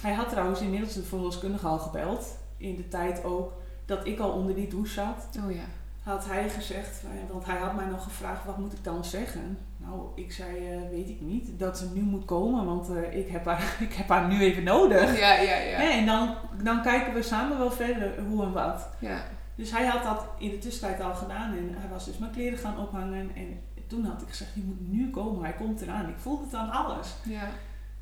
Hij 0.00 0.12
had 0.12 0.28
trouwens 0.28 0.60
inmiddels 0.60 0.94
de 0.94 1.02
verloskundige 1.02 1.66
al 1.66 1.78
gebeld. 1.78 2.36
In 2.56 2.76
de 2.76 2.88
tijd 2.88 3.24
ook 3.24 3.52
dat 3.84 4.06
ik 4.06 4.18
al 4.18 4.30
onder 4.30 4.54
die 4.54 4.68
douche 4.68 4.92
zat. 4.92 5.28
Oh 5.44 5.52
ja. 5.52 5.64
Had 6.02 6.26
hij 6.26 6.48
gezegd, 6.50 7.02
want 7.32 7.44
hij 7.46 7.56
had 7.58 7.74
mij 7.76 7.86
nog 7.86 8.02
gevraagd, 8.02 8.44
wat 8.44 8.58
moet 8.58 8.72
ik 8.72 8.84
dan 8.84 9.04
zeggen? 9.04 9.58
Nou, 9.76 10.06
ik 10.14 10.32
zei, 10.32 10.70
eh, 10.70 10.90
weet 10.90 11.08
ik 11.08 11.20
niet, 11.20 11.58
dat 11.58 11.78
ze 11.78 11.90
nu 11.94 12.00
moet 12.00 12.24
komen, 12.24 12.64
want 12.64 12.90
eh, 12.90 13.16
ik, 13.18 13.28
heb 13.28 13.44
haar, 13.44 13.76
ik 13.88 13.92
heb 13.92 14.08
haar 14.08 14.28
nu 14.28 14.40
even 14.40 14.62
nodig. 14.62 15.18
Ja, 15.18 15.34
ja, 15.34 15.56
ja. 15.56 15.76
Hè, 15.78 15.88
En 15.88 16.06
dan, 16.06 16.34
dan 16.62 16.82
kijken 16.82 17.14
we 17.14 17.22
samen 17.22 17.58
wel 17.58 17.70
verder 17.70 18.12
hoe 18.28 18.44
en 18.44 18.52
wat. 18.52 18.88
Ja. 18.98 19.22
Dus 19.54 19.70
hij 19.70 19.86
had 19.86 20.02
dat 20.02 20.26
in 20.38 20.50
de 20.50 20.58
tussentijd 20.58 21.00
al 21.00 21.14
gedaan 21.14 21.56
en 21.56 21.74
hij 21.78 21.88
was 21.88 22.04
dus 22.04 22.18
mijn 22.18 22.32
kleren 22.32 22.58
gaan 22.58 22.78
ophangen. 22.78 23.30
En 23.34 23.60
toen 23.86 24.04
had 24.04 24.22
ik 24.22 24.28
gezegd, 24.28 24.54
je 24.54 24.62
moet 24.62 24.88
nu 24.92 25.10
komen, 25.10 25.42
hij 25.42 25.52
komt 25.52 25.80
eraan. 25.80 26.08
Ik 26.08 26.18
voelde 26.18 26.44
het 26.44 26.54
aan 26.54 26.70
alles. 26.70 27.14
Ja. 27.24 27.48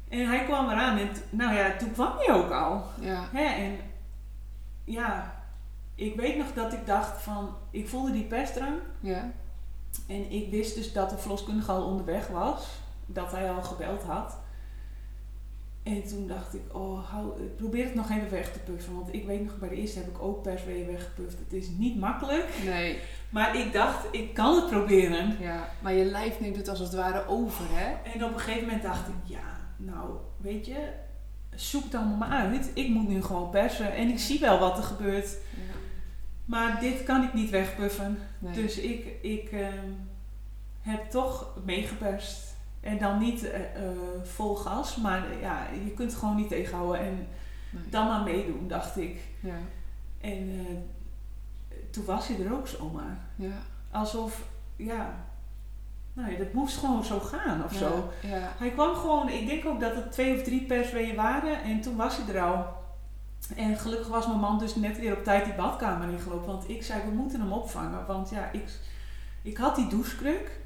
En 0.09 0.27
hij 0.27 0.45
kwam 0.45 0.71
eraan 0.71 0.99
en 0.99 1.09
nou 1.31 1.55
ja, 1.55 1.77
toen 1.77 1.93
kwam 1.93 2.13
hij 2.19 2.35
ook 2.35 2.51
al. 2.51 2.85
Ja. 3.01 3.25
Hè, 3.33 3.45
en 3.45 3.79
ja, 4.85 5.35
ik 5.95 6.17
weet 6.17 6.37
nog 6.37 6.53
dat 6.53 6.73
ik 6.73 6.87
dacht 6.87 7.23
van, 7.23 7.55
ik 7.71 7.89
voelde 7.89 8.13
die 8.13 8.25
pestdrang. 8.25 8.79
Ja. 9.01 9.31
En 10.07 10.31
ik 10.31 10.51
wist 10.51 10.75
dus 10.75 10.93
dat 10.93 11.11
de 11.11 11.19
verloskundige 11.19 11.73
al 11.73 11.85
onderweg 11.85 12.29
was. 12.29 12.69
Dat 13.07 13.31
hij 13.31 13.53
al 13.53 13.63
gebeld 13.63 14.03
had. 14.03 14.37
En 15.83 16.03
toen 16.09 16.27
dacht 16.27 16.55
ik, 16.55 16.63
oh, 16.73 17.11
hou, 17.11 17.41
probeer 17.57 17.85
het 17.85 17.95
nog 17.95 18.11
even 18.11 18.31
weg 18.31 18.53
te 18.53 18.59
puffen. 18.59 18.95
Want 18.95 19.15
ik 19.15 19.27
weet 19.27 19.45
nog, 19.45 19.59
bij 19.59 19.69
de 19.69 19.75
eerste 19.75 19.99
heb 19.99 20.09
ik 20.09 20.23
ook 20.23 20.43
persweeën 20.43 20.87
weggepuft. 20.87 21.39
Het 21.39 21.53
is 21.53 21.69
niet 21.69 21.99
makkelijk. 21.99 22.49
Nee. 22.65 22.99
Maar 23.31 23.57
ik 23.57 23.73
dacht, 23.73 24.07
ik 24.11 24.35
kan 24.35 24.57
het 24.57 24.67
proberen. 24.67 25.37
Ja. 25.41 25.69
Maar 25.83 25.93
je 25.93 26.05
lijf 26.05 26.41
neemt 26.41 26.57
het 26.57 26.69
als 26.69 26.79
het 26.79 26.95
ware 26.95 27.27
over, 27.27 27.65
hè? 27.69 28.11
En 28.11 28.25
op 28.25 28.33
een 28.33 28.41
gegeven 28.41 28.67
moment 28.67 28.83
dacht 28.83 29.09
ik, 29.09 29.15
ja, 29.25 29.61
nou, 29.77 30.11
weet 30.37 30.67
je, 30.67 30.89
zoek 31.55 31.85
het 31.85 31.95
allemaal 31.95 32.17
maar 32.17 32.29
uit. 32.29 32.71
Ik 32.75 32.89
moet 32.89 33.09
nu 33.09 33.23
gewoon 33.23 33.51
persen 33.51 33.95
en 33.95 34.09
ik 34.09 34.19
zie 34.19 34.41
wel 34.41 34.59
wat 34.59 34.77
er 34.77 34.85
gebeurt. 34.85 35.29
Ja. 35.51 35.75
Maar 36.45 36.81
dit 36.81 37.03
kan 37.03 37.23
ik 37.23 37.35
niet 37.35 37.51
wegpuffen. 37.51 38.19
Nee. 38.39 38.55
Dus 38.55 38.79
ik, 38.79 39.07
ik 39.23 39.53
ehm, 39.53 39.91
heb 40.81 41.11
toch 41.11 41.57
meegeperst. 41.65 42.52
En 42.83 42.99
dan 42.99 43.19
niet 43.19 43.51
eh, 43.51 43.61
vol 44.23 44.55
gas, 44.55 44.97
maar 44.97 45.31
eh, 45.31 45.41
ja, 45.41 45.67
je 45.85 45.91
kunt 45.91 46.11
het 46.11 46.21
gewoon 46.21 46.37
niet 46.37 46.49
tegenhouden. 46.49 47.01
En 47.01 47.27
Nee. 47.71 47.89
dan 47.91 48.07
maar 48.07 48.23
meedoen, 48.23 48.69
dacht 48.69 48.97
ik. 48.97 49.21
Ja. 49.41 49.57
En 50.21 50.51
toen 51.91 52.05
was 52.05 52.29
hij 52.29 52.45
er 52.47 52.53
ook 52.53 52.69
zomaar. 52.69 53.19
Ja. 53.37 53.53
Alsof, 53.91 54.43
ja, 54.77 55.15
nou 56.13 56.31
ja, 56.33 56.39
dat 56.39 56.53
moest 56.53 56.77
gewoon 56.79 57.05
zo 57.05 57.19
gaan 57.21 57.65
of 57.65 57.73
zo. 57.73 58.11
Ja. 58.23 58.53
Hij 58.59 58.71
kwam 58.71 58.95
gewoon, 58.95 59.29
ik 59.29 59.47
denk 59.47 59.67
ook 59.67 59.81
dat 59.81 59.95
het 59.95 60.13
twee 60.13 60.37
of 60.37 60.43
drie 60.43 60.63
persweeën 60.67 61.17
waren 61.17 61.63
en 61.63 61.81
toen 61.81 61.97
was 61.97 62.17
hij 62.17 62.35
er 62.35 62.43
al. 62.43 62.67
En 63.57 63.77
gelukkig 63.77 64.09
was 64.09 64.27
mijn 64.27 64.39
man 64.41 64.59
dus 64.59 64.75
net 64.75 64.99
weer 64.99 65.17
op 65.17 65.25
tijd 65.25 65.45
die 65.45 65.55
badkamer 65.55 66.09
ingelopen. 66.09 66.47
Want 66.47 66.69
ik 66.69 66.83
zei, 66.83 67.03
we 67.05 67.11
moeten 67.11 67.41
hem 67.41 67.53
opvangen. 67.53 68.07
Want 68.07 68.31
ja, 68.31 68.51
ik, 68.53 68.65
ik 69.43 69.57
had 69.57 69.77
die 69.77 69.89
douchekruk, 69.89 70.61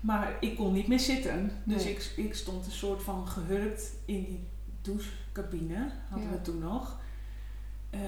maar 0.00 0.36
ik 0.40 0.56
kon 0.56 0.72
niet 0.72 0.88
meer 0.88 1.00
zitten. 1.00 1.50
Dus 1.64 1.84
Nee. 1.84 1.92
ik, 1.92 2.12
ik 2.16 2.34
stond 2.34 2.66
een 2.66 2.72
soort 2.72 3.02
van 3.02 3.26
gehurkt 3.28 3.92
in 4.04 4.24
die 4.24 4.46
douchecabine, 4.82 5.90
hadden 6.08 6.28
Ja. 6.28 6.34
we 6.34 6.40
toen 6.42 6.58
nog. 6.58 6.96
Ehm, 7.90 8.02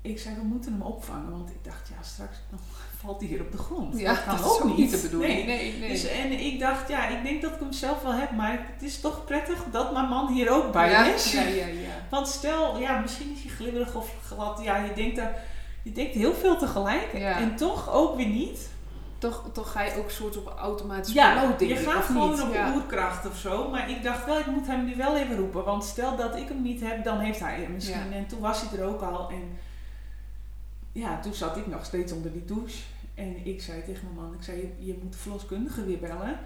ik 0.00 0.18
zei, 0.18 0.34
we 0.34 0.42
moeten 0.44 0.72
hem 0.72 0.82
opvangen. 0.82 1.30
Want 1.30 1.50
ik 1.50 1.64
dacht, 1.64 1.88
ja, 1.88 2.02
straks 2.02 2.36
dan 2.50 2.58
valt 3.02 3.20
hij 3.20 3.28
hier 3.28 3.40
op 3.40 3.52
de 3.52 3.58
grond. 3.58 3.98
Ja, 3.98 4.14
dat 4.14 4.24
kan 4.24 4.36
dat 4.36 4.60
ook 4.62 4.70
is 4.70 4.76
niet. 4.76 4.90
de 4.90 4.98
bedoeling. 4.98 5.34
Nee. 5.46 5.46
Nee, 5.46 5.78
nee. 5.78 5.88
Dus, 5.88 6.04
en 6.08 6.32
ik 6.32 6.58
dacht, 6.60 6.88
ja, 6.88 7.08
ik 7.08 7.22
denk 7.22 7.42
dat 7.42 7.52
ik 7.52 7.60
hem 7.60 7.72
zelf 7.72 8.02
wel 8.02 8.12
heb, 8.14 8.30
maar 8.30 8.66
het 8.72 8.82
is 8.82 9.00
toch 9.00 9.24
prettig 9.24 9.64
dat 9.72 9.92
mijn 9.92 10.08
man 10.08 10.32
hier 10.32 10.50
ook 10.50 10.72
bij 10.72 10.90
ja. 10.90 11.14
is. 11.14 11.32
Ja, 11.32 11.42
ja, 11.42 11.66
ja. 11.66 12.06
Want 12.10 12.28
stel, 12.28 12.78
ja, 12.78 12.98
misschien 13.00 13.32
is 13.32 13.42
hij 13.42 13.50
glibberig 13.50 13.94
of 13.94 14.14
glad. 14.24 14.60
Ja, 14.62 14.76
je 14.84 14.92
denkt, 14.94 15.16
daar, 15.16 15.44
je 15.82 15.92
denkt 15.92 16.14
heel 16.14 16.34
veel 16.34 16.58
tegelijk 16.58 17.12
Ja. 17.16 17.38
en 17.38 17.56
toch 17.56 17.90
ook 17.92 18.16
weer 18.16 18.28
niet. 18.28 18.68
Toch, 19.18 19.50
toch 19.52 19.72
ga 19.72 19.82
je 19.82 19.98
ook 19.98 20.10
soort 20.10 20.36
op 20.36 20.54
automatisch 20.58 21.12
Ja, 21.14 21.40
piloot, 21.40 21.60
je 21.60 21.76
gaat 21.76 22.04
gewoon 22.04 22.30
niet? 22.30 22.42
op 22.42 22.52
ja. 22.52 22.74
oerkracht 22.74 23.26
of 23.26 23.36
zo. 23.36 23.70
Maar 23.70 23.90
ik 23.90 24.02
dacht 24.02 24.26
wel, 24.26 24.38
ik 24.38 24.46
moet 24.46 24.66
hem 24.66 24.84
nu 24.84 24.96
wel 24.96 25.16
even 25.16 25.36
roepen. 25.36 25.64
Want 25.64 25.84
stel 25.84 26.16
dat 26.16 26.36
ik 26.36 26.48
hem 26.48 26.62
niet 26.62 26.80
heb, 26.80 27.04
dan 27.04 27.18
heeft 27.18 27.40
hij 27.40 27.60
hem 27.60 27.72
misschien. 27.72 28.12
En 28.12 28.26
toen 28.26 28.40
was 28.40 28.60
hij 28.60 28.78
er 28.78 28.84
ook 28.86 29.02
al. 29.02 29.30
En 29.30 29.58
ja, 30.92 31.20
toen 31.20 31.34
zat 31.34 31.56
ik 31.56 31.66
nog 31.66 31.84
steeds 31.84 32.12
onder 32.12 32.32
die 32.32 32.44
douche. 32.44 32.82
En 33.14 33.46
ik 33.46 33.62
zei 33.62 33.84
tegen 33.84 34.04
mijn 34.04 34.26
man, 34.26 34.34
ik 34.34 34.42
zei, 34.42 34.56
je, 34.56 34.86
je 34.86 34.98
moet 35.02 35.12
de 35.12 35.18
verloskundige 35.18 35.84
weer 35.84 35.98
bellen. 35.98 36.38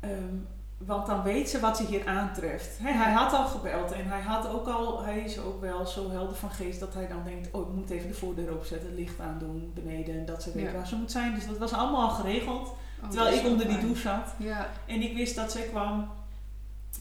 Ehm, 0.00 0.36
want 0.78 1.06
dan 1.06 1.22
weet 1.22 1.48
ze 1.50 1.60
wat 1.60 1.76
ze 1.76 1.84
hier 1.86 2.06
aantreft. 2.06 2.78
Hij 2.82 3.12
had 3.12 3.32
al 3.32 3.46
gebeld 3.46 3.92
en 3.92 4.06
hij 4.08 4.20
had 4.20 4.48
ook 4.48 4.66
al, 4.66 5.02
hij 5.02 5.18
is 5.18 5.38
ook 5.38 5.60
wel 5.60 5.86
zo 5.86 6.10
helder 6.10 6.36
van 6.36 6.50
geest 6.50 6.80
dat 6.80 6.94
hij 6.94 7.08
dan 7.08 7.22
denkt, 7.24 7.48
oh 7.50 7.68
ik 7.68 7.74
moet 7.74 7.90
even 7.90 8.08
de 8.08 8.14
voordeur 8.14 8.52
opzetten, 8.54 8.88
het 8.88 8.98
licht 8.98 9.20
aandoen 9.20 9.72
beneden 9.74 10.18
en 10.18 10.24
dat 10.26 10.42
ze 10.42 10.52
weet 10.52 10.64
Ja. 10.64 10.72
waar 10.72 10.86
ze 10.86 10.96
moet 10.96 11.10
zijn. 11.10 11.34
Dus 11.34 11.46
dat 11.46 11.58
was 11.58 11.72
allemaal 11.72 12.08
al 12.08 12.14
geregeld. 12.14 12.68
Oh, 13.02 13.08
terwijl 13.10 13.36
ik 13.38 13.46
onder 13.46 13.68
die 13.68 13.78
douche 13.78 14.00
zat. 14.00 14.34
Ja, 14.36 14.68
En 14.86 15.02
ik 15.02 15.16
wist 15.16 15.34
dat 15.36 15.52
zij 15.52 15.62
kwam. 15.62 16.08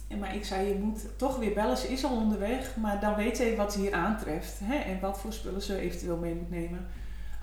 En 0.08 0.20
maar 0.20 0.36
ik 0.36 0.46
zei, 0.46 0.68
je 0.68 0.76
moet 0.80 1.00
toch 1.18 1.38
weer 1.38 1.54
bellen. 1.54 1.78
Ze 1.78 1.88
is 1.88 2.04
al 2.06 2.16
onderweg, 2.16 2.76
maar 2.76 3.00
dan 3.00 3.16
weet 3.16 3.38
ze 3.38 3.54
wat 3.58 3.74
ze 3.74 3.80
hier 3.80 3.94
aantreft. 3.94 4.60
En 4.86 5.00
wat 5.00 5.20
voor 5.20 5.34
spullen 5.34 5.62
ze 5.62 5.78
eventueel 5.80 6.18
mee 6.18 6.36
moet 6.36 6.50
nemen. 6.50 6.88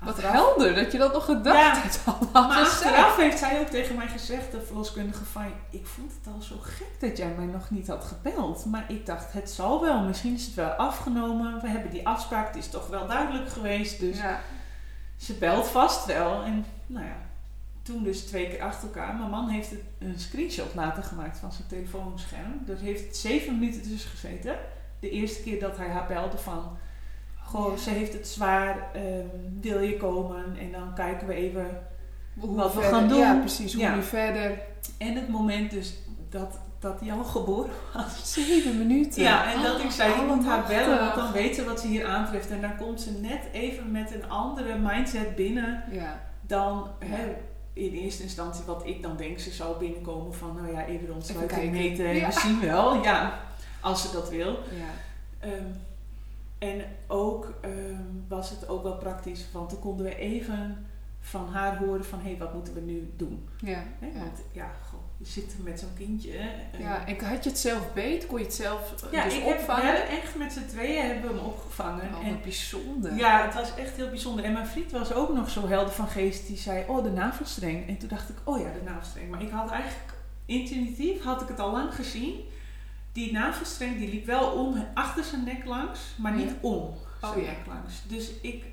Wat 0.05 0.21
helder 0.21 0.75
dat 0.75 0.91
je 0.91 0.97
dat 0.97 1.13
nog 1.13 1.25
gedacht 1.25 1.57
Ja, 1.75 1.81
hebt. 1.81 2.01
allemaal 2.05 2.47
Maar 2.47 2.65
gezegd. 2.65 2.83
achteraf 2.83 3.17
heeft 3.17 3.39
zij 3.39 3.59
ook 3.59 3.67
tegen 3.67 3.95
mij 3.95 4.07
gezegd, 4.07 4.51
de 4.51 4.61
verloskundige, 4.61 5.25
van... 5.25 5.43
Ik 5.69 5.85
vond 5.85 6.11
het 6.23 6.33
al 6.33 6.41
zo 6.41 6.55
gek 6.61 6.99
dat 6.99 7.17
jij 7.17 7.33
mij 7.37 7.45
nog 7.45 7.69
niet 7.69 7.87
had 7.87 8.03
gebeld. 8.03 8.65
Maar 8.65 8.85
ik 8.87 9.05
dacht, 9.05 9.33
het 9.33 9.49
zal 9.49 9.81
wel. 9.81 10.01
Misschien 10.01 10.33
is 10.33 10.45
het 10.45 10.55
wel 10.55 10.69
afgenomen. 10.69 11.61
We 11.61 11.67
hebben 11.67 11.91
die 11.91 12.07
afspraak, 12.07 12.47
het 12.47 12.55
is 12.55 12.69
toch 12.69 12.87
wel 12.87 13.07
duidelijk 13.07 13.49
geweest. 13.49 13.99
Dus 13.99 14.17
Ja. 14.17 14.39
ze 15.17 15.33
belt 15.33 15.67
vast 15.67 16.05
wel. 16.05 16.41
En 16.43 16.65
nou 16.87 17.05
ja, 17.05 17.15
toen 17.81 18.03
dus 18.03 18.21
twee 18.25 18.47
keer 18.49 18.61
achter 18.61 18.87
elkaar. 18.87 19.15
Mijn 19.15 19.29
man 19.29 19.47
heeft 19.49 19.71
een 19.99 20.19
screenshot 20.19 20.75
later 20.75 21.03
gemaakt 21.03 21.37
van 21.37 21.51
zijn 21.51 21.67
telefoonscherm. 21.67 22.63
Er 22.67 22.77
heeft 22.77 23.15
zeven 23.17 23.59
minuten 23.59 23.81
tussen 23.81 24.09
gezeten. 24.09 24.55
De 24.99 25.09
eerste 25.09 25.41
keer 25.41 25.59
dat 25.59 25.77
hij 25.77 25.89
haar 25.89 26.07
belde 26.07 26.37
van... 26.37 26.77
Goh, 27.45 27.71
Ja. 27.75 27.77
ze 27.81 27.89
heeft 27.89 28.13
het 28.13 28.27
zwaar, 28.27 28.89
ehm, 28.93 29.25
wil 29.61 29.79
je 29.79 29.97
komen? 29.97 30.57
En 30.59 30.71
dan 30.71 30.93
kijken 30.95 31.27
we 31.27 31.33
even... 31.33 31.67
Hoe 32.39 32.55
Wat 32.55 32.73
we 32.73 32.81
verder- 32.81 32.99
gaan 32.99 33.07
doen. 33.07 33.17
Ja, 33.17 33.35
precies. 33.39 33.73
Hoe 33.73 33.81
Ja. 33.83 33.95
nu 33.95 34.03
verder. 34.03 34.59
En 34.97 35.15
het 35.15 35.27
moment 35.29 35.71
dus 35.71 35.93
dat, 36.29 36.59
dat 36.79 36.99
hij 36.99 37.11
al 37.13 37.23
geboren 37.23 37.71
was. 37.93 38.33
Zeven 38.33 38.77
minuten. 38.77 39.21
Ja, 39.23 39.53
en 39.53 39.61
dat 39.63 39.79
ik 39.83 39.91
zei, 39.91 40.13
je 40.19 40.25
moet 40.35 40.45
haar 40.45 40.65
bellen, 40.67 40.99
want 40.99 41.15
dan 41.15 41.31
weet 41.31 41.55
ze 41.55 41.63
wat 41.65 41.79
ze 41.79 41.87
hier 41.87 42.05
aantreft. 42.05 42.49
En 42.49 42.61
dan 42.61 42.77
komt 42.77 43.01
ze 43.01 43.11
net 43.11 43.41
even 43.51 43.91
met 43.91 44.13
een 44.13 44.29
andere 44.29 44.77
mindset 44.77 45.35
binnen 45.35 45.83
Ja. 45.91 46.21
dan 46.41 46.87
hè, 46.99 47.35
in 47.73 47.93
eerste 47.93 48.23
instantie 48.23 48.63
wat 48.65 48.85
ik 48.87 49.01
dan 49.01 49.17
denk 49.17 49.39
ze 49.39 49.51
zou 49.51 49.77
binnenkomen 49.79 50.33
van 50.33 50.55
nou 50.55 50.71
ja, 50.71 50.85
even 50.85 51.13
ontsluiting 51.13 51.59
kijken. 51.61 51.71
meten 51.71 52.05
we 52.27 52.39
zien 52.39 52.61
wel. 52.61 53.03
Ja, 53.03 53.39
als 53.81 54.01
ze 54.01 54.11
dat 54.11 54.29
wil. 54.29 54.59
Ja. 54.71 55.47
En 56.65 56.85
ook 57.07 57.53
ehm, 57.61 58.03
was 58.27 58.49
het 58.49 58.67
ook 58.67 58.83
wel 58.83 58.97
praktisch, 58.97 59.45
want 59.51 59.69
dan 59.69 59.79
konden 59.79 60.05
we 60.05 60.15
even 60.15 60.85
van 61.19 61.47
haar 61.47 61.77
horen 61.77 62.05
van 62.05 62.19
hé, 62.19 62.29
hey, 62.29 62.37
wat 62.37 62.53
moeten 62.53 62.73
we 62.73 62.79
nu 62.81 63.13
doen? 63.15 63.49
Ja. 63.59 63.83
Want 63.99 64.41
ja, 64.51 64.71
goh, 64.89 64.99
je 65.17 65.25
zit 65.25 65.55
met 65.63 65.79
zo'n 65.79 65.93
kindje. 65.97 66.31
hè, 66.31 66.77
Ja, 66.77 67.07
en 67.07 67.25
had 67.25 67.43
je 67.43 67.49
het 67.49 67.59
zelf 67.59 67.93
beet? 67.93 68.27
Kon 68.27 68.37
je 68.37 68.43
het 68.43 68.53
zelf 68.53 69.03
eh, 69.03 69.11
ja 69.11 69.23
dus 69.23 69.33
ik 69.33 69.43
heb, 69.43 69.55
we 69.55 69.61
opvangen? 69.61 69.85
hebben 69.85 70.09
echt 70.09 70.35
met 70.35 70.53
z'n 70.53 70.65
tweeën 70.67 71.05
hebben 71.05 71.31
we 71.31 71.37
hem 71.37 71.45
opgevangen. 71.45 72.15
Oh, 72.15 72.27
en 72.27 72.41
bijzonder. 72.41 73.15
ja, 73.15 73.45
het 73.45 73.53
was 73.53 73.75
echt 73.75 73.95
heel 73.95 74.09
bijzonder. 74.09 74.45
En 74.45 74.53
mijn 74.53 74.67
vriend 74.67 74.91
was 74.91 75.13
ook 75.13 75.33
nog 75.33 75.49
zo 75.49 75.67
helder 75.67 75.93
van 75.93 76.07
geest. 76.07 76.47
Die 76.47 76.57
zei, 76.57 76.83
oh, 76.87 77.03
de 77.03 77.11
navelstreng. 77.11 77.87
En 77.87 77.97
toen 77.97 78.09
dacht 78.09 78.29
ik, 78.29 78.35
oh 78.43 78.59
ja, 78.59 78.71
de 78.71 78.89
navelstreng. 78.89 79.29
Maar 79.29 79.41
ik 79.41 79.49
had 79.51 79.69
eigenlijk, 79.69 80.13
intuïtief 80.45 81.23
had 81.23 81.41
ik 81.41 81.47
het 81.47 81.59
al 81.59 81.71
lang 81.71 81.95
gezien. 81.95 82.35
Die 83.15 83.31
navelstreng, 83.31 83.97
die 83.97 84.09
liep 84.09 84.25
wel 84.25 84.51
om, 84.51 84.85
achter 84.93 85.23
zijn 85.23 85.43
nek 85.43 85.65
langs, 85.65 85.99
maar 86.17 86.33
niet 86.33 86.49
Ja. 86.49 86.55
om 86.61 86.93
zijn 87.19 87.31
Oh 87.33 87.37
ja. 87.41 87.45
nek 87.47 87.65
langs. 87.67 87.93
Dus 88.07 88.31
ik, 88.41 88.63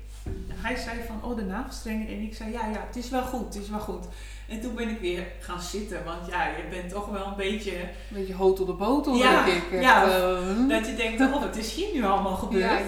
hij 0.51 0.75
zei 0.75 0.99
van, 1.07 1.23
oh, 1.23 1.35
de 1.35 1.43
navelstreng. 1.43 2.07
En 2.07 2.19
ik 2.21 2.35
zei, 2.35 2.51
ja, 2.51 2.67
ja, 2.67 2.83
het 2.87 2.95
is 2.95 3.09
wel 3.09 3.23
goed, 3.23 3.53
het 3.53 3.63
is 3.63 3.69
wel 3.69 3.79
goed. 3.79 4.05
En 4.49 4.61
toen 4.61 4.75
ben 4.75 4.89
ik 4.89 4.99
weer 4.99 5.27
gaan 5.39 5.61
zitten. 5.61 6.03
Want 6.05 6.27
ja, 6.29 6.47
je 6.47 6.63
bent 6.69 6.89
toch 6.89 7.09
wel 7.09 7.27
een 7.27 7.35
beetje... 7.35 7.79
Een 7.81 7.87
beetje 8.09 8.33
hotel 8.35 8.65
de 8.65 8.73
botel, 8.73 9.15
Ja, 9.15 9.45
denk 9.45 9.63
ik. 9.63 9.81
Ja. 9.81 10.03
eh, 10.05 10.69
Dat 10.69 10.85
je 10.87 10.95
denkt, 10.95 11.21
oh, 11.21 11.41
wat 11.41 11.55
is 11.55 11.73
hier 11.73 11.93
nu 11.93 12.03
allemaal 12.03 12.35
gebeurd? 12.35 12.61
ja, 12.63 12.77
ja, 12.77 12.85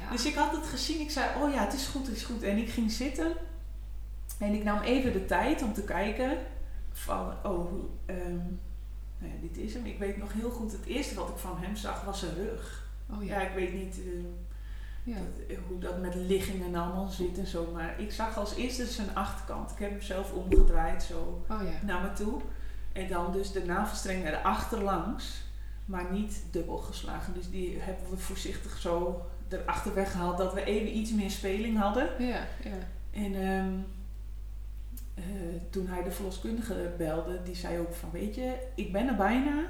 ja. 0.00 0.10
Dus 0.10 0.26
ik 0.26 0.34
had 0.34 0.56
het 0.56 0.66
gezien. 0.66 1.00
Ik 1.00 1.10
zei, 1.10 1.26
oh 1.42 1.52
ja, 1.52 1.64
het 1.64 1.72
is 1.74 1.86
goed, 1.86 2.06
het 2.06 2.16
is 2.16 2.22
goed. 2.24 2.42
En 2.42 2.56
ik 2.58 2.68
ging 2.68 2.90
zitten. 2.92 3.32
En 4.38 4.54
ik 4.54 4.64
nam 4.64 4.80
even 4.80 5.12
de 5.12 5.24
tijd 5.24 5.62
om 5.62 5.72
te 5.72 5.82
kijken 5.84 6.38
van, 6.92 7.32
oh, 7.42 7.72
ehm, 8.06 8.38
nou 9.18 9.32
ja, 9.32 9.38
dit 9.48 9.56
is 9.56 9.74
hem. 9.74 9.84
Ik 9.86 9.98
weet 9.98 10.16
nog 10.16 10.32
heel 10.32 10.50
goed, 10.50 10.72
het 10.72 10.84
eerste 10.84 11.14
wat 11.14 11.28
ik 11.28 11.36
van 11.36 11.58
hem 11.58 11.76
zag 11.76 12.04
was 12.04 12.18
zijn 12.18 12.34
rug. 12.34 12.86
oh 13.10 13.24
Ja, 13.24 13.40
ja. 13.40 13.48
ik 13.48 13.54
weet 13.54 13.72
niet 13.74 13.94
eh, 13.98 14.24
ja. 15.02 15.16
dat- 15.16 15.56
hoe 15.68 15.78
dat 15.78 16.00
met 16.00 16.14
liggingen 16.14 16.74
allemaal 16.74 17.08
zit 17.08 17.38
en 17.38 17.46
zo. 17.46 17.70
Maar 17.72 18.00
ik 18.00 18.12
zag 18.12 18.36
als 18.38 18.54
eerste 18.54 18.86
zijn 18.86 19.14
achterkant. 19.14 19.70
Ik 19.70 19.78
heb 19.78 19.90
hem 19.90 20.02
zelf 20.02 20.32
omgedraaid 20.32 21.02
zo 21.02 21.44
Oh 21.50 21.62
ja. 21.62 21.86
naar 21.86 22.02
me 22.02 22.12
toe. 22.12 22.40
En 22.92 23.08
dan 23.08 23.32
dus 23.32 23.52
de 23.52 23.64
navelstreng 23.64 24.24
er 24.24 24.36
achterlangs, 24.42 25.42
maar 25.84 26.12
niet 26.12 26.42
dubbel 26.50 26.76
geslagen. 26.78 27.34
Dus 27.34 27.50
die 27.50 27.78
hebben 27.80 28.10
we 28.10 28.16
voorzichtig 28.16 28.78
zo 28.78 29.26
erachter 29.48 29.94
weggehaald 29.94 30.38
dat 30.38 30.54
we 30.54 30.64
even 30.64 30.96
iets 30.96 31.12
meer 31.12 31.30
speling 31.30 31.78
hadden. 31.78 32.08
Ja, 32.18 32.46
ja. 32.64 32.78
En 33.10 33.34
ehm, 33.34 33.72
eh, 35.18 35.60
toen 35.70 35.86
hij 35.86 36.02
de 36.02 36.10
verloskundige 36.10 36.90
belde, 36.96 37.42
die 37.42 37.56
zei 37.56 37.78
ook 37.78 37.94
van 37.94 38.10
weet 38.12 38.34
je, 38.34 38.54
ik 38.74 38.92
ben 38.92 39.08
er 39.08 39.16
bijna. 39.16 39.66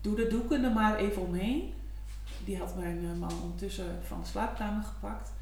Doe 0.00 0.16
de 0.16 0.26
doeken 0.26 0.64
er 0.64 0.72
maar 0.72 0.96
even 0.96 1.22
omheen. 1.22 1.72
Die 2.44 2.58
had 2.58 2.76
mijn 2.76 2.98
eh, 3.04 3.18
man 3.20 3.42
ondertussen 3.42 3.98
van 4.02 4.20
de 4.20 4.26
slaapkamer 4.26 4.84
gepakt. 4.84 5.32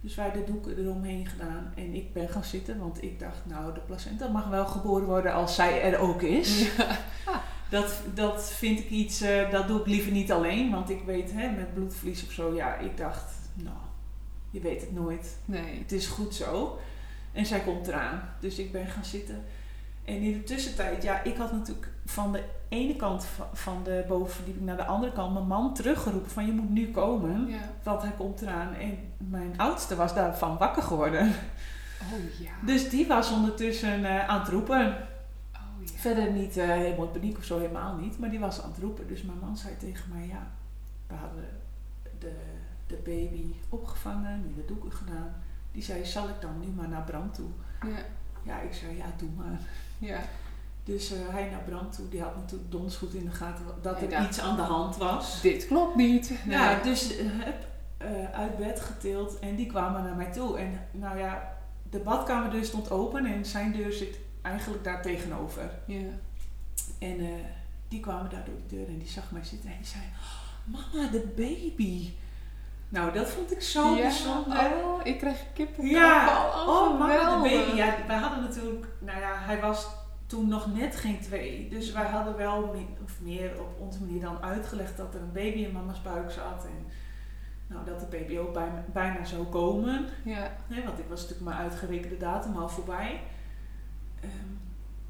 Dus 0.00 0.14
wij 0.14 0.32
de 0.32 0.44
doeken 0.44 0.78
eromheen 0.78 1.26
gedaan 1.26 1.72
en 1.76 1.94
ik 1.94 2.12
ben 2.12 2.28
gaan 2.28 2.44
zitten, 2.44 2.78
want 2.78 3.02
ik 3.02 3.18
dacht, 3.18 3.46
nou, 3.46 3.74
de 3.74 3.80
placenta 3.80 4.28
mag 4.28 4.48
wel 4.48 4.66
geboren 4.66 5.06
worden 5.06 5.32
als 5.32 5.54
zij 5.54 5.82
er 5.82 5.98
ook 5.98 6.22
is. 6.22 6.76
Ja. 6.76 6.98
Dat, 7.70 8.00
dat 8.14 8.52
vind 8.52 8.78
ik 8.78 8.90
iets, 8.90 9.20
eh, 9.20 9.50
dat 9.50 9.68
doe 9.68 9.80
ik 9.80 9.86
liever 9.86 10.12
niet 10.12 10.32
alleen, 10.32 10.70
want 10.70 10.90
ik 10.90 11.02
weet 11.06 11.32
hè, 11.32 11.50
met 11.50 11.74
bloedverlies 11.74 12.24
of 12.24 12.32
zo, 12.32 12.54
ja, 12.54 12.76
ik 12.76 12.96
dacht, 12.96 13.32
nou, 13.54 13.76
je 14.50 14.60
weet 14.60 14.80
het 14.80 14.92
nooit. 14.92 15.36
Nee. 15.44 15.78
Het 15.78 15.92
is 15.92 16.06
goed 16.06 16.34
zo. 16.34 16.78
En 17.36 17.46
zij 17.46 17.60
komt 17.60 17.86
eraan. 17.86 18.20
Dus 18.40 18.58
ik 18.58 18.72
ben 18.72 18.86
gaan 18.86 19.04
zitten. 19.04 19.42
En 20.04 20.14
in 20.14 20.32
de 20.32 20.42
tussentijd, 20.42 21.02
ja, 21.02 21.22
ik 21.22 21.36
had 21.36 21.52
natuurlijk 21.52 21.88
van 22.04 22.32
de 22.32 22.42
ene 22.68 22.96
kant 22.96 23.24
va- 23.24 23.50
van 23.52 23.80
de 23.84 24.04
bovenverdieping 24.08 24.66
naar 24.66 24.76
de 24.76 24.84
andere 24.84 25.12
kant 25.12 25.32
mijn 25.32 25.46
man 25.46 25.74
teruggeroepen 25.74 26.30
van 26.30 26.46
je 26.46 26.52
moet 26.52 26.70
nu 26.70 26.90
komen, 26.90 27.46
Ja. 27.48 27.58
want 27.82 28.02
hij 28.02 28.12
komt 28.16 28.40
eraan. 28.42 28.74
En 28.74 28.98
mijn 29.18 29.54
oudste 29.58 29.96
was 29.96 30.14
daarvan 30.14 30.56
wakker 30.58 30.82
geworden. 30.82 31.26
Oh 32.02 32.40
ja. 32.40 32.50
Dus 32.66 32.88
die 32.90 33.06
was 33.06 33.32
ondertussen 33.32 34.04
eh, 34.04 34.28
aan 34.28 34.40
het 34.40 34.48
roepen. 34.48 34.86
Oh 35.54 35.84
ja. 35.84 35.92
Verder 35.96 36.32
niet 36.32 36.56
eh, 36.56 36.66
helemaal 36.68 37.06
in 37.06 37.10
paniek 37.20 37.38
of 37.38 37.44
zo, 37.44 37.58
helemaal 37.58 37.96
niet. 37.96 38.18
Maar 38.18 38.30
die 38.30 38.38
was 38.40 38.62
aan 38.62 38.70
het 38.70 38.80
roepen. 38.80 39.06
Dus 39.08 39.22
mijn 39.22 39.38
man 39.38 39.56
zei 39.56 39.76
tegen 39.76 40.10
mij, 40.14 40.26
ja, 40.26 40.46
we 41.06 41.14
hadden 41.14 41.44
de, 42.18 42.32
de 42.86 42.98
baby 43.04 43.54
opgevangen, 43.68 44.42
nu 44.46 44.54
de 44.54 44.64
doeken 44.66 44.92
gedaan. 44.92 45.34
Die 45.76 45.84
zei, 45.84 46.04
zal 46.04 46.28
ik 46.28 46.40
dan 46.40 46.60
nu 46.60 46.66
maar 46.66 46.88
naar 46.88 47.02
Bram 47.02 47.32
toe? 47.32 47.48
Ja. 47.82 47.98
Ja, 48.42 48.60
ik 48.60 48.74
zei, 48.74 48.96
ja, 48.96 49.04
doe 49.16 49.28
maar. 49.36 49.60
Ja. 49.98 50.20
Dus 50.84 51.12
eh, 51.12 51.18
hij 51.28 51.50
naar 51.50 51.62
Bram 51.62 51.90
toe, 51.90 52.08
die 52.08 52.22
had 52.22 52.36
natuurlijk 52.36 52.70
donders 52.70 52.96
goed 52.96 53.14
in 53.14 53.24
de 53.24 53.30
gaten 53.30 53.64
dat 53.82 54.00
er 54.00 54.08
dacht, 54.08 54.28
iets 54.28 54.40
aan 54.40 54.56
de 54.56 54.62
hand 54.62 54.96
was. 54.96 55.40
Dit 55.40 55.66
klopt 55.66 55.96
niet. 55.96 56.30
Nee. 56.44 56.56
Ja, 56.56 56.82
dus 56.82 57.16
eh, 57.16 57.26
heb 57.28 57.66
eh, 57.96 58.32
uit 58.32 58.56
bed 58.56 58.80
getild 58.80 59.38
en 59.38 59.56
die 59.56 59.66
kwamen 59.66 60.02
naar 60.02 60.16
mij 60.16 60.32
toe. 60.32 60.58
En 60.58 60.80
nou 60.90 61.18
ja, 61.18 61.56
de 61.90 61.98
badkamerdeur 61.98 62.64
stond 62.64 62.90
open 62.90 63.26
en 63.26 63.44
zijn 63.44 63.72
deur 63.72 63.92
zit 63.92 64.18
eigenlijk 64.42 64.84
daar 64.84 65.02
tegenover. 65.02 65.70
Ja. 65.86 66.08
En 66.98 67.20
eh, 67.20 67.26
die 67.88 68.00
kwamen 68.00 68.30
daar 68.30 68.44
door 68.44 68.56
de 68.66 68.76
deur 68.76 68.88
en 68.88 68.98
die 68.98 69.08
zag 69.08 69.30
mij 69.30 69.44
zitten 69.44 69.70
en 69.70 69.76
die 69.76 69.86
zei: 69.86 70.02
Mama, 70.64 71.10
de 71.10 71.32
baby. 71.36 72.10
Nou, 72.88 73.12
dat 73.12 73.28
vond 73.28 73.52
ik 73.52 73.62
zo 73.62 73.94
ja. 73.94 74.02
bijzonder. 74.02 74.72
Oh, 74.84 75.00
ik 75.02 75.18
krijg 75.18 75.44
kippenvel. 75.54 75.94
Ja, 75.94 76.44
Oh, 76.52 76.68
oh, 76.68 76.98
mama, 76.98 77.36
de 77.36 77.42
baby. 77.42 77.76
Ja, 77.76 77.94
wij 78.06 78.16
hadden 78.16 78.40
natuurlijk, 78.42 78.86
nou 78.98 79.20
ja, 79.20 79.32
hij 79.34 79.60
was 79.60 79.88
toen 80.26 80.48
nog 80.48 80.74
net 80.74 80.96
geen 80.96 81.20
twee. 81.20 81.68
Dus 81.68 81.92
wij 81.92 82.06
hadden 82.06 82.36
wel 82.36 82.70
min 82.74 82.96
of 83.04 83.20
meer 83.20 83.60
op 83.60 83.80
onze 83.80 84.04
manier 84.04 84.20
dan 84.20 84.42
uitgelegd 84.42 84.96
dat 84.96 85.14
er 85.14 85.20
een 85.20 85.32
baby 85.32 85.58
in 85.58 85.72
mama's 85.72 86.02
buik 86.02 86.30
zat. 86.30 86.64
En 86.64 86.86
nou, 87.66 87.84
dat 87.84 88.00
de 88.00 88.06
baby 88.06 88.38
ook 88.38 88.52
bij, 88.52 88.68
bijna 88.92 89.24
zou 89.24 89.44
komen. 89.44 90.06
Ja. 90.24 90.50
Want 90.68 90.98
ik 90.98 91.08
was 91.08 91.20
natuurlijk 91.20 91.50
mijn 91.50 91.62
uitgerekende 91.62 92.16
datum 92.16 92.56
al 92.56 92.68
voorbij. 92.68 93.20
Ehm, 94.20 94.30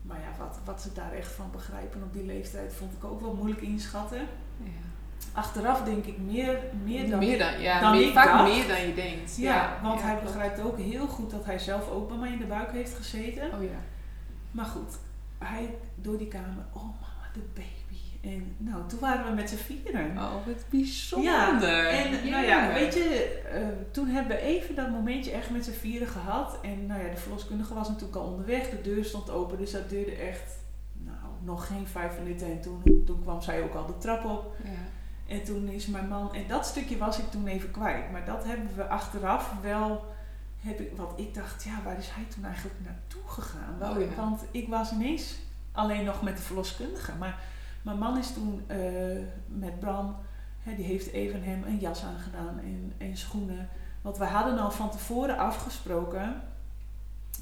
maar 0.03 0.21
ja, 0.21 0.45
wat, 0.45 0.59
wat 0.65 0.83
ze 0.83 0.93
daar 0.93 1.13
echt 1.13 1.33
van 1.33 1.51
begrijpen 1.51 2.03
op 2.03 2.13
die 2.13 2.25
leeftijd 2.25 2.75
vond 2.75 2.93
ik 2.93 3.05
ook 3.05 3.21
wel 3.21 3.35
moeilijk 3.35 3.61
inschatten. 3.61 4.27
ja. 4.59 4.86
Achteraf 5.33 5.83
denk 5.83 6.05
ik 6.05 6.19
meer, 6.19 6.59
meer 6.85 7.11
dan... 7.11 7.19
meer 7.19 7.39
dan, 7.39 7.61
ja, 7.61 7.81
dan 7.81 7.97
meer, 7.97 8.07
ik 8.07 8.13
vaak 8.13 8.27
dacht. 8.27 8.55
meer 8.55 8.69
dan 8.69 8.87
je 8.87 8.95
denkt. 8.95 9.37
Ja, 9.37 9.79
want 9.83 10.03
hij 10.03 10.19
begrijpt 10.23 10.61
ook 10.61 10.79
heel 10.79 11.07
goed 11.07 11.31
dat 11.31 11.45
hij 11.45 11.59
zelf 11.59 11.91
ook 11.91 12.09
bij 12.09 12.17
mij 12.17 12.33
in 12.33 12.39
de 12.39 12.45
buik 12.45 12.73
heeft 12.73 12.95
gezeten. 12.95 13.53
Oh 13.53 13.63
ja. 13.63 13.79
Maar 14.51 14.65
goed, 14.65 14.99
hij 15.39 15.75
door 15.95 16.19
die 16.19 16.29
kamer, 16.29 16.65
oh 16.73 16.83
mama, 16.83 17.31
de 17.33 17.43
baby. 17.55 17.75
En 18.21 18.55
nou, 18.59 18.89
toen 18.89 18.99
waren 18.99 19.27
we 19.27 19.33
met 19.33 19.51
z'n 19.51 19.57
vieren. 19.57 20.19
Oh, 20.19 20.33
wat 20.47 20.65
bijzonder. 20.71 21.31
Ja, 21.31 21.61
en 21.91 22.31
nou 22.31 22.47
ja, 22.47 22.73
weet 22.73 22.95
je, 22.95 23.41
eh, 23.53 23.67
toen 23.91 24.09
hebben 24.09 24.37
we 24.37 24.43
even 24.43 24.75
dat 24.75 24.91
momentje 24.91 25.31
echt 25.31 25.51
met 25.51 25.65
z'n 25.65 25.71
vieren 25.71 26.09
gehad. 26.09 26.59
En 26.63 26.87
nou 26.87 27.03
ja, 27.03 27.11
de 27.11 27.17
verloskundige 27.17 27.75
was 27.75 27.89
natuurlijk 27.89 28.17
al 28.17 28.27
onderweg, 28.27 28.71
de 28.71 28.81
deur 28.81 29.05
stond 29.05 29.31
open, 29.31 29.59
dus 29.59 29.71
dat 29.71 29.89
duurde 29.89 30.15
echt, 30.15 30.59
nou, 30.93 31.17
nog 31.45 31.67
geen 31.67 31.87
vijf 31.87 32.19
minuten. 32.23 32.47
En 32.47 32.61
toen, 32.61 33.03
toen 33.07 33.23
kwam 33.23 33.43
zij 33.43 33.63
ook 33.63 33.75
al 33.75 33.87
de 33.87 33.99
trap 33.99 34.25
op. 34.25 34.55
Ja. 34.65 34.71
En 35.27 35.45
toen 35.45 35.69
is 35.69 35.87
mijn 35.87 36.09
man, 36.09 36.35
en 36.35 36.49
dat 36.49 36.67
stukje 36.67 36.99
was 36.99 37.19
ik 37.19 37.31
toen 37.31 37.47
even 37.47 37.71
kwijt, 37.71 38.11
maar 38.13 38.25
dat 38.25 38.45
hebben 38.45 38.77
we 38.77 38.89
achteraf 38.89 39.55
wel, 39.63 40.15
heb 40.61 40.81
ik, 40.81 40.97
wat 40.97 41.13
ik 41.17 41.35
dacht, 41.35 41.65
ja, 41.65 41.83
waar 41.85 41.99
is 41.99 42.11
hij 42.11 42.25
toen 42.25 42.45
eigenlijk 42.45 42.77
naartoe 42.85 43.23
gegaan? 43.27 43.79
Wel, 43.79 43.91
Oh 43.91 44.01
ja. 44.01 44.15
Want 44.17 44.45
ik 44.51 44.69
was 44.69 44.93
ineens 44.93 45.39
alleen 45.73 46.05
nog 46.05 46.23
met 46.23 46.37
de 46.37 46.43
verloskundige, 46.43 47.13
maar 47.19 47.39
mijn 47.83 47.99
man 47.99 48.19
is 48.19 48.33
toen 48.33 48.65
eh, 48.67 48.79
met 49.47 49.81
Bram, 49.81 50.17
hè, 50.63 50.75
die 50.75 50.85
heeft 50.85 51.11
even 51.13 51.43
hem 51.43 51.63
een 51.63 51.79
jas 51.79 52.05
aangedaan 52.05 52.59
en, 52.59 52.93
en 52.99 53.17
schoenen. 53.17 53.69
Want 54.03 54.19
we 54.19 54.25
hadden 54.25 54.59
al 54.59 54.71
van 54.71 54.91
tevoren 54.91 55.39
afgesproken 55.39 56.43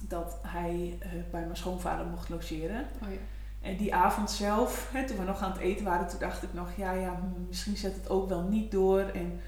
dat 0.01 0.39
hij 0.43 0.97
eh, 1.01 1.11
bij 1.31 1.41
mijn 1.41 1.57
schoonvader 1.57 2.07
mocht 2.07 2.29
logeren. 2.29 2.87
Oh 3.03 3.11
ja. 3.11 3.19
En 3.65 3.77
die 3.77 3.95
avond 3.95 4.31
zelf, 4.31 4.89
hè, 4.93 5.07
toen 5.07 5.17
we 5.17 5.25
nog 5.25 5.43
aan 5.43 5.53
het 5.53 5.61
eten 5.61 5.85
waren, 5.85 6.09
toen 6.09 6.19
dacht 6.19 6.43
ik 6.43 6.53
nog, 6.53 6.69
ja, 6.77 6.93
ja, 6.93 7.15
hm, 7.15 7.47
misschien 7.47 7.77
zet 7.77 7.95
het 7.95 8.09
ook 8.11 8.29
wel 8.29 8.43
niet 8.43 8.71
door. 8.71 9.01
En 9.01 9.41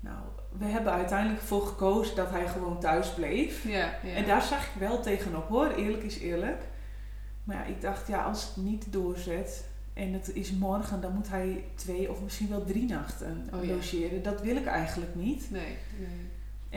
nou, 0.00 0.16
we 0.58 0.64
hebben 0.64 0.92
uiteindelijk 0.92 1.40
voor 1.40 1.66
gekozen 1.66 2.16
dat 2.16 2.30
hij 2.30 2.48
gewoon 2.48 2.80
thuis 2.80 3.14
bleef. 3.14 3.64
Ja, 3.64 3.92
ja. 4.02 4.14
En 4.14 4.26
daar 4.26 4.42
zag 4.42 4.66
ik 4.66 4.80
wel 4.80 5.00
tegenop 5.00 5.48
hoor, 5.48 5.70
eerlijk 5.70 6.02
is 6.02 6.18
eerlijk. 6.18 6.62
Maar 7.44 7.56
ja, 7.56 7.64
ik 7.64 7.80
dacht, 7.80 8.06
ja, 8.06 8.24
als 8.24 8.44
het 8.44 8.64
niet 8.64 8.92
doorzet 8.92 9.68
en 9.92 10.12
het 10.12 10.34
is 10.34 10.52
morgen, 10.52 11.00
dan 11.00 11.14
moet 11.14 11.28
hij 11.28 11.64
twee 11.74 12.10
of 12.10 12.22
misschien 12.22 12.48
wel 12.48 12.64
drie 12.64 12.88
nachten 12.88 13.48
Oh 13.54 13.64
logeren. 13.64 14.22
Dat 14.22 14.40
wil 14.40 14.56
ik 14.56 14.66
eigenlijk 14.66 15.14
niet. 15.14 15.50
Nee, 15.50 15.76
nee. 15.98 16.28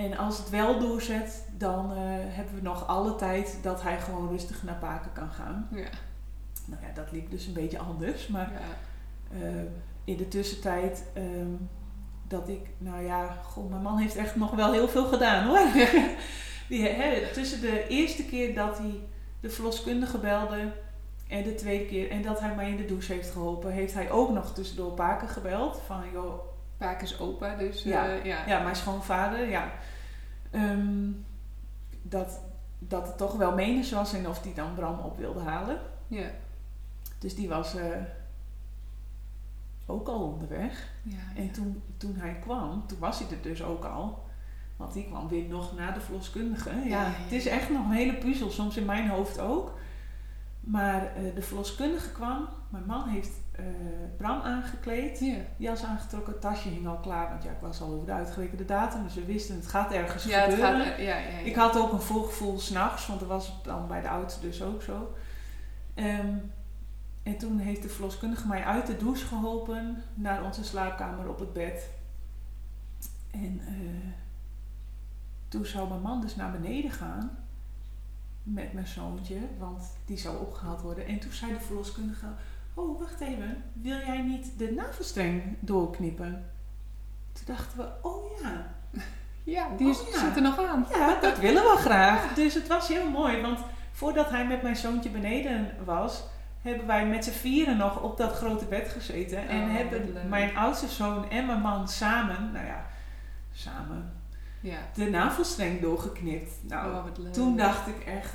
En 0.06 0.18
als 0.18 0.38
het 0.38 0.50
wel 0.50 0.80
doorzet, 0.80 1.44
dan 1.58 1.92
eh, 1.92 1.98
hebben 2.08 2.56
we 2.56 2.62
nog 2.62 2.88
alle 2.88 3.16
tijd 3.16 3.58
dat 3.62 3.82
hij 3.82 4.00
gewoon 4.00 4.30
rustig 4.30 4.64
naar 4.64 4.76
Paken 4.76 5.12
kan 5.14 5.30
gaan. 5.30 5.68
Ja. 5.72 5.90
Nou 6.66 6.82
ja, 6.82 6.94
dat 6.94 7.12
liep 7.12 7.32
dus 7.32 7.46
een 7.46 7.54
beetje 7.54 7.80
anders. 7.80 8.28
Maar 8.28 8.52
ja. 8.52 9.38
eh, 9.42 9.64
in 10.04 10.18
de 10.18 10.28
tussentijd 10.28 11.04
ehm, 11.14 11.52
dat 12.28 12.50
ik, 12.50 12.70
nou 12.78 13.04
ja, 13.04 13.38
goh, 13.44 13.70
mijn 13.70 13.82
man 13.82 13.98
heeft 13.98 14.16
echt 14.16 14.36
nog 14.36 14.52
wel 14.52 14.72
heel 14.72 14.88
veel 14.88 15.06
gedaan 15.06 15.46
hoor. 15.48 15.68
Die, 16.70 16.88
hè, 16.88 17.34
tussen 17.34 17.62
de 17.62 17.88
eerste 17.88 18.26
keer 18.26 18.56
dat 18.56 18.78
hij 18.78 19.00
de 19.40 19.50
verloskundige 19.50 20.18
belde 20.18 20.72
en 21.28 21.44
de 21.44 21.56
tweede 21.56 21.86
keer 21.86 22.10
en 22.10 22.22
dat 22.22 22.40
hij 22.40 22.56
mij 22.56 22.70
in 22.70 22.78
de 22.78 22.86
douche 22.86 23.14
heeft 23.14 23.32
geholpen, 23.32 23.72
heeft 23.72 23.94
hij 23.94 24.12
ook 24.12 24.30
nog 24.32 24.54
tussendoor 24.54 24.92
Paken 24.92 25.28
gebeld. 25.28 25.82
Van 25.86 26.04
joh, 26.14 26.52
Vaak 26.78 27.02
is 27.02 27.20
opa, 27.20 27.56
dus 27.56 27.84
Ja. 27.84 28.08
eh, 28.08 28.26
ja. 28.26 28.38
ja, 28.48 28.60
mijn 28.60 28.76
schoonvader, 28.76 29.50
ja. 29.50 29.72
Ehm, 30.52 31.12
dat, 32.02 32.40
dat 32.80 33.08
het 33.08 33.18
toch 33.18 33.36
wel 33.36 33.54
menens 33.54 33.92
was 33.92 34.14
en 34.14 34.28
of 34.28 34.40
die 34.42 34.54
dan 34.54 34.74
Bram 34.76 35.00
op 35.00 35.18
wilde 35.18 35.40
halen. 35.40 35.78
Ja. 36.08 36.26
Dus 37.24 37.36
die 37.36 37.50
was 37.50 37.76
eh, 37.76 37.86
ook 39.86 40.08
al 40.08 40.22
onderweg. 40.22 40.88
Ja, 41.04 41.18
En 41.36 41.52
toen, 41.52 41.82
toen 41.98 42.16
hij 42.16 42.40
kwam, 42.42 42.88
toen 42.88 43.00
was 43.00 43.20
hij 43.20 43.28
er 43.32 43.42
dus 43.42 43.64
ook 43.64 43.84
al. 43.84 44.24
Want 44.76 44.94
die 44.94 45.06
kwam 45.06 45.28
weer 45.28 45.48
nog 45.48 45.76
na 45.76 45.92
de 45.92 46.00
verloskundige. 46.02 46.70
Ja, 46.86 47.04
Het 47.06 47.32
is 47.32 47.46
echt 47.48 47.70
nog 47.70 47.86
een 47.86 47.92
hele 47.92 48.18
puzzel, 48.18 48.50
soms 48.50 48.78
in 48.78 48.86
mijn 48.86 49.10
hoofd 49.10 49.40
ook. 49.40 49.78
Maar 50.60 51.16
eh, 51.16 51.36
de 51.36 51.42
verloskundige 51.42 52.12
kwam. 52.12 52.48
Mijn 52.70 52.86
man 52.86 53.08
heeft 53.10 53.32
eh, 53.52 53.64
Bram 54.18 54.42
aangekleed. 54.42 55.20
Ja. 55.20 55.36
Jas 55.58 55.84
aangetrokken, 55.84 56.40
tasje 56.40 56.70
hing 56.70 56.88
al 56.88 56.98
klaar. 57.00 57.30
Want 57.30 57.44
ja, 57.44 57.52
ik 57.52 57.62
was 57.62 57.82
al 57.82 57.94
over 57.94 58.06
de 58.06 58.12
uitgerekende 58.14 58.66
datum. 58.66 59.04
Dus 59.04 59.14
we 59.14 59.26
wisten, 59.26 59.56
het 59.56 59.68
gaat 59.68 59.92
ergens 59.92 60.24
Ja, 60.24 60.40
het 60.40 60.54
gebeuren. 60.54 60.86
gaat, 60.86 60.98
ja, 60.98 61.04
ja, 61.04 61.18
ja. 61.18 61.38
Ik 61.38 61.56
had 61.56 61.78
ook 61.78 61.92
een 61.92 62.02
voorgevoel 62.02 62.60
s'nachts, 62.60 63.08
want 63.08 63.20
dat 63.20 63.30
was 63.30 63.60
dan 63.64 63.88
bij 63.88 64.02
de 64.02 64.10
oudste 64.10 64.42
dus 64.42 64.62
ook 64.62 64.82
zo. 64.82 65.14
Ehm, 65.94 66.36
en 67.24 67.38
toen 67.38 67.60
heeft 67.60 67.82
de 67.82 67.90
verloskundige 67.90 68.48
mij 68.48 68.64
uit 68.64 68.88
de 68.88 68.98
douche 68.98 69.26
geholpen 69.26 70.04
naar 70.14 70.44
onze 70.44 70.64
slaapkamer 70.64 71.30
op 71.30 71.40
het 71.40 71.54
bed. 71.54 71.90
En 73.32 73.62
eh, 73.68 73.74
toen 75.48 75.66
zou 75.66 75.90
mijn 75.90 76.02
man 76.02 76.22
dus 76.22 76.36
naar 76.36 76.52
beneden 76.52 76.92
gaan 76.92 77.38
met 78.44 78.74
mijn 78.74 78.88
zoontje, 78.88 79.38
want 79.60 79.84
die 80.06 80.18
zou 80.18 80.38
opgehaald 80.40 80.82
worden. 80.82 81.06
En 81.06 81.20
toen 81.20 81.32
zei 81.32 81.54
de 81.54 81.60
verloskundige, 81.60 82.26
oh 82.74 83.00
wacht 83.00 83.20
even, 83.20 83.64
wil 83.74 83.98
jij 83.98 84.22
niet 84.22 84.52
de 84.58 84.72
navelstreng 84.72 85.44
doorknippen? 85.60 86.46
Toen 87.32 87.44
dachten 87.56 87.78
we, 87.78 87.90
oh 88.02 88.40
ja, 88.42 88.66
Ja, 89.44 89.68
die 89.78 89.88
Oh, 89.88 90.10
ja. 90.12 90.20
zit 90.20 90.36
er 90.36 90.42
nog 90.42 90.64
aan. 90.66 90.86
ja, 90.90 91.20
dat 91.20 91.40
willen 91.40 91.64
we 91.64 91.78
graag. 91.88 92.34
Dus 92.34 92.54
het 92.54 92.68
was 92.68 92.88
heel 92.88 93.10
mooi, 93.10 93.42
want 93.42 93.60
voordat 93.92 94.30
hij 94.30 94.48
met 94.48 94.62
mijn 94.62 94.76
zoontje 94.76 95.10
beneden 95.10 95.86
was, 95.86 96.24
hebben 96.64 96.88
wij 96.88 97.08
met 97.08 97.24
z'n 97.26 97.32
vieren 97.32 97.78
nog 97.78 98.02
op 98.02 98.18
dat 98.18 98.34
grote 98.34 98.66
bed 98.66 98.90
gezeten. 98.90 99.48
En 99.48 99.64
Oh, 99.64 99.76
hebben 99.76 100.14
mijn 100.30 100.58
oudste 100.58 100.88
zoon 100.88 101.30
en 101.30 101.46
mijn 101.46 101.62
man 101.62 101.88
samen, 101.88 102.52
nou 102.54 102.66
ja, 102.66 102.86
samen, 103.54 104.14
Ja. 104.60 104.78
de 104.94 105.10
navelstreng 105.10 105.82
doorgeknipt. 105.82 106.52
Nou, 106.62 106.92
oh, 106.96 107.04
wat 107.04 107.18
leuk. 107.18 107.34
toen 107.34 107.58
dacht 107.58 107.88
ik 107.88 108.00
echt, 108.06 108.34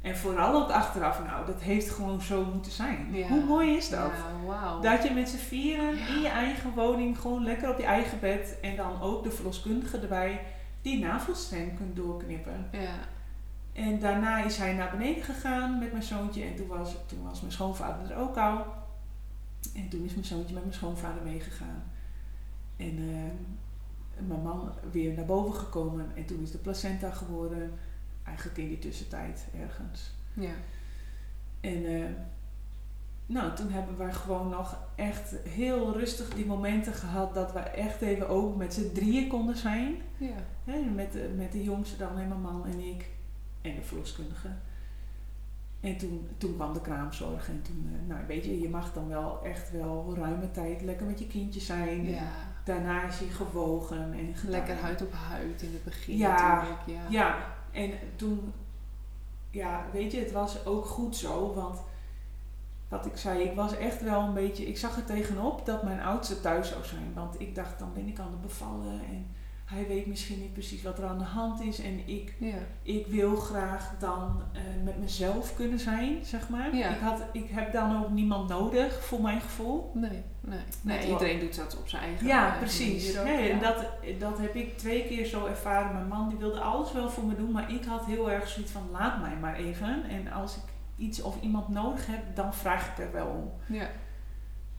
en 0.00 0.16
vooral 0.16 0.54
ook 0.62 0.70
achteraf, 0.70 1.24
nou, 1.26 1.46
dat 1.46 1.60
heeft 1.60 1.90
gewoon 1.90 2.20
zo 2.22 2.44
moeten 2.52 2.72
zijn. 2.72 3.08
Ja. 3.12 3.26
Hoe 3.28 3.44
mooi 3.44 3.76
is 3.76 3.88
dat? 3.88 4.10
Ja, 4.10 4.46
wauw. 4.46 4.80
Dat 4.80 5.02
je 5.02 5.10
met 5.10 5.28
z'n 5.28 5.36
vieren 5.36 5.98
in 6.08 6.20
je 6.20 6.28
eigen 6.28 6.70
woning, 6.74 7.18
gewoon 7.18 7.44
lekker 7.44 7.70
op 7.70 7.78
je 7.78 7.84
eigen 7.84 8.20
bed 8.20 8.56
en 8.62 8.76
dan 8.76 9.00
ook 9.00 9.22
de 9.24 9.30
verloskundige 9.30 9.98
erbij, 9.98 10.40
die 10.82 11.04
navelstreng 11.04 11.76
kunt 11.76 11.96
doorknippen. 11.96 12.68
Ja. 12.72 12.94
En 13.72 13.98
daarna 14.00 14.44
is 14.44 14.56
hij 14.56 14.72
naar 14.72 14.90
beneden 14.90 15.22
gegaan 15.22 15.78
met 15.78 15.92
mijn 15.92 16.04
zoontje 16.04 16.44
en 16.44 16.56
toen 16.56 16.66
was, 16.66 16.96
toen 17.06 17.22
was 17.22 17.40
mijn 17.40 17.52
schoonvader 17.52 18.10
er 18.10 18.16
ook 18.16 18.36
al. 18.36 18.64
En 19.74 19.88
toen 19.88 20.04
is 20.04 20.12
mijn 20.12 20.26
zoontje 20.26 20.54
met 20.54 20.62
mijn 20.62 20.76
schoonvader 20.76 21.22
meegegaan. 21.22 21.82
En 22.76 22.98
eh, 22.98 24.26
mijn 24.26 24.42
man 24.42 24.72
weer 24.90 25.14
naar 25.14 25.24
boven 25.24 25.54
gekomen 25.54 26.06
en 26.16 26.24
toen 26.24 26.42
is 26.42 26.50
de 26.50 26.58
placenta 26.58 27.10
geboren, 27.10 27.72
eigenlijk 28.22 28.58
in 28.58 28.68
die 28.68 28.78
tussentijd 28.78 29.46
ergens. 29.60 30.10
Ja. 30.34 30.52
En 31.60 31.84
eh, 31.84 32.10
nou, 33.26 33.54
toen 33.54 33.70
hebben 33.70 34.06
we 34.06 34.12
gewoon 34.12 34.48
nog 34.48 34.76
echt 34.94 35.34
heel 35.48 35.92
rustig 35.92 36.28
die 36.28 36.46
momenten 36.46 36.92
gehad 36.92 37.34
dat 37.34 37.52
we 37.52 37.58
echt 37.58 38.00
even 38.00 38.28
ook 38.28 38.56
met 38.56 38.74
z'n 38.74 38.92
drieën 38.92 39.28
konden 39.28 39.56
zijn. 39.56 39.96
Ja. 40.16 40.36
Hè, 40.64 40.80
met, 40.80 41.12
de, 41.12 41.34
met 41.36 41.52
de 41.52 41.62
jongste 41.62 41.96
dan 41.96 42.18
en 42.18 42.28
mijn 42.28 42.40
man 42.40 42.66
en 42.66 42.80
ik 42.80 43.10
en 43.62 43.74
de 43.74 43.82
verloskundige. 43.82 44.48
En 45.80 45.96
toen, 45.96 46.28
toen 46.38 46.54
kwam 46.54 46.72
de 46.72 46.80
kraamzorg 46.80 47.48
en 47.48 47.62
toen, 47.62 47.90
eh, 47.92 48.08
nou 48.08 48.26
weet 48.26 48.44
je, 48.44 48.60
je 48.60 48.68
mag 48.68 48.92
dan 48.92 49.08
wel 49.08 49.44
echt 49.44 49.70
wel 49.70 50.14
ruime 50.16 50.50
tijd 50.50 50.82
lekker 50.82 51.06
met 51.06 51.18
je 51.18 51.26
kindje 51.26 51.60
zijn. 51.60 52.08
ja. 52.08 52.30
Daarna 52.64 53.02
is 53.02 53.18
hij 53.18 53.28
gewogen 53.28 54.12
en 54.12 54.34
gedaan. 54.34 54.50
Lekker 54.50 54.76
huid 54.76 55.02
op 55.02 55.12
huid 55.12 55.62
in 55.62 55.72
het 55.72 55.84
begin 55.84 56.16
Ja, 56.16 56.54
natuurlijk. 56.54 56.80
Ja. 56.86 57.02
Ja, 57.08 57.54
en 57.70 57.90
toen, 58.16 58.52
ja, 59.50 59.86
weet 59.92 60.12
je, 60.12 60.18
het 60.18 60.32
was 60.32 60.66
ook 60.66 60.84
goed 60.84 61.16
zo, 61.16 61.54
want 61.54 61.80
wat 62.88 63.06
ik 63.06 63.16
zei, 63.16 63.42
ik 63.42 63.54
was 63.54 63.76
echt 63.76 64.02
wel 64.02 64.20
een 64.20 64.34
beetje, 64.34 64.66
ik 64.66 64.78
zag 64.78 64.96
er 64.96 65.04
tegenop 65.04 65.66
dat 65.66 65.82
mijn 65.82 66.00
oudste 66.00 66.40
thuis 66.40 66.68
zou 66.68 66.84
zijn. 66.84 67.12
Want 67.14 67.40
ik 67.40 67.54
dacht, 67.54 67.78
dan 67.78 67.92
ben 67.92 68.08
ik 68.08 68.18
aan 68.18 68.30
het 68.30 68.40
bevallen 68.40 69.00
en 69.10 69.26
hij 69.72 69.86
weet 69.86 70.06
misschien 70.06 70.40
niet 70.40 70.52
precies 70.52 70.82
wat 70.82 70.98
er 70.98 71.04
aan 71.06 71.18
de 71.18 71.24
hand 71.24 71.60
is. 71.60 71.80
En 71.80 72.08
ik, 72.08 72.34
Ja. 72.38 72.54
ik 72.82 73.06
wil 73.06 73.36
graag 73.36 73.94
dan 73.98 74.42
eh, 74.52 74.60
met 74.84 74.98
mezelf 74.98 75.54
kunnen 75.54 75.78
zijn, 75.78 76.24
zeg 76.24 76.48
maar. 76.48 76.76
Ja. 76.76 76.88
Ik, 76.94 77.00
had, 77.00 77.22
ik 77.32 77.50
heb 77.50 77.72
dan 77.72 78.02
ook 78.04 78.10
niemand 78.10 78.48
nodig, 78.48 79.04
voor 79.04 79.20
mijn 79.20 79.40
gevoel. 79.40 79.90
Nee, 79.94 80.22
nee. 80.80 81.08
iedereen 81.08 81.38
doet 81.38 81.56
dat 81.56 81.76
op 81.78 81.88
zijn 81.88 82.02
eigen 82.02 82.26
Ja, 82.26 82.56
precies. 82.58 83.18
ook, 83.18 83.24
Nee, 83.24 83.44
ja. 83.48 83.50
en 83.54 83.58
dat, 83.60 83.86
dat 84.18 84.38
heb 84.38 84.54
ik 84.54 84.78
twee 84.78 85.04
keer 85.06 85.26
zo 85.26 85.46
ervaren. 85.46 85.92
Mijn 85.92 86.08
man 86.08 86.28
die 86.28 86.38
wilde 86.38 86.60
alles 86.60 86.92
wel 86.92 87.10
voor 87.10 87.24
me 87.24 87.34
doen, 87.36 87.50
maar 87.52 87.72
ik 87.72 87.84
had 87.84 88.04
heel 88.04 88.30
erg 88.30 88.48
zoiets 88.48 88.72
van 88.72 88.88
laat 88.90 89.20
mij 89.20 89.36
maar 89.40 89.54
even. 89.56 90.04
En 90.08 90.32
als 90.32 90.56
ik 90.56 90.62
iets 90.96 91.22
of 91.22 91.40
iemand 91.40 91.68
nodig 91.68 92.06
heb, 92.06 92.36
dan 92.36 92.54
vraag 92.54 92.90
ik 92.90 92.98
er 93.04 93.12
wel 93.12 93.26
om. 93.26 93.74
Ja. 93.74 93.88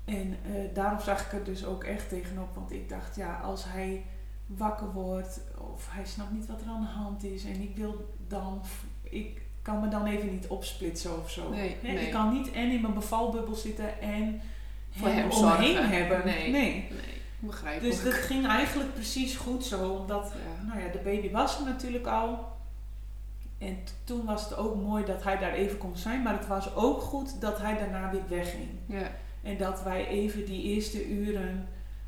En 0.05 0.37
eh, 0.45 0.51
daarom 0.73 0.99
zag 0.99 1.25
ik 1.25 1.31
er 1.39 1.43
dus 1.43 1.65
ook 1.65 1.83
echt 1.83 2.09
tegenop, 2.09 2.55
want 2.55 2.71
ik 2.71 2.89
dacht, 2.89 3.15
ja, 3.15 3.39
als 3.39 3.63
hij 3.67 4.03
wakker 4.45 4.91
wordt 4.91 5.41
of 5.57 5.87
hij 5.89 6.05
snapt 6.05 6.31
niet 6.31 6.47
wat 6.47 6.61
er 6.61 6.67
aan 6.67 6.81
de 6.81 6.87
hand 6.87 7.23
is 7.23 7.43
en 7.43 7.61
ik 7.61 7.75
wil 7.75 8.15
dan, 8.27 8.61
ik 9.03 9.41
kan 9.61 9.79
me 9.79 9.87
dan 9.87 10.05
even 10.05 10.31
niet 10.31 10.47
opsplitsen 10.47 11.19
of 11.19 11.31
zo. 11.31 11.49
Nee. 11.49 11.77
Ik 11.81 12.11
kan 12.11 12.33
niet 12.33 12.51
en 12.51 12.71
in 12.71 12.81
mijn 12.81 12.93
bevalbubbel 12.93 13.55
zitten 13.55 14.01
en 14.01 14.41
Voor 14.89 15.07
hem 15.07 15.17
hem 15.17 15.31
omheen 15.31 15.75
zorgen. 15.75 15.89
hebben. 15.89 16.25
Nee. 16.25 16.51
nee. 16.51 16.87
Begrijpelijk. 17.39 17.95
Dus 17.95 18.03
dat 18.03 18.13
ging 18.13 18.47
eigenlijk 18.47 18.93
precies 18.93 19.35
goed 19.35 19.65
zo, 19.65 19.89
omdat 19.89 20.33
ja. 20.33 20.67
nou 20.67 20.79
ja, 20.79 20.91
de 20.91 21.01
baby 21.03 21.31
was 21.31 21.59
er 21.59 21.65
natuurlijk 21.65 22.07
al. 22.07 22.51
En 23.57 23.77
toen 24.03 24.25
was 24.25 24.43
het 24.43 24.57
ook 24.57 24.75
mooi 24.75 25.05
dat 25.05 25.23
hij 25.23 25.37
daar 25.37 25.53
even 25.53 25.77
kon 25.77 25.97
zijn, 25.97 26.21
maar 26.21 26.37
het 26.37 26.47
was 26.47 26.75
ook 26.75 27.01
goed 27.01 27.41
dat 27.41 27.57
hij 27.57 27.77
daarna 27.77 28.11
weer 28.11 28.27
wegging. 28.27 28.69
Ja. 28.85 29.11
En 29.41 29.57
dat 29.57 29.83
wij 29.83 30.07
even 30.07 30.45
die 30.45 30.63
eerste 30.63 31.09
uren 31.09 31.67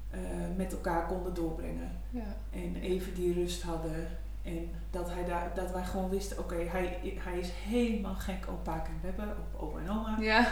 eh, 0.09 0.19
met 0.55 0.71
elkaar 0.71 1.05
konden 1.05 1.33
doorbrengen. 1.33 2.01
Ja. 2.15 2.35
En 2.59 2.75
even 2.75 3.13
die 3.13 3.33
rust 3.33 3.61
hadden. 3.63 4.07
En 4.43 4.69
dat, 4.91 5.09
hij 5.09 5.25
daar, 5.25 5.51
dat 5.55 5.71
wij 5.71 5.83
gewoon 5.83 6.09
wisten, 6.09 6.39
oké, 6.39 6.55
hij, 6.55 6.99
hij 7.17 7.39
is 7.39 7.49
helemaal 7.51 8.15
gek 8.15 8.45
op 8.47 8.63
Paak 8.63 8.87
en 8.87 8.99
Webber, 9.01 9.27
op 9.27 9.61
opa 9.61 9.79
en 9.79 9.89
oma. 9.89 10.17
Ja. 10.19 10.47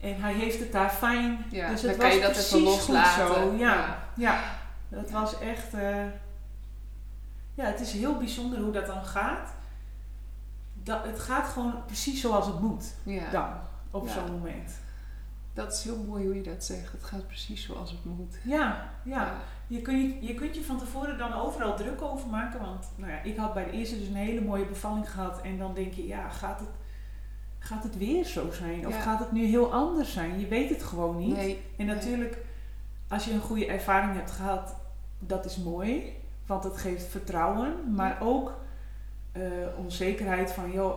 En 0.00 0.20
hij 0.20 0.34
heeft 0.34 0.58
het 0.58 0.72
daar 0.72 0.90
fijn. 0.90 1.44
Ja, 1.50 1.68
dus 1.70 1.80
dan 1.80 1.90
het 1.90 1.98
kan 1.98 2.08
was 2.08 2.16
je 2.16 2.22
dat 2.22 2.32
precies 2.32 2.52
even 2.52 2.66
goed 2.68 2.76
loslaten. 2.88 3.34
zo. 3.34 3.52
Ja, 3.52 3.74
Ja. 3.74 3.96
ja. 4.14 4.42
dat 4.88 5.10
was 5.10 5.38
echt... 5.38 5.74
eh, 5.74 6.04
ja, 7.54 7.64
het 7.64 7.80
is 7.80 7.92
heel 7.92 8.16
bijzonder 8.18 8.58
hoe 8.58 8.72
dat 8.72 8.86
dan 8.86 9.04
gaat. 9.04 9.50
Dat, 10.82 11.04
het 11.04 11.20
gaat 11.20 11.48
gewoon 11.48 11.84
precies 11.86 12.20
zoals 12.20 12.46
het 12.46 12.60
moet 12.60 12.84
Ja. 13.02 13.30
dan, 13.30 13.48
op 13.90 14.08
zo'n 14.08 14.30
moment. 14.32 14.72
Dat 15.52 15.72
is 15.72 15.84
heel 15.84 16.04
mooi 16.08 16.24
hoe 16.24 16.34
je 16.34 16.42
dat 16.42 16.64
zegt. 16.64 16.92
Het 16.92 17.04
gaat 17.04 17.26
precies 17.26 17.64
zoals 17.64 17.90
het 17.90 18.04
moet. 18.04 18.36
Ja, 18.42 18.90
ja. 19.02 19.34
Je, 19.66 19.80
kun 19.82 20.16
je, 20.20 20.34
kunt 20.34 20.54
je 20.54 20.64
van 20.64 20.78
tevoren 20.78 21.18
dan 21.18 21.32
overal 21.32 21.76
druk 21.76 22.02
over 22.02 22.28
maken. 22.28 22.60
Want 22.60 22.86
nou 22.96 23.12
ja, 23.12 23.22
ik 23.22 23.36
had 23.36 23.54
bij 23.54 23.64
de 23.64 23.70
eerste 23.70 23.98
dus 23.98 24.08
een 24.08 24.14
hele 24.14 24.40
mooie 24.40 24.64
bevalling 24.66 25.10
gehad. 25.10 25.40
En 25.40 25.58
dan 25.58 25.74
denk 25.74 25.92
je, 25.92 26.06
ja, 26.06 26.28
gaat 26.28 26.60
het, 26.60 26.68
gaat 27.58 27.82
het 27.82 27.98
weer 27.98 28.24
zo 28.24 28.50
zijn? 28.52 28.86
Of 28.86 28.94
Ja. 28.94 29.00
gaat 29.00 29.18
het 29.18 29.32
nu 29.32 29.44
heel 29.46 29.72
anders 29.72 30.12
zijn? 30.12 30.40
Je 30.40 30.46
weet 30.48 30.70
het 30.70 30.82
gewoon 30.82 31.16
niet. 31.18 31.36
Nee. 31.36 31.62
En 31.76 31.86
Nee. 31.86 31.94
natuurlijk, 31.94 32.38
als 33.08 33.24
je 33.24 33.32
een 33.32 33.40
goede 33.40 33.66
ervaring 33.66 34.14
hebt 34.14 34.30
gehad, 34.30 34.74
dat 35.18 35.44
is 35.44 35.56
mooi. 35.56 36.12
Want 36.46 36.64
het 36.64 36.76
geeft 36.76 37.06
vertrouwen. 37.06 37.94
Maar 37.94 38.18
ook 38.20 38.52
eh, 39.32 39.42
onzekerheid 39.78 40.52
van, 40.52 40.72
joh, 40.72 40.96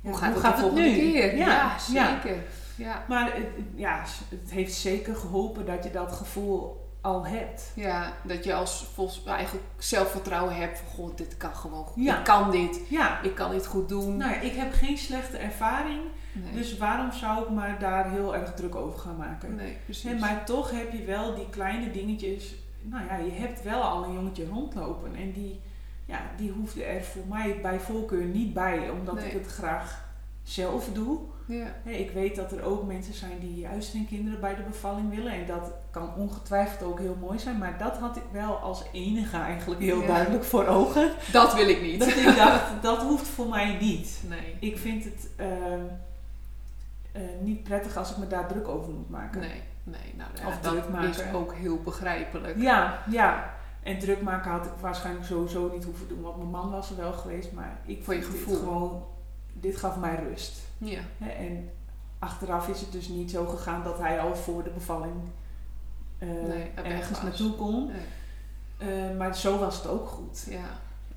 ja, 0.00 0.10
Hoe 0.10 0.18
gaat 0.18 0.34
het 0.34 0.60
volgende 0.60 0.82
nu? 0.82 0.94
keer? 0.94 1.36
Ja, 1.36 1.46
Ja, 1.46 1.76
ja. 1.92 2.20
zeker. 2.20 2.42
Ja. 2.76 3.04
Maar 3.08 3.34
het, 3.34 3.46
ja, 3.74 4.02
het 4.28 4.50
heeft 4.50 4.74
zeker 4.74 5.16
geholpen 5.16 5.66
dat 5.66 5.84
je 5.84 5.90
dat 5.90 6.12
gevoel 6.12 6.83
al 7.04 7.26
hebt. 7.26 7.72
ja, 7.74 8.12
dat 8.22 8.44
je 8.44 8.54
als 8.54 8.86
volgens 8.94 9.24
eigenlijk 9.24 9.66
zelfvertrouwen 9.78 10.56
hebt 10.56 10.78
van 10.78 10.88
god, 10.88 11.18
dit 11.18 11.36
kan 11.36 11.54
gewoon 11.56 11.84
goed. 11.84 12.04
Ja. 12.04 12.18
Ik 12.18 12.24
kan 12.24 12.50
dit. 12.50 12.80
Ja, 12.88 13.22
Ik 13.22 13.34
kan 13.34 13.50
dit 13.50 13.66
goed 13.66 13.88
doen. 13.88 14.16
nou 14.16 14.32
ik 14.34 14.54
heb 14.54 14.72
geen 14.72 14.98
slechte 14.98 15.36
ervaring. 15.36 16.00
nee. 16.32 16.52
Dus 16.52 16.76
waarom 16.78 17.12
zou 17.12 17.42
ik 17.42 17.50
me 17.50 17.76
daar 17.78 18.10
heel 18.10 18.36
erg 18.36 18.54
druk 18.54 18.74
over 18.74 18.98
gaan 18.98 19.16
maken? 19.16 19.54
nee, 19.54 19.76
precies. 19.84 20.20
Maar 20.20 20.44
toch 20.44 20.70
heb 20.70 20.92
je 20.92 21.04
wel 21.04 21.34
die 21.34 21.50
kleine 21.50 21.90
dingetjes. 21.90 22.54
Nou 22.80 23.04
ja, 23.06 23.16
je 23.16 23.30
hebt 23.32 23.62
wel 23.62 23.82
al 23.82 24.04
een 24.04 24.12
jongetje 24.14 24.46
rondlopen. 24.48 25.14
En 25.14 25.32
die, 25.32 25.60
ja, 26.06 26.20
die 26.36 26.50
hoefde 26.50 26.84
er 26.84 27.02
voor 27.04 27.24
mij 27.28 27.58
bij 27.62 27.80
voorkeur 27.80 28.24
niet 28.24 28.54
bij. 28.54 28.90
Omdat 28.90 29.14
Nee. 29.14 29.26
ik 29.26 29.32
het 29.32 29.46
graag 29.52 30.04
zelf 30.42 30.88
doe. 30.92 31.18
Ja. 31.46 31.66
Ik 31.84 32.10
weet 32.10 32.36
dat 32.36 32.52
er 32.52 32.62
ook 32.62 32.86
mensen 32.86 33.14
zijn 33.14 33.38
die 33.40 33.54
juist 33.60 33.92
hun 33.92 34.06
kinderen 34.08 34.40
bij 34.40 34.54
de 34.54 34.62
bevalling 34.62 35.14
willen. 35.14 35.32
En 35.32 35.46
dat 35.46 35.72
kan 35.90 36.14
ongetwijfeld 36.16 36.90
ook 36.90 36.98
heel 36.98 37.16
mooi 37.20 37.38
zijn. 37.38 37.58
Maar 37.58 37.78
dat 37.78 37.96
had 37.96 38.16
ik 38.16 38.22
wel 38.32 38.56
als 38.56 38.82
enige 38.92 39.36
eigenlijk 39.36 39.80
heel 39.80 40.00
Ja. 40.00 40.06
duidelijk 40.06 40.44
voor 40.44 40.66
ogen. 40.66 41.10
Dat 41.32 41.54
wil 41.54 41.68
ik 41.68 41.82
niet. 41.82 41.98
Dat 41.98 42.08
ik 42.08 42.36
dacht, 42.36 42.82
dat 42.82 43.02
hoeft 43.02 43.26
voor 43.26 43.48
mij 43.48 43.76
niet. 43.80 44.22
Nee. 44.28 44.56
Ik 44.60 44.78
vind 44.78 45.04
het 45.04 45.28
ehm, 45.36 45.80
eh, 47.12 47.22
niet 47.40 47.62
prettig 47.62 47.96
als 47.96 48.10
ik 48.10 48.16
me 48.16 48.26
daar 48.26 48.48
druk 48.48 48.68
over 48.68 48.92
moet 48.92 49.10
maken. 49.10 49.40
Nee, 49.40 49.62
nee. 49.84 50.14
Nou, 50.16 50.30
ja, 50.40 50.46
Of 50.46 50.58
dat 50.60 50.72
druk 50.72 50.88
maken. 50.88 51.08
is 51.08 51.22
ook 51.34 51.54
heel 51.54 51.80
begrijpelijk. 51.82 52.60
Ja, 52.60 52.98
ja. 53.10 53.52
En 53.82 53.98
druk 53.98 54.22
maken 54.22 54.50
had 54.50 54.64
ik 54.66 54.72
waarschijnlijk 54.80 55.26
sowieso 55.26 55.70
niet 55.72 55.84
hoeven 55.84 56.08
doen. 56.08 56.20
Want 56.22 56.36
mijn 56.36 56.50
man 56.50 56.70
was 56.70 56.90
er 56.90 56.96
wel 56.96 57.12
geweest. 57.12 57.52
Maar 57.52 57.78
ik 57.84 58.04
Voor 58.04 58.14
je 58.14 58.22
gevoel. 58.22 58.54
Dit 58.54 58.62
gewoon, 58.62 59.04
dit 59.52 59.76
gaf 59.76 59.96
mij 59.96 60.16
rust. 60.28 60.62
Ja. 60.78 61.00
En 61.18 61.70
achteraf 62.18 62.68
is 62.68 62.80
het 62.80 62.92
dus 62.92 63.08
niet 63.08 63.30
zo 63.30 63.46
gegaan 63.46 63.82
dat 63.84 63.98
hij 63.98 64.20
al 64.20 64.36
voor 64.36 64.62
de 64.62 64.70
bevalling 64.70 65.14
eh, 66.18 66.28
Nee, 66.28 66.70
er 66.74 66.84
ergens 66.84 67.22
naartoe 67.22 67.54
kon. 67.54 67.86
Nee. 67.86 68.02
Eh, 69.10 69.16
maar 69.16 69.36
zo 69.36 69.58
was 69.58 69.76
het 69.76 69.86
ook 69.86 70.08
goed. 70.08 70.46
Ja. 70.50 70.64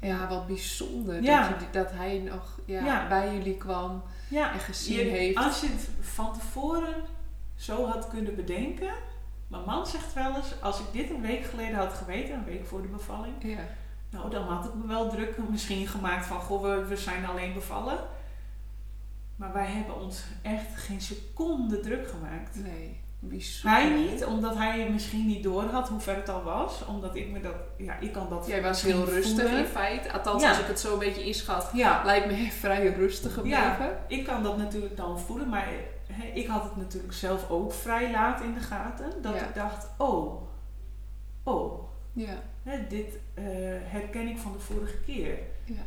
Ja, 0.01 0.27
wat 0.27 0.47
bijzonder 0.47 1.23
Ja. 1.23 1.49
dat, 1.49 1.59
je, 1.59 1.65
dat 1.71 1.91
hij 1.91 2.17
nog 2.17 2.59
ja, 2.65 2.85
Ja. 2.85 3.07
bij 3.07 3.33
jullie 3.33 3.57
kwam 3.57 4.03
en 4.31 4.59
gezien 4.59 4.97
je- 4.97 5.03
heeft. 5.11 5.37
als 5.37 5.61
je 5.61 5.67
het 5.67 5.89
van 6.01 6.33
tevoren 6.33 6.95
zo 7.55 7.85
had 7.85 8.07
kunnen 8.07 8.35
bedenken. 8.35 8.93
Mijn 9.47 9.63
man 9.65 9.87
zegt 9.87 10.13
wel 10.13 10.35
eens, 10.35 10.61
als 10.61 10.79
ik 10.79 10.85
dit 10.91 11.09
een 11.09 11.21
week 11.21 11.43
geleden 11.45 11.75
had 11.77 11.93
geweten, 11.93 12.33
een 12.35 12.43
week 12.43 12.65
voor 12.65 12.81
de 12.81 12.87
bevalling. 12.87 13.33
Ja. 13.39 13.57
Nou, 14.09 14.29
dan 14.29 14.43
had 14.43 14.65
ik 14.65 14.73
me 14.73 14.87
wel 14.87 15.09
druk 15.09 15.37
misschien 15.49 15.87
gemaakt 15.87 16.25
van, 16.25 16.39
goh, 16.41 16.61
we, 16.61 16.85
we 16.85 16.97
zijn 16.97 17.25
alleen 17.25 17.53
bevallen. 17.53 17.97
Maar 19.37 19.53
wij 19.53 19.65
hebben 19.65 20.01
ons 20.01 20.23
echt 20.41 20.75
geen 20.75 21.01
seconde 21.01 21.79
druk 21.79 22.07
gemaakt. 22.09 22.55
Nee, 22.63 22.99
bijzonder. 23.19 23.79
Hij 23.79 23.89
niet, 23.95 24.25
omdat 24.25 24.55
hij 24.57 24.89
misschien 24.89 25.25
niet 25.27 25.43
door 25.43 25.63
had 25.63 25.89
hoe 25.89 25.99
ver 25.99 26.15
het 26.15 26.29
al 26.29 26.43
was. 26.43 26.85
Omdat 26.85 27.15
ik 27.15 27.29
me 27.31 27.39
dat, 27.41 27.55
ja, 27.77 27.97
ik 27.99 28.11
kan 28.11 28.29
dat 28.29 28.47
Jij 28.47 28.61
was 28.61 28.81
heel 28.81 29.05
rustig 29.05 29.41
voelen. 29.43 29.59
in 29.59 29.65
feite. 29.65 30.11
Althans, 30.11 30.41
Ja. 30.43 30.49
als 30.49 30.59
ik 30.59 30.65
het 30.67 30.79
zo 30.79 30.93
een 30.93 30.99
beetje 30.99 31.25
inschat, 31.25 31.69
Ja, 31.73 32.01
lijkt 32.05 32.25
me 32.27 32.51
vrij 32.61 32.93
rustig 32.93 33.33
gebleven. 33.33 33.97
ik 34.07 34.23
kan 34.25 34.43
dat 34.43 34.57
natuurlijk 34.57 34.97
dan 34.97 35.19
voelen, 35.19 35.49
maar 35.49 35.67
ik 36.33 36.47
had 36.47 36.63
het 36.63 36.75
natuurlijk 36.75 37.13
zelf 37.13 37.49
ook 37.49 37.73
vrij 37.73 38.11
laat 38.11 38.41
in 38.41 38.53
de 38.53 38.59
gaten. 38.59 39.21
Dat 39.21 39.33
Ja. 39.35 39.41
ik 39.47 39.55
dacht, 39.55 39.87
oh, 39.97 40.41
oh, 41.43 41.83
Ja. 42.13 42.33
dit 42.89 43.17
eh, 43.33 43.43
herken 43.83 44.27
ik 44.27 44.37
van 44.37 44.51
de 44.51 44.59
vorige 44.59 44.97
keer. 45.05 45.37
ja. 45.65 45.83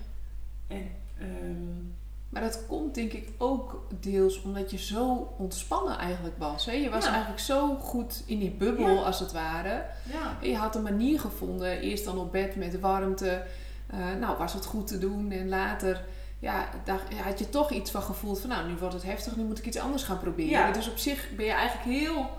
En 0.66 0.88
ehm, 1.18 1.84
Maar 2.30 2.42
dat 2.42 2.66
komt 2.68 2.94
denk 2.94 3.12
ik 3.12 3.28
ook 3.38 3.86
deels 4.00 4.42
omdat 4.42 4.70
je 4.70 4.78
zo 4.78 5.34
ontspannen 5.38 5.98
eigenlijk 5.98 6.38
was. 6.38 6.66
Hè? 6.66 6.72
Je 6.72 6.90
was 6.90 7.04
Ja. 7.04 7.10
eigenlijk 7.10 7.40
zo 7.40 7.74
goed 7.74 8.22
in 8.26 8.38
die 8.38 8.50
bubbel 8.50 8.88
Ja. 8.94 9.00
als 9.02 9.20
het 9.20 9.32
ware. 9.32 9.84
ja, 10.12 10.36
je 10.48 10.56
had 10.56 10.74
een 10.76 10.82
manier 10.82 11.20
gevonden. 11.20 11.80
Eerst 11.80 12.04
dan 12.04 12.18
op 12.18 12.32
bed 12.32 12.56
met 12.56 12.80
warmte. 12.80 13.42
Eh, 13.86 13.98
nou, 14.20 14.38
was 14.38 14.52
het 14.52 14.64
goed 14.64 14.86
te 14.86 14.98
doen. 14.98 15.30
En 15.30 15.48
later 15.48 16.04
ja, 16.38 16.68
ja, 16.84 16.98
had 17.24 17.38
je 17.38 17.48
toch 17.48 17.70
iets 17.70 17.90
van 17.90 18.02
gevoeld 18.02 18.40
van... 18.40 18.48
Nou, 18.50 18.68
nu 18.68 18.74
wordt 18.78 18.94
het 18.94 19.02
heftig. 19.04 19.36
Nu 19.36 19.42
moet 19.42 19.58
ik 19.58 19.66
iets 19.66 19.78
anders 19.78 20.02
gaan 20.02 20.18
proberen. 20.18 20.50
Ja. 20.50 20.70
Dus 20.72 20.88
op 20.88 20.98
zich 20.98 21.28
ben 21.36 21.44
je 21.46 21.52
eigenlijk 21.52 21.98
heel 22.00 22.30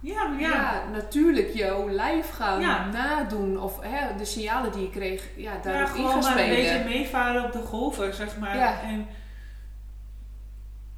ja, 0.00 0.34
ja, 0.38 0.48
ja. 0.48 0.82
natuurlijk 0.92 1.54
jouw 1.54 1.88
lijf 1.90 2.30
gaan 2.30 2.60
Ja. 2.60 2.84
nadoen. 2.90 3.60
Of 3.60 3.78
hè, 3.80 4.16
de 4.16 4.24
signalen 4.24 4.72
die 4.72 4.82
je 4.82 4.90
kreeg, 4.90 5.28
ja, 5.36 5.52
ja, 5.52 5.58
daarop 5.62 5.96
in 5.96 6.04
gewoon 6.04 6.18
maar 6.22 6.38
een 6.38 6.48
beetje 6.48 6.82
meevaren 6.84 7.44
op 7.44 7.52
de 7.52 7.62
golven, 7.62 8.14
zeg 8.14 8.38
maar. 8.38 8.56
Ja. 8.56 8.80
En 8.82 9.06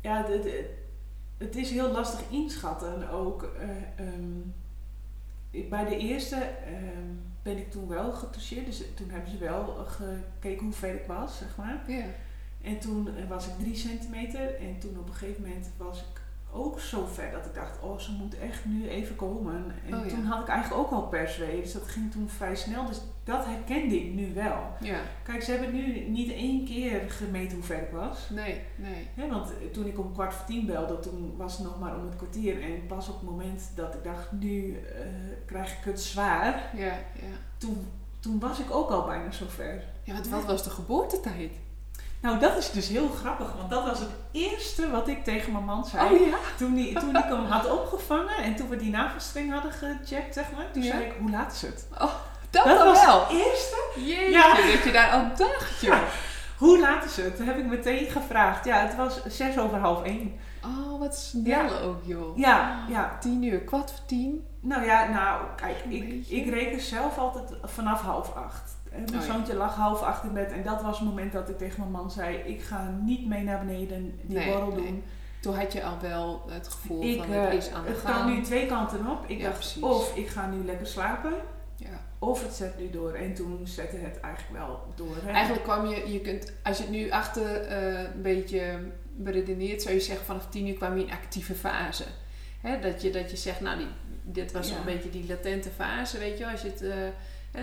ja, 0.06 0.22
de- 0.22 0.40
de- 0.40 0.74
het 1.44 1.56
is 1.56 1.70
heel 1.70 1.90
lastig 1.92 2.20
inschatten 2.30 3.10
ook. 3.10 3.42
eh, 3.42 4.06
ehm, 4.06 5.68
bij 5.68 5.84
de 5.84 5.96
eerste 5.98 6.36
ehm, 6.36 7.12
ben 7.42 7.56
ik 7.56 7.70
toen 7.70 7.88
wel 7.88 8.12
getoucheerd, 8.12 8.66
dus 8.66 8.82
toen 8.94 9.10
hebben 9.10 9.30
ze 9.30 9.38
wel 9.38 9.64
gekeken 9.86 10.64
hoe 10.64 10.72
ver 10.72 10.94
ik 10.94 11.06
was, 11.06 11.38
zeg 11.38 11.56
maar. 11.56 11.84
Ja. 11.90 12.04
En 12.62 12.78
toen 12.78 13.16
eh, 13.16 13.28
was 13.28 13.46
ik 13.46 13.58
drie 13.58 13.76
centimeter 13.76 14.54
en 14.54 14.78
toen 14.78 14.98
op 14.98 15.08
een 15.08 15.14
gegeven 15.14 15.42
moment 15.42 15.66
was 15.76 15.98
ik 16.00 16.15
ook 16.56 16.80
zo 16.80 17.06
ver 17.12 17.30
dat 17.30 17.46
ik 17.46 17.54
dacht, 17.54 17.80
oh 17.82 17.98
ze 17.98 18.12
moet 18.12 18.38
echt 18.38 18.64
nu 18.64 18.88
even 18.88 19.16
komen. 19.16 19.74
En 19.86 19.94
Oh, 19.98 20.04
ja. 20.04 20.08
toen 20.10 20.24
had 20.24 20.40
ik 20.42 20.48
eigenlijk 20.48 20.80
ook 20.82 20.90
al 20.90 21.02
perswee, 21.08 21.62
dus 21.62 21.72
dat 21.72 21.82
ging 21.88 22.12
toen 22.12 22.28
vrij 22.28 22.56
snel. 22.56 22.86
Dus 22.86 23.00
dat 23.24 23.44
herkende 23.44 23.96
ik 24.04 24.12
nu 24.14 24.34
wel. 24.34 24.56
ja, 24.80 24.98
Kijk, 25.24 25.42
ze 25.42 25.50
hebben 25.50 25.72
nu 25.74 26.00
niet 26.08 26.32
één 26.32 26.64
keer 26.64 27.10
gemeten 27.10 27.56
hoe 27.56 27.64
ver 27.66 27.82
ik 27.82 27.90
was. 27.90 28.28
nee, 28.30 28.60
nee. 28.76 29.28
Want 29.30 29.52
toen 29.72 29.86
ik 29.86 29.98
om 29.98 30.12
kwart 30.12 30.34
voor 30.34 30.46
tien 30.46 30.66
belde, 30.66 30.98
toen 31.00 31.34
was 31.36 31.56
het 31.56 31.66
nog 31.66 31.78
maar 31.80 31.96
om 31.96 32.04
het 32.04 32.16
kwartier. 32.16 32.62
En 32.62 32.86
pas 32.86 33.08
op 33.08 33.20
het 33.20 33.30
moment 33.30 33.70
dat 33.74 33.94
ik 33.94 34.04
dacht, 34.04 34.32
nu 34.32 34.76
eh, 34.76 35.06
krijg 35.46 35.72
ik 35.78 35.84
het 35.84 36.00
zwaar, 36.00 36.70
Ja, 36.76 36.84
ja. 37.14 37.36
toen, 37.58 37.86
toen 38.20 38.38
was 38.38 38.58
ik 38.60 38.70
ook 38.70 38.90
al 38.90 39.04
bijna 39.06 39.30
zo 39.30 39.44
ver. 39.48 39.84
Ja, 40.02 40.12
want 40.12 40.28
wat 40.28 40.44
was 40.44 40.62
de 40.64 40.70
geboortetijd? 40.70 41.52
Nou, 42.20 42.38
dat 42.38 42.56
is 42.56 42.70
dus 42.70 42.88
heel 42.88 43.08
grappig, 43.08 43.52
want 43.56 43.70
dat 43.70 43.84
was 43.84 43.98
het 43.98 44.08
eerste 44.32 44.90
wat 44.90 45.08
ik 45.08 45.24
tegen 45.24 45.52
mijn 45.52 45.64
man 45.64 45.84
zei. 45.84 46.14
Oh 46.14 46.26
ja? 46.26 46.36
Toen, 46.56 46.74
die, 46.74 46.98
toen 46.98 47.16
ik 47.16 47.24
hem 47.24 47.44
had 47.44 47.70
opgevangen 47.70 48.36
en 48.36 48.56
toen 48.56 48.68
we 48.68 48.76
die 48.76 48.90
navelstreng 48.90 49.52
hadden 49.52 49.72
gecheckt, 49.72 50.34
zeg 50.34 50.44
maar. 50.56 50.64
Toen 50.72 50.82
Ja. 50.82 50.90
zei 50.90 51.04
ik, 51.04 51.12
hoe 51.20 51.30
laat 51.30 51.52
is 51.52 51.62
het? 51.62 51.86
Dat, 51.98 52.10
Dat 52.50 52.64
dan 52.64 52.86
was 52.86 53.04
wel. 53.04 53.20
het 53.26 53.30
eerste. 53.30 53.76
Jeetje, 53.96 54.30
Ja. 54.30 54.54
dat 54.54 54.82
je 54.84 54.90
daar 54.92 55.08
aan 55.10 55.32
dacht, 55.36 55.80
joh. 55.80 55.98
Hoe 56.58 56.80
laat 56.80 57.04
is 57.04 57.16
het? 57.16 57.36
Dat 57.38 57.46
heb 57.46 57.58
ik 57.58 57.66
meteen 57.66 58.10
gevraagd. 58.10 58.64
Ja, 58.64 58.76
het 58.78 58.96
was 58.96 59.24
zes 59.26 59.58
over 59.58 59.78
half 59.78 60.02
één. 60.02 60.38
Oh, 60.64 60.98
wat 61.00 61.16
snel 61.16 61.78
ook, 61.78 62.00
joh. 62.04 62.38
Ja, 62.38 62.84
ja. 62.88 63.16
Tien 63.20 63.42
uur, 63.42 63.60
kwart 63.60 63.90
voor 63.90 64.06
tien. 64.06 64.46
Nou 64.60 64.84
ja, 64.84 65.08
nou, 65.08 65.40
kijk, 65.56 65.76
ik, 65.88 66.26
ik 66.28 66.50
reken 66.50 66.80
zelf 66.80 67.18
altijd 67.18 67.48
vanaf 67.64 68.00
half 68.00 68.34
acht. 68.34 68.75
En 68.96 69.02
Mijn 69.04 69.20
Oh 69.20 69.26
ja. 69.26 69.32
zoontje 69.32 69.54
lag 69.54 69.74
half 69.74 70.02
acht 70.02 70.24
in 70.24 70.32
bed 70.32 70.52
en 70.52 70.62
dat 70.62 70.82
was 70.82 70.98
het 70.98 71.08
moment 71.08 71.32
dat 71.32 71.48
ik 71.48 71.58
tegen 71.58 71.78
mijn 71.80 71.90
man 71.90 72.10
zei: 72.10 72.36
Ik 72.36 72.62
ga 72.62 72.90
niet 73.04 73.26
mee 73.26 73.42
naar 73.44 73.58
beneden 73.64 74.18
die 74.22 74.36
Nee, 74.36 74.50
borrel 74.52 74.72
nee. 74.72 74.76
doen. 74.86 75.02
Toen 75.40 75.54
had 75.56 75.72
je 75.72 75.84
al 75.84 75.96
wel 76.00 76.42
het 76.48 76.68
gevoel 76.68 77.02
Ik, 77.02 77.16
van 77.18 77.32
eh, 77.32 77.44
het 77.44 77.52
is 77.52 77.70
aan 77.70 77.84
de 77.84 77.90
het 77.90 77.98
gang. 77.98 78.16
kan 78.16 78.34
nu 78.34 78.42
twee 78.42 78.66
kanten 78.66 79.06
op. 79.10 79.24
Ik 79.26 79.38
Ja, 79.38 79.44
dacht, 79.44 79.58
precies. 79.58 79.82
of 79.82 80.16
ik 80.16 80.28
ga 80.28 80.46
nu 80.48 80.64
lekker 80.64 80.86
slapen, 80.86 81.32
Ja. 81.76 81.86
of 82.18 82.42
het 82.42 82.54
zet 82.54 82.78
nu 82.78 82.90
door. 82.90 83.12
En 83.12 83.34
toen 83.34 83.60
zette 83.66 83.96
het 83.96 84.20
eigenlijk 84.20 84.64
wel 84.64 84.80
door. 84.94 85.16
Hè? 85.24 85.30
Eigenlijk 85.30 85.64
kwam 85.64 85.86
je, 85.86 86.12
je 86.12 86.20
kunt, 86.20 86.52
als 86.62 86.76
je 86.76 86.82
het 86.82 86.92
nu 86.92 87.10
achter 87.10 87.60
eh, 87.62 88.00
een 88.14 88.22
beetje 88.22 88.78
beredeneert, 89.16 89.82
zou 89.82 89.94
je 89.94 90.00
zeggen 90.00 90.26
vanaf 90.26 90.46
tien 90.50 90.66
uur 90.68 90.74
kwam 90.74 90.96
je 90.98 91.04
in 91.04 91.10
actieve 91.12 91.54
fase. 91.54 92.04
Hè, 92.60 92.78
dat, 92.80 93.02
je, 93.02 93.10
dat 93.10 93.30
je 93.30 93.36
zegt, 93.36 93.60
nou, 93.60 93.78
die, 93.78 93.86
dit 94.22 94.52
was 94.52 94.68
Ja. 94.68 94.76
een 94.76 94.84
beetje 94.84 95.10
die 95.10 95.26
latente 95.28 95.70
fase, 95.70 96.18
weet 96.18 96.38
je 96.38 96.42
wel. 96.44 96.52
Als 96.52 96.62
je 96.62 96.68
het, 96.68 96.82
eh, 96.82 96.96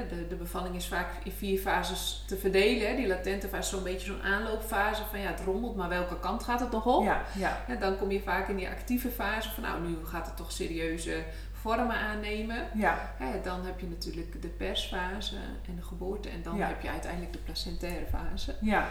de, 0.10 0.28
de 0.28 0.36
bevalling 0.36 0.76
is 0.76 0.88
vaak 0.88 1.08
in 1.24 1.32
vier 1.32 1.60
fases 1.60 2.24
te 2.28 2.38
verdelen. 2.38 2.88
Hè. 2.90 2.96
Die 2.96 3.08
latente 3.08 3.48
fase 3.48 3.62
is 3.62 3.70
zo'n 3.70 3.84
beetje 3.84 4.06
zo'n 4.12 4.22
aanloopfase 4.22 5.04
van 5.10 5.20
ja, 5.20 5.28
het 5.30 5.40
rommelt, 5.46 5.76
maar 5.76 5.90
welke 5.90 6.20
kant 6.20 6.44
gaat 6.44 6.60
het 6.60 6.72
nog 6.72 6.86
op? 6.86 7.04
Ja, 7.04 7.22
ja. 7.36 7.64
Hè, 7.68 7.78
dan 7.78 7.98
kom 7.98 8.12
je 8.12 8.22
vaak 8.22 8.48
in 8.48 8.56
die 8.56 8.70
actieve 8.70 9.10
fase 9.10 9.50
van 9.50 9.64
nou, 9.64 9.82
nu 9.88 9.96
gaat 10.06 10.26
het 10.26 10.38
toch 10.38 10.52
serieuze 10.52 11.24
vormen 11.52 11.96
aannemen. 11.96 12.68
Ja, 12.74 13.14
Hè, 13.18 13.42
dan 13.42 13.66
heb 13.66 13.80
je 13.80 13.88
natuurlijk 13.88 14.42
de 14.42 14.48
persfase 14.48 15.36
en 15.68 15.76
de 15.76 15.82
geboorte 15.82 16.30
en 16.30 16.42
dan 16.44 16.56
Ja. 16.58 16.68
heb 16.68 16.82
je 16.82 16.90
uiteindelijk 16.90 17.34
de 17.34 17.40
placentaire 17.40 18.06
fase. 18.06 18.56
ja, 18.62 18.88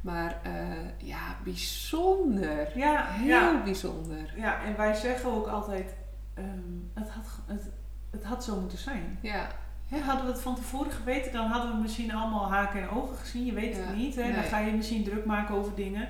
Maar 0.00 0.36
eh, 0.42 0.52
ja, 0.96 1.36
bijzonder. 1.44 2.78
ja, 2.78 3.06
Heel 3.06 3.26
ja. 3.26 3.62
bijzonder. 3.64 4.32
Ja, 4.36 4.64
en 4.64 4.76
wij 4.76 4.94
zeggen 4.94 5.30
ook 5.30 5.46
altijd: 5.46 5.94
ehm, 6.34 6.48
het, 6.94 7.10
had, 7.10 7.24
het, 7.46 7.62
het 8.10 8.24
had 8.24 8.44
zo 8.44 8.60
moeten 8.60 8.78
zijn. 8.78 9.18
Ja, 9.22 9.46
Hadden 9.88 10.26
we 10.26 10.32
het 10.32 10.40
van 10.40 10.54
tevoren 10.54 10.92
geweten, 10.92 11.32
dan 11.32 11.46
hadden 11.46 11.72
we 11.72 11.82
misschien 11.82 12.14
allemaal 12.14 12.50
haken 12.50 12.80
en 12.82 12.90
ogen 12.90 13.16
gezien. 13.16 13.44
Je 13.44 13.52
weet 13.52 13.76
Ja, 13.76 13.82
het 13.82 13.96
niet. 13.96 14.14
Hè? 14.16 14.32
Dan 14.34 14.42
ga 14.42 14.58
je 14.58 14.72
misschien 14.72 15.04
druk 15.04 15.24
maken 15.24 15.54
over 15.54 15.74
dingen. 15.74 16.08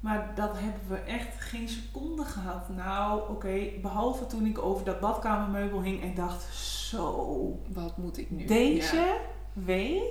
Maar 0.00 0.32
dat 0.34 0.50
hebben 0.58 0.80
we 0.88 0.96
echt 0.96 1.40
geen 1.40 1.68
seconde 1.68 2.24
gehad. 2.24 2.68
Nou, 2.68 3.30
oké, 3.30 3.58
behalve 3.82 4.26
toen 4.26 4.46
ik 4.46 4.58
over 4.58 4.84
dat 4.84 5.00
badkamermeubel 5.00 5.82
hing 5.82 6.02
en 6.02 6.14
dacht: 6.14 6.54
zo, 6.54 7.58
wat 7.68 7.96
moet 7.96 8.18
ik 8.18 8.30
nu? 8.30 8.44
deze 8.44 9.16
wee 9.52 10.02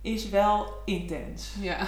is 0.00 0.28
wel 0.28 0.66
intens. 0.84 1.54
Ja. 1.60 1.86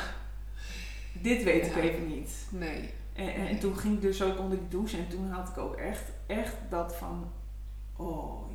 Dit 1.13 1.43
weet 1.43 1.67
ik 1.67 1.77
even 1.77 2.07
niet. 2.09 2.47
nee. 2.51 2.91
En, 3.15 3.35
en 3.35 3.43
Nee. 3.43 3.59
toen 3.59 3.77
ging 3.77 3.95
ik 3.95 4.01
dus 4.01 4.23
ook 4.23 4.39
onder 4.39 4.59
die 4.59 4.69
douche 4.69 4.97
en 4.97 5.09
toen 5.09 5.31
had 5.31 5.49
ik 5.49 5.59
ook 5.59 5.75
echt, 5.77 6.03
echt 6.27 6.55
dat 6.71 6.97
van, 6.97 7.31
oh 7.97 8.51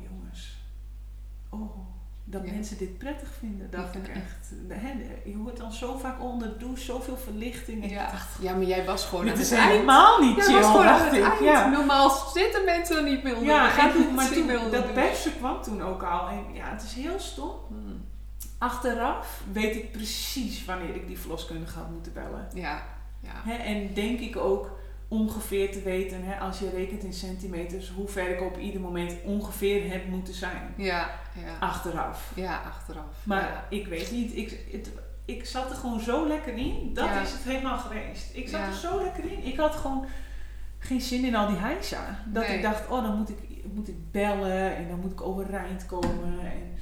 oh, 1.50 1.78
dat 2.24 2.42
Ja. 2.44 2.52
mensen 2.52 2.78
dit 2.78 2.98
prettig 2.98 3.28
vinden, 3.38 3.70
dacht 3.70 3.94
Ja. 3.94 4.00
ik 4.00 4.08
echt. 4.08 4.52
Hè, 4.68 4.92
je 5.24 5.36
hoort 5.36 5.56
dan 5.56 5.72
zo 5.72 5.98
vaak 5.98 6.22
onder 6.22 6.48
de 6.48 6.56
douche, 6.56 6.84
zoveel 6.84 7.16
verlichting. 7.16 7.90
Ja. 7.90 8.10
dacht, 8.10 8.28
ja, 8.40 8.54
maar 8.54 8.64
jij 8.64 8.84
was 8.84 9.04
gewoon 9.04 9.28
aan 9.30 9.38
is 9.38 9.50
het 9.50 9.58
eind. 9.58 9.70
helemaal 9.72 10.20
niet 10.20 10.44
chill, 10.44 10.60
was 10.60 10.72
dacht 10.72 11.12
ik. 11.12 11.40
Ja, 11.40 11.68
Normaal 11.68 12.10
zitten 12.34 12.64
mensen 12.64 12.96
er 12.96 13.02
niet 13.02 13.22
meer 13.22 13.36
onder. 13.36 13.54
ja 13.54 13.78
en, 13.78 13.98
niet 13.98 14.14
maar 14.16 14.28
toen, 14.30 14.46
dat 14.70 14.92
persje 14.92 15.32
kwam 15.36 15.62
toen 15.62 15.82
ook 15.82 16.02
al. 16.02 16.28
En 16.28 16.44
ja, 16.52 16.70
het 16.70 16.82
is 16.82 16.92
heel 16.94 17.18
stom. 17.18 17.50
Hmm. 17.68 18.04
Achteraf 18.58 19.42
weet 19.52 19.76
ik 19.76 19.92
precies 19.92 20.64
wanneer 20.64 20.94
ik 20.94 21.06
die 21.06 21.18
verloskundige 21.18 21.78
had 21.78 21.90
moeten 21.90 22.12
bellen. 22.12 22.48
Ja, 22.54 22.82
ja. 23.20 23.30
Hè, 23.44 23.54
en 23.54 23.94
denk 23.94 24.20
ik 24.20 24.36
ook 24.36 24.70
ongeveer 25.08 25.72
te 25.72 25.82
weten, 25.82 26.22
hè, 26.24 26.38
als 26.40 26.58
je 26.58 26.70
rekent 26.70 27.02
in 27.04 27.12
centimeters, 27.12 27.90
hoe 27.90 28.08
ver 28.08 28.28
ik 28.30 28.42
op 28.42 28.58
ieder 28.58 28.80
moment 28.80 29.14
ongeveer 29.24 29.90
heb 29.90 30.06
moeten 30.08 30.34
zijn. 30.34 30.74
Ja, 30.76 31.10
ja. 31.44 31.56
Achteraf. 31.60 32.32
Ja, 32.34 32.62
achteraf. 32.66 33.04
Maar 33.24 33.42
ja. 33.42 33.64
ik 33.76 33.86
weet 33.86 34.10
niet, 34.10 34.36
ik, 34.36 34.58
het- 34.72 34.90
ik 35.24 35.44
zat 35.46 35.70
er 35.70 35.76
gewoon 35.76 36.00
zo 36.00 36.26
lekker 36.26 36.56
in. 36.56 36.90
Dat 36.94 37.04
Ja. 37.04 37.20
is 37.20 37.32
het 37.32 37.42
helemaal 37.42 37.78
geweest. 37.78 38.30
Ik 38.34 38.48
zat 38.48 38.60
er 38.66 38.72
zo 38.72 39.02
lekker 39.02 39.32
in. 39.32 39.44
Ik 39.44 39.56
had 39.56 39.74
gewoon 39.74 40.06
geen 40.78 41.00
zin 41.00 41.24
in 41.24 41.34
al 41.34 41.46
die 41.48 41.56
heisa. 41.56 42.18
Dat 42.26 42.46
Nee. 42.46 42.56
ik 42.56 42.62
dacht, 42.62 42.88
oh 42.88 43.02
dan 43.02 43.16
moet 43.16 43.28
ik, 43.28 43.38
moet 43.74 43.88
ik 43.88 44.10
bellen 44.12 44.76
en 44.76 44.88
dan 44.88 45.00
moet 45.00 45.12
ik 45.12 45.20
overeind 45.20 45.86
komen. 45.86 46.40
En 46.40 46.76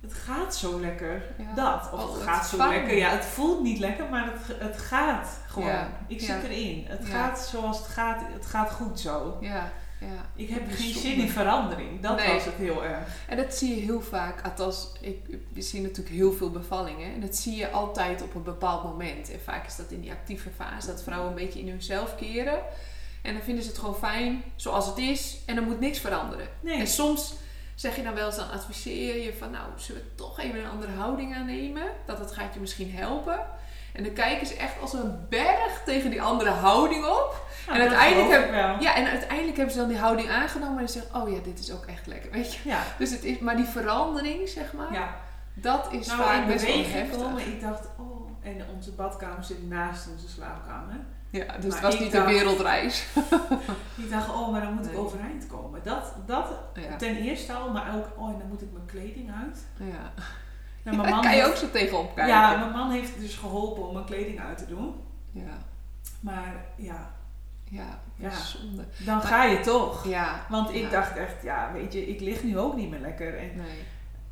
het 0.00 0.12
gaat 0.14 0.56
zo 0.56 0.80
lekker. 0.80 1.22
Ja. 1.38 1.54
Dat. 1.54 1.92
Of 1.92 2.04
Oh, 2.04 2.14
het 2.14 2.22
gaat 2.22 2.46
zo 2.46 2.56
fijn. 2.56 2.68
lekker. 2.70 2.96
Ja, 2.96 3.10
het 3.10 3.24
voelt 3.24 3.62
niet 3.62 3.78
lekker, 3.78 4.08
maar 4.10 4.24
het, 4.32 4.58
het 4.60 4.78
gaat 4.78 5.28
gewoon. 5.46 5.68
Ja. 5.68 5.88
Ik 6.06 6.20
Ja. 6.20 6.26
zit 6.40 6.50
erin. 6.50 6.84
Het 6.88 7.06
gaat 7.08 7.40
zoals 7.40 7.78
het 7.78 7.86
gaat. 7.86 8.20
Het 8.32 8.46
gaat 8.46 8.70
goed 8.70 9.00
zo. 9.00 9.36
Ja, 9.40 9.72
ja. 10.00 10.06
Ik 10.34 10.48
heb 10.48 10.62
geen 10.70 10.94
zin 10.94 11.14
in 11.20 11.28
verandering. 11.28 12.00
Dat 12.00 12.16
Nee. 12.16 12.32
was 12.34 12.44
het 12.44 12.54
heel 12.54 12.84
erg. 12.84 13.06
En 13.28 13.36
dat 13.36 13.54
zie 13.54 13.74
je 13.76 13.80
heel 13.82 14.00
vaak, 14.00 14.44
althans, 14.44 14.92
ik, 15.00 15.38
we 15.52 15.62
zien 15.62 15.82
natuurlijk 15.82 16.14
heel 16.16 16.32
veel 16.32 16.50
bevallingen. 16.50 17.12
En 17.14 17.20
dat 17.20 17.36
zie 17.36 17.56
je 17.56 17.70
altijd 17.70 18.22
op 18.22 18.34
een 18.34 18.42
bepaald 18.42 18.84
moment. 18.84 19.30
En 19.32 19.40
vaak 19.44 19.66
is 19.66 19.76
dat 19.76 19.90
in 19.90 20.00
die 20.00 20.10
actieve 20.10 20.50
fase, 20.56 20.86
dat 20.86 21.02
vrouwen 21.02 21.28
een 21.28 21.34
beetje 21.34 21.60
in 21.60 21.68
hunzelf 21.68 22.16
keren. 22.16 22.58
En 23.22 23.32
dan 23.32 23.42
vinden 23.42 23.64
ze 23.64 23.70
het 23.70 23.78
gewoon 23.78 23.94
fijn 23.96 24.42
zoals 24.56 24.86
het 24.86 24.98
is. 24.98 25.38
En 25.46 25.56
er 25.56 25.62
moet 25.62 25.80
niks 25.80 25.98
veranderen. 25.98 26.48
Nee. 26.60 26.78
En 26.80 26.86
soms 26.86 27.34
zeg 27.80 27.96
je 27.96 28.02
dan 28.02 28.14
wel 28.14 28.26
eens, 28.26 28.36
dan 28.36 28.50
adviseer 28.50 29.24
je 29.24 29.34
van, 29.34 29.50
nou, 29.50 29.64
zullen 29.76 30.02
we 30.02 30.14
toch 30.14 30.38
even 30.40 30.60
een 30.60 30.70
andere 30.70 30.92
houding 30.92 31.34
aannemen? 31.34 31.82
Dat 32.06 32.18
dat 32.18 32.32
gaat 32.32 32.54
je 32.54 32.60
misschien 32.60 32.94
helpen. 32.94 33.40
En 33.92 34.04
dan 34.04 34.12
kijken 34.12 34.46
ze 34.46 34.56
echt 34.56 34.80
als 34.80 34.92
een 34.92 35.26
berg 35.28 35.82
tegen 35.84 36.10
die 36.10 36.22
andere 36.22 36.50
houding 36.50 37.04
op. 37.04 37.46
En 37.68 37.80
uiteindelijk 37.80 38.28
geloof 38.28 38.44
ik 38.44 38.50
heb- 38.50 38.50
wel. 38.50 38.80
Ja, 38.80 38.94
en 38.94 39.06
uiteindelijk 39.06 39.56
hebben 39.56 39.74
ze 39.74 39.80
dan 39.80 39.88
die 39.88 39.98
houding 39.98 40.30
aangenomen 40.30 40.80
en 40.80 40.88
zeggen, 40.88 41.22
oh 41.22 41.30
ja, 41.30 41.38
dit 41.42 41.58
is 41.58 41.72
ook 41.72 41.86
echt 41.86 42.06
lekker, 42.06 42.30
weet 42.30 42.54
je. 42.54 42.68
Ja. 42.68 42.82
Dus 42.98 43.10
het 43.10 43.24
is, 43.24 43.38
maar 43.38 43.56
die 43.56 43.64
verandering, 43.64 44.48
zeg 44.48 44.72
maar, 44.72 44.92
ja. 44.92 45.16
dat 45.54 45.88
is 45.90 46.06
nou, 46.06 46.22
vaak 46.22 46.46
best 46.46 46.66
wel 46.66 46.84
heftig. 46.84 47.22
komen. 47.22 47.46
Ik 47.46 47.60
dacht, 47.60 47.88
oh, 47.98 48.30
en 48.42 48.64
onze 48.74 48.92
badkamer 48.92 49.44
zit 49.44 49.68
naast 49.68 50.08
onze 50.12 50.28
slaapkamer. 50.28 50.96
Ja, 51.30 51.44
dus 51.44 51.64
Maar 51.72 51.72
het 51.72 51.80
was 51.80 51.98
niet 52.00 52.12
dacht- 52.12 52.26
een 52.26 52.32
wereldreis. 52.32 53.06
Ik 54.04 54.10
dacht, 54.10 54.28
oh, 54.28 54.50
maar 54.52 54.60
dan 54.60 54.74
moet 54.74 54.86
ik 54.92 54.98
overeind 54.98 55.46
komen. 55.46 55.80
Dat, 55.84 56.14
dat 56.26 56.52
Ja, 56.74 56.96
ten 56.96 57.16
eerste 57.16 57.52
al, 57.52 57.70
maar 57.70 57.94
ook, 57.96 58.06
oh, 58.16 58.32
en 58.32 58.38
dan 58.38 58.48
moet 58.48 58.62
ik 58.62 58.68
mijn 58.72 58.86
kleding 58.86 59.30
uit. 59.42 59.66
ja. 59.76 59.84
Nou, 59.86 60.02
Ja, 60.96 61.02
mijn 61.02 61.10
man 61.10 61.20
kan 61.22 61.30
je 61.30 61.36
heeft- 61.36 61.48
ook 61.48 61.56
zo 61.56 61.70
tegenop 61.70 62.14
kijken. 62.14 62.34
Ja, 62.34 62.56
mijn 62.56 62.70
man 62.72 62.90
heeft 62.90 63.20
dus 63.20 63.34
geholpen 63.36 63.86
om 63.86 63.92
mijn 63.94 64.04
kleding 64.06 64.40
uit 64.40 64.58
te 64.58 64.66
doen. 64.66 64.94
ja, 65.32 65.58
Maar 66.20 66.54
ja, 66.76 67.10
ja, 67.64 67.98
Ja. 68.14 68.30
zonde. 68.30 68.84
dan 68.98 69.20
ga 69.22 69.44
je 69.44 69.60
toch. 69.60 70.06
Ja, 70.08 70.46
Want 70.48 70.70
ik 70.74 70.82
Ja. 70.82 70.90
dacht 70.90 71.16
echt, 71.16 71.42
ja, 71.42 71.70
weet 71.72 71.92
je, 71.92 72.06
ik 72.08 72.20
lig 72.20 72.42
nu 72.42 72.58
ook 72.58 72.76
niet 72.76 72.90
meer 72.90 73.00
lekker. 73.00 73.38
En 73.38 73.50
nee. 73.56 73.82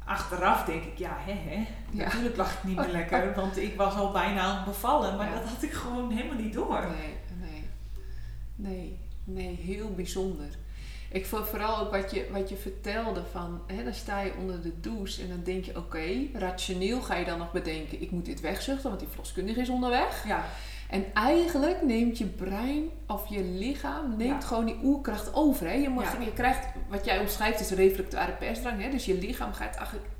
Achteraf 0.06 0.64
denk 0.64 0.82
ik, 0.84 0.98
ja, 0.98 1.16
hè, 1.18 1.32
hè. 1.32 1.66
Ja. 1.90 2.04
Natuurlijk 2.04 2.36
lag 2.36 2.52
ik 2.52 2.64
niet 2.64 2.76
meer 2.76 2.88
lekker, 2.88 3.34
want 3.40 3.56
ik 3.58 3.76
was 3.76 3.94
al 3.94 4.12
bijna 4.12 4.40
aan 4.40 4.56
het 4.56 4.64
bevallen. 4.64 5.16
Maar 5.16 5.28
Ja. 5.28 5.34
dat 5.34 5.44
had 5.48 5.62
ik 5.62 5.72
gewoon 5.72 6.10
helemaal 6.12 6.38
niet 6.42 6.52
door. 6.54 6.86
Nee, 6.98 7.14
nee. 7.40 7.64
Nee, 8.54 8.98
nee, 9.24 9.54
heel 9.62 9.94
bijzonder. 9.94 10.46
Ik 11.10 11.26
vond 11.26 11.48
vooral 11.48 11.78
ook 11.78 11.90
wat 11.90 12.10
je, 12.10 12.26
wat 12.32 12.48
je 12.48 12.56
vertelde 12.56 13.22
van, 13.32 13.60
hè, 13.66 13.84
dan 13.84 13.94
sta 13.94 14.20
je 14.20 14.32
onder 14.38 14.62
de 14.62 14.80
douche 14.80 15.22
en 15.22 15.28
dan 15.28 15.42
denk 15.44 15.64
je, 15.64 15.76
oké, 15.76 16.06
rationeel 16.32 17.00
ga 17.00 17.14
je 17.14 17.24
dan 17.24 17.38
nog 17.38 17.52
bedenken, 17.52 18.02
ik 18.02 18.10
moet 18.10 18.24
dit 18.24 18.40
wegzuchten, 18.40 18.88
want 18.88 19.00
die 19.00 19.08
verloskundige 19.08 19.60
is 19.60 19.68
onderweg. 19.68 20.24
Ja, 20.26 20.44
En 20.90 21.04
eigenlijk 21.14 21.82
neemt 21.82 22.18
je 22.18 22.26
brein 22.26 22.88
of 23.06 23.26
je 23.28 23.42
lichaam 23.44 24.16
neemt 24.16 24.42
Ja. 24.42 24.48
gewoon 24.48 24.64
die 24.64 24.78
oerkracht 24.82 25.34
over. 25.34 25.66
Hè? 25.66 25.72
Je, 25.72 25.88
mag, 25.88 26.12
Ja. 26.18 26.24
je 26.24 26.32
krijgt, 26.32 26.66
wat 26.88 27.04
jij 27.04 27.18
omschrijft, 27.18 27.60
is 27.60 27.70
reflectoire 27.70 28.32
persdrang. 28.32 28.82
Hè? 28.82 28.90
Dus 28.90 29.04
je 29.04 29.14
lichaam 29.18 29.52
gaat 29.52 29.76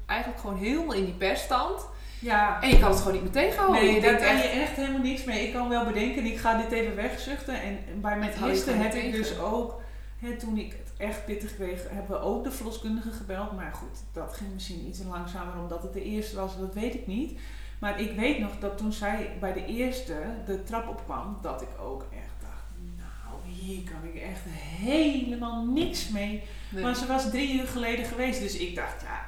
eigenlijk, 0.07 0.39
gewoon 0.41 0.57
helemaal 0.57 0.95
in 0.95 1.05
die 1.05 1.15
persstand. 1.15 1.87
ja. 2.21 2.63
En 2.63 2.69
je 2.69 2.79
kan 2.79 2.91
het 2.91 2.99
gewoon 2.99 3.13
niet 3.13 3.23
meer 3.23 3.43
tegenhouden. 3.43 3.85
Nee, 3.85 3.95
je 3.95 4.01
daar 4.01 4.17
kan 4.17 4.27
echt, 4.27 4.43
je 4.43 4.49
echt 4.49 4.77
helemaal 4.77 5.01
niks 5.01 5.25
mee. 5.25 5.47
Ik 5.47 5.53
kan 5.53 5.69
wel 5.69 5.85
bedenken, 5.85 6.25
ik 6.25 6.39
ga 6.39 6.63
dit 6.63 6.73
even 6.73 6.97
wegzuchten. 6.97 7.61
En 7.63 7.79
bij 8.01 8.33
gewoon 8.33 8.79
heb 8.79 8.95
ik 8.95 9.13
dus 9.13 9.39
ook, 9.39 9.81
hè, 10.19 10.37
toen 10.37 10.59
ik 10.59 10.73
het 10.73 10.93
echt 11.09 11.25
pittig 11.25 11.55
kreeg, 11.55 11.83
hebben 11.91 12.17
we 12.17 12.23
ook 12.23 12.45
de 12.45 12.51
verloskundige 12.51 13.11
gebeld. 13.11 13.53
Maar 13.57 13.73
goed, 13.73 13.99
dat 14.13 14.33
ging 14.33 14.53
misschien 14.53 14.87
iets 14.89 15.01
langzamer 15.09 15.55
omdat 15.63 15.83
het 15.83 15.93
de 15.93 16.03
eerste 16.05 16.37
was, 16.37 16.59
dat 16.59 16.75
weet 16.75 16.95
ik 16.95 17.07
niet. 17.07 17.39
Maar 17.79 18.01
ik 18.01 18.17
weet 18.17 18.39
nog 18.39 18.51
dat 18.61 18.79
toen 18.79 18.93
zij 18.93 19.37
bij 19.41 19.53
de 19.53 19.67
eerste 19.67 20.17
de 20.47 20.63
trap 20.63 20.89
opkwam, 20.89 21.39
dat 21.43 21.63
ik 21.63 21.69
ook 21.81 22.07
echt 22.13 22.35
dacht, 22.41 22.65
nou 22.97 23.55
hier 23.61 23.83
kan 23.83 24.11
ik 24.13 24.23
echt 24.23 24.41
helemaal 24.79 25.65
niks 25.65 26.09
mee. 26.09 26.43
nee. 26.69 26.83
Maar 26.83 26.95
ze 26.97 27.07
was 27.07 27.31
drie 27.31 27.61
uur 27.61 27.67
geleden 27.67 28.05
geweest, 28.05 28.41
dus 28.41 28.57
ik 28.57 28.75
dacht, 28.75 29.03
ja, 29.03 29.25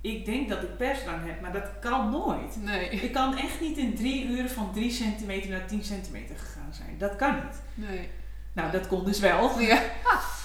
ik 0.00 0.24
denk 0.24 0.48
dat 0.48 0.62
ik 0.62 0.76
persdrang 0.76 1.26
heb, 1.26 1.40
maar 1.40 1.52
dat 1.52 1.70
kan 1.80 2.10
nooit. 2.10 2.56
nee, 2.62 2.90
Ik 2.90 3.12
kan 3.12 3.36
echt 3.38 3.60
niet 3.60 3.76
in 3.76 3.94
drie 3.94 4.26
uur 4.26 4.48
van 4.48 4.72
3 4.72 4.90
centimeter 4.90 5.50
naar 5.50 5.66
10 5.66 5.84
centimeter 5.84 6.36
gegaan 6.36 6.74
zijn. 6.74 6.94
Dat 6.98 7.16
kan 7.16 7.34
niet. 7.34 7.88
nee. 7.88 8.08
Nou, 8.52 8.70
dat 8.70 8.86
kon 8.86 9.04
dus 9.04 9.18
wel. 9.18 9.60
Ja. 9.60 9.82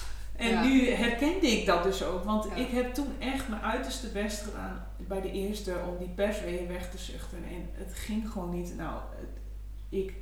En 0.42 0.50
Ja. 0.50 0.62
nu 0.64 0.88
herkende 0.90 1.46
ik 1.46 1.66
dat 1.66 1.82
dus 1.82 2.04
ook. 2.04 2.24
Want 2.24 2.44
Ja. 2.44 2.54
ik 2.54 2.68
heb 2.68 2.94
toen 2.94 3.08
echt 3.18 3.48
mijn 3.48 3.62
uiterste 3.62 4.06
best 4.08 4.42
gedaan 4.42 4.84
bij 4.98 5.20
de 5.20 5.32
eerste 5.32 5.74
om 5.88 5.98
die 5.98 6.08
persweeën 6.14 6.68
weg 6.68 6.90
te 6.90 6.98
zuchten. 6.98 7.38
En 7.38 7.68
het 7.72 7.94
ging 7.94 8.30
gewoon 8.30 8.50
niet. 8.50 8.76
Nou, 8.76 9.00
het- 9.16 9.40
ik, 9.88 10.14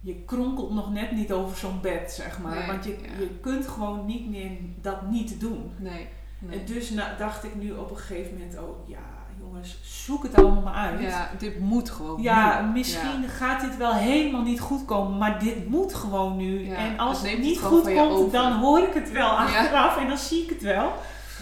je 0.00 0.14
kronkelt 0.24 0.70
nog 0.74 0.92
net 0.92 1.12
niet 1.12 1.32
over 1.32 1.56
zo'n 1.56 1.80
bed, 1.80 2.12
zeg 2.12 2.40
maar. 2.40 2.54
Nee, 2.58 2.66
want 2.66 2.84
je, 2.84 2.90
ja. 3.02 3.18
je 3.18 3.28
kunt 3.40 3.66
gewoon 3.68 4.06
niet 4.06 4.28
meer 4.30 4.50
dat 4.80 5.10
niet 5.10 5.40
doen. 5.40 5.70
Nee. 5.78 6.06
nee. 6.38 6.58
En 6.58 6.66
dus 6.66 6.92
dacht 7.18 7.44
ik 7.44 7.54
nu 7.54 7.72
op 7.72 7.90
een 7.90 7.96
gegeven 7.98 8.32
moment 8.32 8.56
ook, 8.58 8.76
ja 8.88 9.15
jongens, 9.40 9.78
zoek 9.82 10.22
het 10.22 10.34
allemaal 10.34 10.62
maar 10.62 10.74
uit. 10.74 11.00
Ja, 11.00 11.30
dit 11.38 11.58
moet 11.60 11.90
gewoon. 11.90 12.22
Ja, 12.22 12.60
nu. 12.60 12.72
misschien 12.72 13.28
gaat 13.28 13.60
dit 13.60 13.76
wel 13.76 13.92
helemaal 13.92 14.42
niet 14.42 14.60
goed 14.60 14.84
komen, 14.84 15.18
maar 15.18 15.38
dit 15.38 15.68
moet 15.68 15.94
gewoon 15.94 16.36
nu. 16.36 16.66
Ja, 16.66 16.74
en 16.76 16.98
als 16.98 17.22
het 17.22 17.38
niet 17.38 17.56
het 17.60 17.64
goed 17.66 17.94
komt, 17.94 18.32
dan 18.32 18.52
hoor 18.52 18.78
ik 18.78 18.94
het 18.94 19.12
wel 19.12 19.28
achteraf 19.28 19.96
en 19.96 20.08
dan 20.08 20.18
zie 20.18 20.42
ik 20.42 20.48
het 20.50 20.62
wel. 20.62 20.92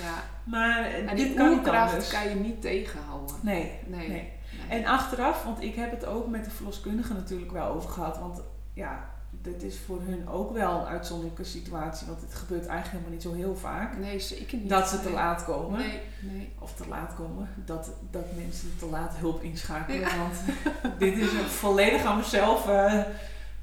Ja. 0.02 0.22
Maar 0.44 0.84
En 0.84 1.16
dit 1.16 1.34
kan 1.34 1.48
niet 1.50 1.68
anders. 1.68 2.08
kan 2.10 2.28
je 2.28 2.34
niet 2.34 2.60
tegenhouden. 2.62 3.36
Nee, 3.40 3.78
Nee. 3.86 4.08
nee. 4.08 4.08
nee. 4.08 4.32
En 4.68 4.86
achteraf, 4.86 5.44
want 5.44 5.62
ik 5.62 5.74
heb 5.74 5.90
het 5.90 6.06
ook 6.06 6.26
met 6.28 6.44
de 6.44 6.50
verloskundige 6.50 7.12
natuurlijk 7.14 7.52
wel 7.52 7.66
over 7.68 7.90
gehad. 7.90 8.18
Want 8.18 8.42
ja, 8.74 9.04
dit 9.44 9.62
is 9.62 9.78
voor 9.86 10.00
hun 10.06 10.28
ook 10.28 10.52
wel 10.52 10.80
een 10.80 10.86
uitzonderlijke 10.86 11.44
situatie. 11.44 12.06
Want 12.06 12.20
het 12.20 12.34
gebeurt 12.34 12.66
eigenlijk 12.66 12.90
helemaal 12.90 13.10
niet 13.12 13.22
zo 13.22 13.32
heel 13.32 13.56
vaak. 13.56 13.96
Nee, 13.98 14.18
zeker 14.20 14.58
niet. 14.58 14.68
Dat 14.68 14.88
ze 14.88 14.98
te 14.98 15.04
Nee. 15.04 15.12
laat 15.14 15.44
komen. 15.44 15.78
Nee, 15.78 16.00
nee. 16.20 16.52
Of 16.58 16.74
te 16.74 16.88
laat 16.88 17.14
komen. 17.14 17.48
Dat, 17.64 17.90
dat 18.10 18.24
mensen 18.36 18.72
te 18.78 18.86
laat 18.86 19.16
hulp 19.16 19.42
inschakelen. 19.42 20.00
Ja. 20.00 20.16
Want 20.16 20.36
dit 20.98 21.16
is 21.18 21.28
volledig 21.46 22.04
aan 22.04 22.16
mezelf 22.16 22.68
eh, 22.68 23.00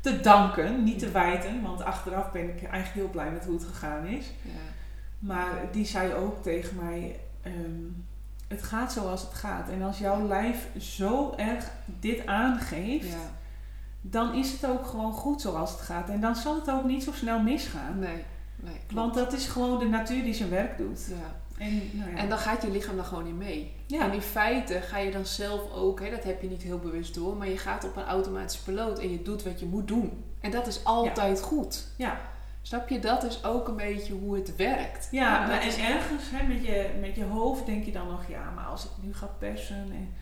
te 0.02 0.20
danken. 0.20 0.84
Niet 0.84 1.00
te 1.00 1.12
wijten. 1.12 1.62
Want 1.62 1.82
achteraf 1.84 2.32
ben 2.32 2.44
ik 2.50 2.64
eigenlijk 2.64 2.94
heel 2.94 3.10
blij 3.10 3.32
met 3.32 3.46
hoe 3.46 3.54
het 3.56 3.64
gegaan 3.64 4.06
is. 4.06 4.26
Ja. 4.42 4.52
Maar 5.20 5.52
die 5.72 5.86
zei 5.86 6.14
ook 6.14 6.44
tegen 6.44 6.76
mij... 6.76 7.20
ehm, 7.42 7.84
het 8.48 8.64
gaat 8.64 8.92
zoals 8.92 9.22
het 9.22 9.34
gaat. 9.34 9.70
En 9.70 9.82
als 9.82 9.98
jouw 9.98 10.28
lijf 10.28 10.68
zo 10.80 11.34
erg 11.38 11.72
dit 11.86 12.26
aangeeft... 12.26 13.08
ja. 13.08 13.40
Dan 14.02 14.34
is 14.34 14.52
het 14.52 14.66
ook 14.70 14.86
gewoon 14.86 15.14
goed 15.14 15.42
zoals 15.42 15.72
het 15.72 15.82
gaat. 15.82 16.10
En 16.10 16.22
dan 16.22 16.36
zal 16.36 16.56
het 16.56 16.70
ook 16.72 16.84
niet 16.84 17.04
zo 17.04 17.12
snel 17.12 17.40
misgaan. 17.40 18.00
Nee, 18.00 18.24
nee. 18.56 18.74
klopt. 18.74 18.94
Want 18.94 19.14
dat 19.14 19.34
is 19.34 19.48
gewoon 19.48 19.80
de 19.80 19.86
natuur 19.86 20.24
die 20.24 20.34
zijn 20.34 20.50
werk 20.50 20.78
doet. 20.78 21.06
ja. 21.10 21.40
En, 21.58 21.82
nou 21.92 22.12
ja. 22.12 22.18
En 22.18 22.30
dan 22.30 22.38
gaat 22.38 22.62
je 22.62 22.72
lichaam 22.72 22.98
er 22.98 23.04
gewoon 23.04 23.28
in 23.28 23.38
mee. 23.38 23.74
ja. 23.86 24.02
En 24.02 24.14
in 24.14 24.22
feite 24.22 24.74
ga 24.82 24.98
je 24.98 25.12
dan 25.12 25.26
zelf 25.26 25.72
ook, 25.74 26.00
hè, 26.00 26.10
dat 26.10 26.24
heb 26.24 26.42
je 26.42 26.50
niet 26.50 26.62
heel 26.64 26.80
bewust 26.80 27.14
door, 27.14 27.36
maar 27.38 27.50
je 27.50 27.58
gaat 27.58 27.84
op 27.84 27.96
een 27.96 28.04
automatische 28.04 28.64
piloot 28.64 29.00
en 29.00 29.12
je 29.12 29.22
doet 29.22 29.44
wat 29.44 29.60
je 29.60 29.66
moet 29.66 29.88
doen. 29.88 30.24
En 30.40 30.52
dat 30.52 30.68
is 30.68 30.84
altijd 30.84 31.42
goed. 31.42 31.88
Ja. 31.98 32.20
Snap 32.62 32.90
je? 32.90 33.00
Dat 33.00 33.24
is 33.24 33.44
ook 33.44 33.68
een 33.68 33.76
beetje 33.76 34.14
hoe 34.14 34.36
het 34.36 34.56
werkt. 34.56 35.08
Ja, 35.12 35.60
en 35.62 35.68
is- 35.68 35.78
ergens 35.78 36.24
hè, 36.32 36.48
met, 36.48 36.66
je, 36.66 36.90
met 37.00 37.16
je 37.16 37.24
hoofd 37.24 37.66
denk 37.66 37.84
je 37.84 37.92
dan 37.92 38.08
nog, 38.08 38.28
ja, 38.28 38.50
maar 38.56 38.66
als 38.66 38.84
ik 38.86 38.92
nu 39.02 39.14
ga 39.14 39.26
persen, 39.40 39.76
en, 39.92 40.14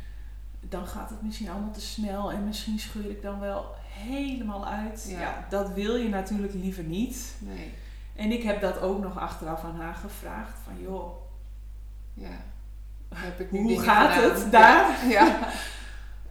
dan 0.70 0.88
gaat 0.88 1.10
het 1.10 1.22
misschien 1.22 1.50
allemaal 1.50 1.72
te 1.72 1.82
snel 1.82 2.32
en 2.32 2.46
misschien 2.46 2.80
scheur 2.80 3.10
ik 3.10 3.22
dan 3.22 3.40
wel 3.40 3.76
helemaal 3.90 4.68
uit. 4.68 5.06
Ja. 5.10 5.20
Ja. 5.20 5.46
dat 5.50 5.74
wil 5.74 5.96
je 5.96 6.10
natuurlijk 6.10 6.54
liever 6.54 6.84
niet. 6.84 7.36
Nee, 7.40 7.74
En 8.16 8.32
ik 8.32 8.44
heb 8.44 8.62
dat 8.62 8.80
ook 8.80 9.02
nog 9.02 9.20
achteraf 9.20 9.64
aan 9.64 9.80
haar 9.80 9.96
gevraagd, 9.96 10.58
van 10.64 10.82
joh, 10.82 11.12
ja. 12.14 12.38
Heb 13.16 13.40
ik 13.40 13.52
nu 13.52 13.60
hoe 13.60 13.80
gaat 13.80 14.14
gedaan? 14.14 14.42
het 14.42 14.52
daar? 14.52 15.08
Ja. 15.08 15.26
ja. 15.26 15.48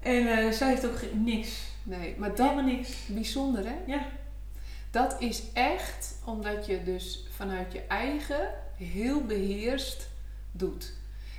En 0.03 0.27
eh, 0.27 0.53
zij 0.53 0.69
heeft 0.69 0.87
ook 0.87 1.01
niks, 1.13 1.69
Nee, 1.83 2.15
maar 2.19 2.29
dat 2.35 2.39
helemaal 2.51 2.65
niks. 2.65 3.07
bijzonder 3.07 3.65
hè? 3.67 3.77
Ja. 3.87 4.07
Dat 4.91 5.17
is 5.19 5.43
echt 5.53 6.15
omdat 6.25 6.67
je 6.67 6.83
dus 6.85 7.27
vanuit 7.31 7.73
je 7.73 7.83
eigen 7.87 8.51
heel 8.77 9.21
beheerst 9.25 10.09
doet. 10.53 10.93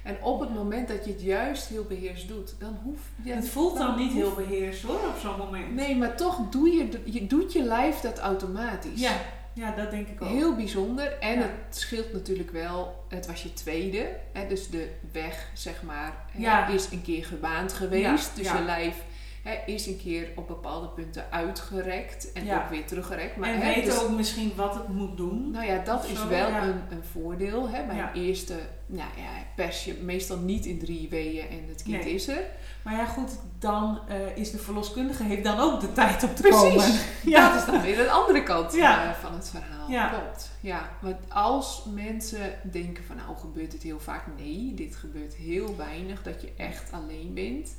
En 0.04 0.18
op 0.24 0.40
het 0.40 0.54
moment 0.54 0.88
dat 0.88 1.06
je 1.06 1.12
het 1.12 1.22
juist 1.22 1.68
heel 1.68 1.84
beheerst 1.84 2.28
doet, 2.28 2.56
dan 2.60 2.80
hoef 2.84 3.00
je... 3.24 3.34
het 3.34 3.50
voelt 3.50 3.78
dan 3.78 3.98
niet 3.98 4.14
heel 4.14 4.24
hoeft- 4.30 4.36
beheerst 4.48 4.84
hoor, 4.84 4.96
op 4.96 5.18
zo'n 5.22 5.38
moment. 5.38 5.76
Nee, 5.76 5.96
maar 5.96 6.16
toch 6.18 6.40
doe 6.50 6.70
je, 6.70 6.90
je, 7.06 7.28
doet 7.28 7.54
je 7.54 7.64
lijf 7.64 8.00
dat 8.00 8.20
automatisch. 8.20 9.00
Ja, 9.02 9.12
ja, 9.54 9.72
dat 9.76 9.92
denk 9.92 10.08
ik 10.08 10.22
ook. 10.22 10.30
Heel 10.30 10.56
bijzonder. 10.56 11.18
En 11.20 11.40
Ja. 11.40 11.42
het 11.42 11.78
scheelt 11.78 12.14
natuurlijk 12.14 12.52
wel, 12.52 13.04
het 13.10 13.28
was 13.28 13.44
je 13.44 13.54
tweede. 13.54 14.10
Hè, 14.34 14.48
dus 14.48 14.70
de 14.70 14.90
weg, 15.12 15.48
zeg 15.54 15.84
maar, 15.84 16.14
Ja. 16.38 16.68
is 16.68 16.92
een 16.92 17.02
keer 17.02 17.26
gebaand 17.26 17.74
geweest. 17.74 18.32
Ja, 18.36 18.42
Dus 18.44 18.52
je 18.52 18.62
lijf 18.66 18.96
hè, 19.44 19.58
is 19.66 19.86
een 19.88 19.98
keer 19.98 20.28
op 20.36 20.48
bepaalde 20.48 20.88
punten 20.88 21.26
uitgerekt. 21.32 22.32
En 22.32 22.46
Ja. 22.46 22.62
ook 22.64 22.70
weer 22.70 22.86
teruggerekt. 22.86 23.36
Maar, 23.36 23.50
en 23.50 23.60
hè, 23.62 23.74
weet 23.74 23.86
dus- 23.86 24.00
ook 24.04 24.10
misschien 24.10 24.52
wat 24.56 24.74
het 24.74 24.88
moet 24.88 25.18
doen. 25.18 25.52
Nou 25.52 25.66
ja, 25.66 25.78
dat 25.84 26.06
is 26.06 26.20
zo, 26.20 26.28
wel 26.28 26.48
ja. 26.50 26.64
een, 26.64 26.82
een 26.90 27.04
voordeel. 27.12 27.70
Hè? 27.70 27.86
Bij 27.86 27.96
Ja. 27.96 28.12
een 28.14 28.22
eerste, 28.22 28.54
nou 28.86 29.10
ja, 29.18 29.30
pers 29.56 29.84
je 29.86 29.94
meestal 29.94 30.38
niet 30.38 30.66
in 30.66 30.80
drie 30.80 31.10
weeën 31.10 31.48
en 31.50 31.66
het 31.68 31.84
kind 31.84 32.04
Nee. 32.04 32.14
is 32.14 32.28
er. 32.28 32.42
Maar 32.84 32.94
ja, 32.94 33.06
goed, 33.06 33.32
dan 33.60 34.00
eh, 34.08 34.38
is 34.38 34.52
de 34.52 34.58
verloskundige 34.58 35.24
heeft 35.24 35.44
dan 35.44 35.60
ook 35.60 35.80
de 35.82 35.94
tijd 35.94 36.24
om 36.24 36.36
te 36.36 36.42
Precies. 36.42 36.60
komen. 36.60 37.00
Dat 37.52 37.56
is 37.56 37.66
dan 37.66 37.82
weer 37.82 37.96
de 37.98 38.10
andere 38.10 38.44
kant 38.44 38.74
Ja. 38.74 39.04
eh, 39.04 39.12
van 39.12 39.34
het 39.34 39.50
verhaal. 39.50 39.90
Ja. 39.90 40.08
Klopt. 40.10 40.50
Ja, 40.60 40.90
want 41.02 41.16
als 41.30 41.86
mensen 41.94 42.52
denken 42.72 43.04
van 43.04 43.16
nou 43.16 43.38
gebeurt 43.38 43.72
dit 43.72 43.84
heel 43.84 44.00
vaak. 44.00 44.24
Nee, 44.38 44.74
dit 44.76 44.96
gebeurt 44.96 45.36
heel 45.36 45.76
weinig 45.78 46.24
dat 46.24 46.42
je 46.42 46.52
echt 46.58 46.92
alleen 46.92 47.32
bent. 47.34 47.70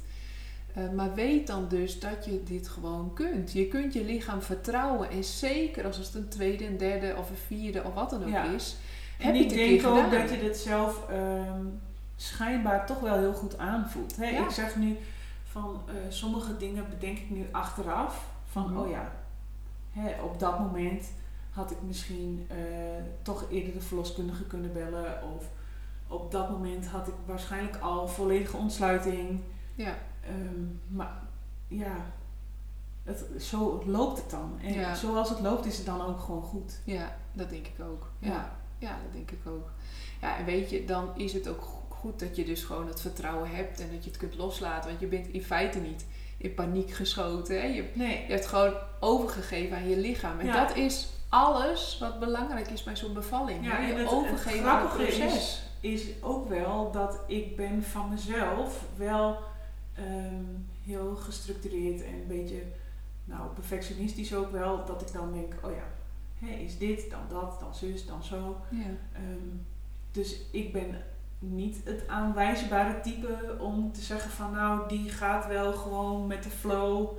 Eh, 0.75 0.89
maar 0.91 1.15
weet 1.15 1.47
dan 1.47 1.69
dus 1.69 2.01
dat 2.01 2.25
je 2.25 2.43
dit 2.45 2.69
gewoon 2.69 3.13
kunt. 3.15 3.53
Je 3.53 3.69
kunt 3.69 3.93
je 3.93 4.05
lichaam 4.05 4.43
vertrouwen. 4.43 5.11
En 5.11 5.25
zeker 5.25 5.85
als 5.87 5.97
het 5.97 6.15
een 6.15 6.29
tweede, 6.29 6.67
een 6.67 6.77
derde 6.77 7.15
of 7.19 7.31
een 7.31 7.37
vierde 7.47 7.83
of 7.85 7.95
wat 7.95 8.11
dan 8.11 8.23
ook 8.23 8.29
Ja. 8.29 8.45
is. 8.45 8.77
En 9.19 9.27
heb 9.27 9.35
je 9.35 9.41
ik 9.43 9.49
denk 9.49 9.87
ook 9.87 9.95
gedaan. 10.05 10.11
dat 10.21 10.31
je 10.31 10.39
dit 10.41 10.57
zelf 10.57 11.09
ehm, 11.11 11.65
schijnbaar 12.17 12.87
toch 12.87 13.01
wel 13.01 13.19
heel 13.19 13.33
goed 13.33 13.59
aanvoelt. 13.59 14.17
Hè? 14.17 14.29
Ja. 14.29 14.45
Ik 14.45 14.51
zeg 14.51 14.77
nu 14.77 14.97
van 15.45 15.81
eh, 15.87 15.95
sommige 16.09 16.57
dingen 16.57 16.87
bedenk 16.91 17.19
ik 17.19 17.31
nu 17.31 17.47
achteraf. 17.51 18.29
Van 18.51 18.71
Mhm. 18.71 18.79
oh 18.81 18.91
ja, 18.91 19.13
hè, 19.93 20.23
op 20.23 20.39
dat 20.41 20.59
moment 20.59 21.13
had 21.51 21.71
ik 21.71 21.77
misschien 21.87 22.47
eh, 22.49 22.57
toch 23.23 23.45
eerder 23.51 23.73
de 23.73 23.81
verloskundige 23.81 24.45
kunnen 24.45 24.73
bellen. 24.73 25.19
Of 25.37 25.45
op 26.09 26.31
dat 26.33 26.51
moment 26.51 26.87
had 26.87 27.07
ik 27.09 27.15
waarschijnlijk 27.27 27.77
al 27.77 28.09
volledige 28.09 28.57
ontsluiting. 28.57 29.41
Ja. 29.75 29.95
Ehm, 30.31 30.97
maar 30.97 31.23
ja, 31.69 31.97
het, 33.03 33.25
zo 33.43 33.83
loopt 33.87 34.19
het 34.21 34.31
dan. 34.31 34.59
En 34.63 34.73
Ja. 34.73 34.95
zoals 34.95 35.29
het 35.29 35.41
loopt 35.41 35.67
is 35.67 35.77
het 35.77 35.87
dan 35.87 36.03
ook 36.07 36.21
gewoon 36.21 36.43
goed. 36.43 36.81
Ja, 36.85 37.17
dat 37.33 37.51
denk 37.51 37.67
ik 37.67 37.85
ook. 37.85 38.11
Ja. 38.19 38.29
Ja. 38.29 38.53
ja, 38.79 38.89
dat 39.03 39.13
denk 39.13 39.31
ik 39.31 39.41
ook. 39.47 39.71
Ja, 40.21 40.37
en 40.39 40.45
weet 40.45 40.71
je, 40.71 40.85
dan 40.85 41.09
is 41.17 41.33
het 41.33 41.49
ook 41.49 41.61
go- 41.63 41.79
goed 41.89 42.19
dat 42.19 42.37
je 42.37 42.45
dus 42.45 42.63
gewoon 42.65 42.87
het 42.87 43.01
vertrouwen 43.01 43.51
hebt 43.51 43.81
en 43.81 43.89
dat 43.93 44.05
je 44.05 44.11
het 44.11 44.19
kunt 44.19 44.37
loslaten. 44.37 44.89
Want 44.89 45.01
je 45.01 45.07
bent 45.07 45.27
in 45.27 45.43
feite 45.43 45.79
niet 45.79 46.07
in 46.37 46.55
paniek 46.55 46.91
geschoten. 46.91 47.61
Hè? 47.61 47.67
Je, 47.67 47.91
Nee, 47.95 48.25
je 48.27 48.33
hebt 48.33 48.47
gewoon 48.47 48.75
overgegeven 49.01 49.77
aan 49.77 49.89
je 49.89 49.97
lichaam. 49.97 50.41
En 50.41 50.47
Ja. 50.47 50.67
dat 50.67 50.77
is 50.77 51.09
alles 51.29 51.97
wat 52.01 52.19
belangrijk 52.21 52.69
is 52.71 52.83
bij 52.83 52.97
zo'n 52.97 53.13
bevalling. 53.15 53.65
Ja, 53.65 53.71
hè? 53.71 53.87
je 53.87 53.93
het, 53.95 53.99
het 53.99 54.09
overgeven 54.19 54.71
aan 54.71 54.81
het 54.83 54.93
proces. 54.95 55.35
is, 55.35 55.63
is 55.81 56.23
ook 56.23 56.49
wel 56.49 56.91
dat 56.93 57.19
ik 57.27 57.57
ben 57.57 57.83
van 57.85 58.09
mezelf 58.09 58.85
wel 58.97 59.39
ehm, 60.07 60.45
heel 60.83 61.17
gestructureerd 61.17 62.03
en 62.03 62.13
een 62.13 62.27
beetje 62.27 62.63
nou, 63.25 63.51
perfectionistisch 63.55 64.35
ook 64.35 64.51
wel. 64.53 64.85
Dat 64.85 65.01
ik 65.01 65.13
dan 65.13 65.33
denk, 65.33 65.55
oh 65.63 65.71
ja, 65.71 66.47
is 66.47 66.79
dit, 66.79 67.11
dan 67.11 67.21
dat, 67.29 67.61
dan 67.61 67.75
zus, 67.75 68.07
dan 68.07 68.25
zo. 68.25 68.57
Ja. 68.71 68.87
Ehm, 69.13 69.57
dus 70.11 70.41
ik 70.51 70.73
ben 70.73 71.03
niet 71.39 71.81
het 71.85 72.09
aanwijzbare 72.09 73.01
type 73.01 73.57
om 73.59 73.93
te 73.93 74.01
zeggen 74.01 74.31
van 74.31 74.53
nou, 74.53 74.89
die 74.89 75.11
gaat 75.11 75.47
wel 75.47 75.73
gewoon 75.73 76.27
met 76.27 76.43
de 76.43 76.51
flow 76.51 77.19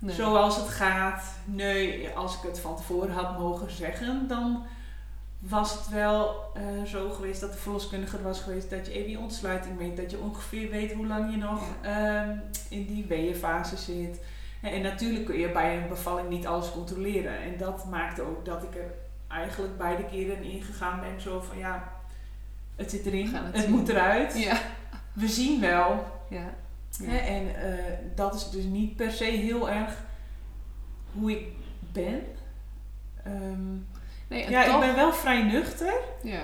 Nee. 0.00 0.14
zoals 0.14 0.56
het 0.56 0.68
gaat. 0.68 1.24
Nee, 1.44 2.08
als 2.08 2.36
ik 2.36 2.42
het 2.42 2.58
van 2.60 2.76
tevoren 2.76 3.14
had 3.14 3.38
mogen 3.38 3.70
zeggen, 3.70 4.28
dan 4.28 4.62
was 5.40 5.72
het 5.72 5.88
wel 5.88 6.50
eh, 6.54 6.82
zo 6.84 7.10
geweest 7.10 7.40
dat 7.40 7.52
de 7.52 7.58
verloskundige 7.58 8.16
er 8.16 8.22
was 8.22 8.40
geweest 8.40 8.70
dat 8.70 8.86
je 8.86 8.92
even 8.92 9.10
je 9.10 9.18
ontsluiting 9.18 9.78
weet, 9.78 9.96
dat 9.96 10.10
je 10.10 10.18
ongeveer 10.18 10.70
weet 10.70 10.92
hoe 10.92 11.06
lang 11.06 11.30
je 11.30 11.36
nog 11.36 11.62
ehm, 11.82 12.36
in 12.68 12.86
die 12.86 13.04
weeënfase 13.04 13.76
zit. 13.76 14.20
En, 14.62 14.72
en 14.72 14.82
natuurlijk 14.82 15.24
kun 15.24 15.38
je 15.38 15.52
bij 15.52 15.76
een 15.76 15.88
bevalling 15.88 16.28
niet 16.28 16.46
alles 16.46 16.70
controleren. 16.70 17.40
En 17.40 17.58
dat 17.58 17.86
maakte 17.86 18.22
ook 18.22 18.44
dat 18.44 18.62
ik 18.62 18.74
er 18.74 18.94
eigenlijk 19.28 19.78
beide 19.78 20.04
keren 20.04 20.42
in 20.42 20.62
gegaan 20.62 21.00
ben. 21.00 21.20
Zo 21.20 21.40
van 21.40 21.58
ja, 21.58 21.92
het 22.76 22.90
zit 22.90 23.06
erin, 23.06 23.34
het 23.34 23.68
moet 23.68 23.88
eruit. 23.88 24.38
Ja. 24.38 24.60
We 25.12 25.28
zien 25.28 25.60
wel. 25.60 26.04
Ja. 26.28 26.54
Hè, 27.02 27.16
en 27.16 27.54
eh, 27.54 27.94
dat 28.14 28.34
is 28.34 28.50
dus 28.50 28.64
niet 28.64 28.96
per 28.96 29.10
se 29.10 29.24
heel 29.24 29.70
erg 29.70 29.96
hoe 31.12 31.30
ik 31.30 31.46
ben. 31.92 32.22
Ehm, 33.24 33.76
Nee, 34.30 34.50
ja, 34.50 34.64
toch... 34.64 34.74
ik 34.74 34.80
ben 34.80 34.94
wel 34.94 35.12
vrij 35.12 35.42
nuchter, 35.42 35.92
Ja. 36.22 36.40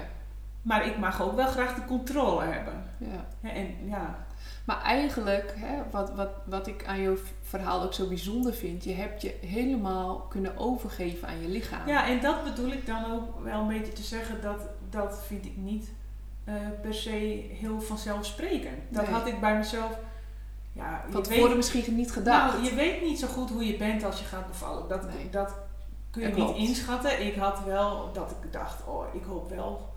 maar 0.62 0.86
ik 0.86 0.98
mag 0.98 1.22
ook 1.22 1.34
wel 1.36 1.46
graag 1.46 1.74
de 1.74 1.84
controle 1.84 2.44
hebben. 2.44 2.84
Ja. 2.98 3.48
En 3.50 3.88
ja, 3.88 4.24
Maar 4.64 4.82
eigenlijk, 4.82 5.54
hè, 5.56 5.82
wat, 5.90 6.14
wat, 6.14 6.30
wat 6.44 6.66
ik 6.66 6.84
aan 6.86 7.00
jouw 7.02 7.16
verhaal 7.42 7.82
ook 7.82 7.94
zo 7.94 8.08
bijzonder 8.08 8.54
vind, 8.54 8.84
je 8.84 8.92
hebt 8.94 9.22
je 9.22 9.34
helemaal 9.46 10.16
kunnen 10.18 10.56
overgeven 10.56 11.28
aan 11.28 11.40
je 11.42 11.48
lichaam. 11.48 11.88
ja, 11.88 12.06
en 12.06 12.20
dat 12.20 12.44
bedoel 12.44 12.72
ik 12.72 12.86
dan 12.86 13.12
ook 13.12 13.44
wel 13.44 13.60
een 13.60 13.68
beetje 13.68 13.92
te 13.92 14.02
zeggen, 14.02 14.40
dat, 14.42 14.60
dat 14.90 15.20
vind 15.26 15.44
ik 15.44 15.56
niet 15.56 15.88
eh, 16.44 16.54
per 16.82 16.94
se 16.94 17.46
heel 17.60 17.80
vanzelfsprekend. 17.80 18.78
Dat 18.88 19.02
Nee. 19.04 19.14
had 19.14 19.26
ik 19.26 19.40
bij 19.40 19.56
mezelf, 19.56 19.98
ja, 20.72 21.04
Van 21.10 21.20
je 21.20 21.26
tevoren 21.28 21.48
weet, 21.48 21.56
misschien 21.56 21.96
niet 21.96 22.12
gedacht. 22.12 22.52
nou, 22.52 22.64
je 22.64 22.74
weet 22.74 23.02
niet 23.02 23.18
zo 23.18 23.26
goed 23.26 23.50
hoe 23.50 23.66
je 23.66 23.76
bent 23.76 24.04
als 24.04 24.18
je 24.18 24.24
gaat 24.24 24.46
bevallen. 24.46 24.88
Dat, 24.88 25.02
Nee. 25.02 25.30
dat 25.30 25.54
kun 26.20 26.36
je 26.36 26.44
niet 26.44 26.68
inschatten. 26.68 27.26
Ik 27.26 27.36
had 27.36 27.64
wel 27.64 28.12
dat 28.12 28.30
ik 28.30 28.52
dacht, 28.52 28.86
oh, 28.86 29.14
ik 29.14 29.24
hoop 29.24 29.48
wel 29.48 29.94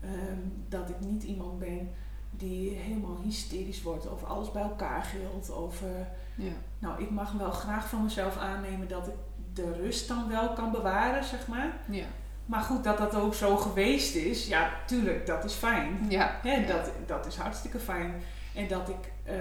ehm, 0.00 0.38
dat 0.68 0.88
ik 0.88 1.00
niet 1.00 1.22
iemand 1.22 1.58
ben 1.58 1.90
die 2.30 2.70
helemaal 2.70 3.18
hysterisch 3.22 3.82
wordt 3.82 4.10
of 4.10 4.24
alles 4.24 4.50
bij 4.50 4.62
elkaar 4.62 5.02
gilt. 5.02 5.50
Of, 5.50 5.82
eh, 5.82 6.46
ja. 6.46 6.52
nou, 6.78 7.02
ik 7.02 7.10
mag 7.10 7.32
wel 7.32 7.50
graag 7.50 7.88
van 7.88 8.02
mezelf 8.02 8.36
aannemen 8.36 8.88
dat 8.88 9.06
ik 9.08 9.14
de 9.52 9.72
rust 9.72 10.08
dan 10.08 10.28
wel 10.28 10.52
kan 10.52 10.70
bewaren, 10.70 11.24
zeg 11.24 11.46
maar. 11.46 11.72
Ja. 11.88 12.04
Maar 12.46 12.60
goed, 12.60 12.84
dat 12.84 12.98
dat 12.98 13.14
ook 13.14 13.34
zo 13.34 13.56
geweest 13.56 14.14
is, 14.14 14.46
ja, 14.46 14.70
tuurlijk, 14.86 15.26
dat 15.26 15.44
is 15.44 15.54
fijn. 15.54 16.06
Ja. 16.08 16.40
dat, 16.66 16.90
dat 17.06 17.26
is 17.26 17.36
hartstikke 17.36 17.78
fijn. 17.78 18.14
En 18.54 18.68
dat 18.68 18.88
ik 18.88 19.11
eh, 19.24 19.34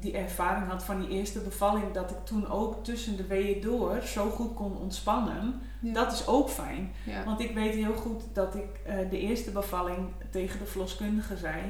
die 0.00 0.16
ervaring 0.16 0.68
had 0.70 0.84
van 0.84 1.00
die 1.00 1.08
eerste 1.08 1.40
bevalling, 1.40 1.92
dat 1.92 2.10
ik 2.10 2.24
toen 2.24 2.48
ook 2.48 2.84
tussen 2.84 3.16
de 3.16 3.26
weeën 3.26 3.60
door 3.60 4.02
zo 4.02 4.30
goed 4.30 4.54
kon 4.54 4.76
ontspannen, 4.76 5.60
Ja. 5.80 5.92
dat 5.92 6.12
is 6.12 6.26
ook 6.26 6.48
fijn. 6.48 6.92
Ja. 7.06 7.24
Want 7.24 7.40
ik 7.40 7.54
weet 7.54 7.74
heel 7.74 7.94
goed 7.94 8.22
dat 8.32 8.54
ik 8.54 8.80
eh, 8.86 8.96
de 9.10 9.18
eerste 9.18 9.50
bevalling 9.50 10.08
tegen 10.30 10.58
de 10.58 10.66
verloskundige 10.66 11.36
zei: 11.36 11.62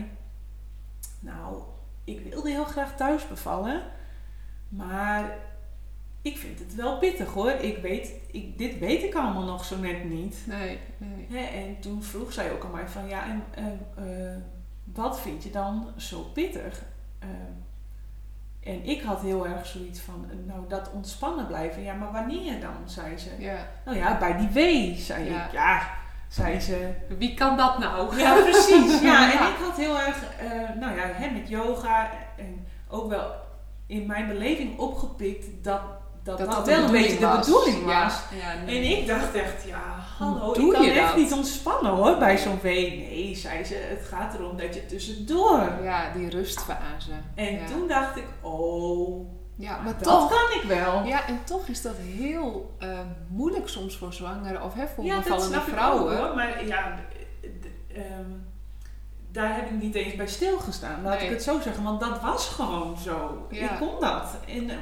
Nou, 1.19 1.63
ik 2.05 2.21
wilde 2.31 2.51
heel 2.51 2.65
graag 2.65 2.97
thuis 2.97 3.29
bevallen, 3.29 3.83
maar 4.69 5.39
ik 6.23 6.37
vind 6.37 6.59
het 6.59 6.75
wel 6.75 6.99
pittig 6.99 7.33
hoor. 7.33 7.51
Ik 7.51 7.79
weet, 7.79 8.13
ik, 8.31 8.59
dit 8.59 8.79
weet 8.79 9.03
ik 9.03 9.15
allemaal 9.15 9.45
nog 9.45 9.65
zo 9.65 9.77
net 9.79 10.05
niet. 10.05 10.37
Nee, 10.47 10.79
nee. 11.29 11.47
En 11.47 11.81
toen 11.81 12.03
vroeg 12.03 12.33
zij 12.33 12.53
ook 12.53 12.65
aan 12.65 12.71
mij 12.71 12.89
van 12.89 13.09
ja, 13.09 13.25
en 13.27 13.43
eh, 13.95 14.37
wat 14.85 15.21
vind 15.21 15.43
je 15.43 15.51
dan 15.51 15.89
zo 15.97 16.23
pittig? 16.23 16.83
Eh, 17.21 17.29
en 18.73 18.85
ik 18.85 19.03
had 19.03 19.21
heel 19.21 19.47
erg 19.47 19.67
zoiets 19.67 20.01
van, 20.01 20.27
eh, 20.31 20.37
nou 20.47 20.69
dat 20.69 20.91
ontspannen 20.93 21.47
blijven. 21.47 21.83
Ja, 21.83 21.95
maar 21.95 22.13
wanneer 22.13 22.61
dan, 22.61 22.75
zei 22.85 23.19
ze. 23.19 23.31
Ja. 23.39 23.57
Nou 23.85 23.97
ja, 23.97 24.19
bij 24.19 24.37
die 24.37 24.49
wee, 24.49 24.97
zei 24.99 25.31
Ja. 25.31 25.45
ik. 25.47 25.53
Ja, 25.53 25.83
zei 26.29 26.61
ze. 26.61 26.93
Wie 27.19 27.35
kan 27.35 27.57
dat 27.57 27.79
nou? 27.79 28.19
Ja, 28.19 28.35
precies. 28.43 29.01
Ja, 29.01 29.07
Ja. 29.33 29.33
en 29.33 29.49
ik 29.53 29.57
had 29.67 29.77
heel 29.77 29.99
erg, 29.99 30.25
eh, 30.39 30.51
nou 30.81 30.97
ja, 30.97 31.07
hè, 31.07 31.31
met 31.31 31.49
yoga 31.49 32.11
en 32.37 32.67
ook 32.89 33.09
wel 33.09 33.33
in 33.87 34.07
mijn 34.07 34.27
beleving 34.29 34.79
opgepikt 34.79 35.65
dat 35.65 35.81
dat, 36.23 36.39
dat, 36.39 36.67
wel 36.67 36.85
een 36.85 36.91
beetje 36.91 37.19
de 37.19 37.37
bedoeling 37.41 37.87
Ja. 37.91 38.05
was. 38.05 38.15
Ja, 38.41 38.51
En 38.53 38.65
nee. 38.65 38.99
ik 38.99 39.07
dacht 39.07 39.35
echt, 39.35 39.65
ja, 39.67 39.81
hallo, 40.19 40.39
Hoe 40.45 40.55
ik 40.55 40.61
doe 40.61 40.73
kan 40.73 40.83
je 40.83 40.91
echt 40.91 41.07
dat? 41.09 41.17
niet 41.17 41.33
ontspannen 41.33 41.93
hoor 41.93 42.19
bij 42.19 42.39
zo'n 42.39 42.59
wee. 42.63 42.91
Nee, 42.97 43.37
zei 43.37 43.65
ze, 43.65 43.75
het 43.75 44.07
gaat 44.09 44.35
erom 44.35 44.57
dat 44.57 44.75
je 44.75 44.87
tussendoor. 44.87 45.69
Ja, 45.83 46.11
die 46.17 46.29
rustfase. 46.31 47.11
En 47.35 47.53
ja. 47.55 47.67
toen 47.67 47.89
dacht 47.89 48.17
ik, 48.17 48.25
oh, 48.41 49.27
Ja, 49.57 49.77
maar 49.81 49.93
dat 49.95 50.03
toch. 50.03 50.29
kan 50.29 50.61
ik 50.63 50.69
wel. 50.69 51.05
Ja, 51.05 51.27
en 51.27 51.41
toch 51.45 51.67
is 51.67 51.83
dat 51.83 51.95
heel 51.97 52.75
eh, 52.79 52.99
moeilijk 53.29 53.69
soms 53.69 53.97
voor 53.97 54.13
zwangere 54.13 54.63
of 54.63 54.75
hè, 54.75 54.87
voor 54.95 55.05
Ja, 55.05 55.15
dat 55.15 55.23
bevallende 55.25 55.61
vrouwen. 55.61 56.13
ook 56.13 56.19
hoor. 56.27 56.35
Maar 56.35 56.67
ja, 56.67 56.95
ehm, 57.95 58.31
daar 59.33 59.55
heb 59.55 59.65
ik 59.71 59.83
niet 59.83 59.95
eens 59.95 60.17
bij 60.17 60.27
stilgestaan. 60.27 61.03
Laat 61.03 61.19
Nee. 61.19 61.25
ik 61.29 61.31
het 61.33 61.43
zo 61.43 61.61
zeggen. 61.61 61.83
Want 61.85 62.01
dat 62.01 62.21
was 62.21 62.49
gewoon 62.49 62.97
zo. 62.99 63.47
Ja. 63.51 63.71
Ik 63.71 63.79
kon 63.79 64.01
dat. 64.01 64.37
En, 64.47 64.71
eh, 64.71 64.77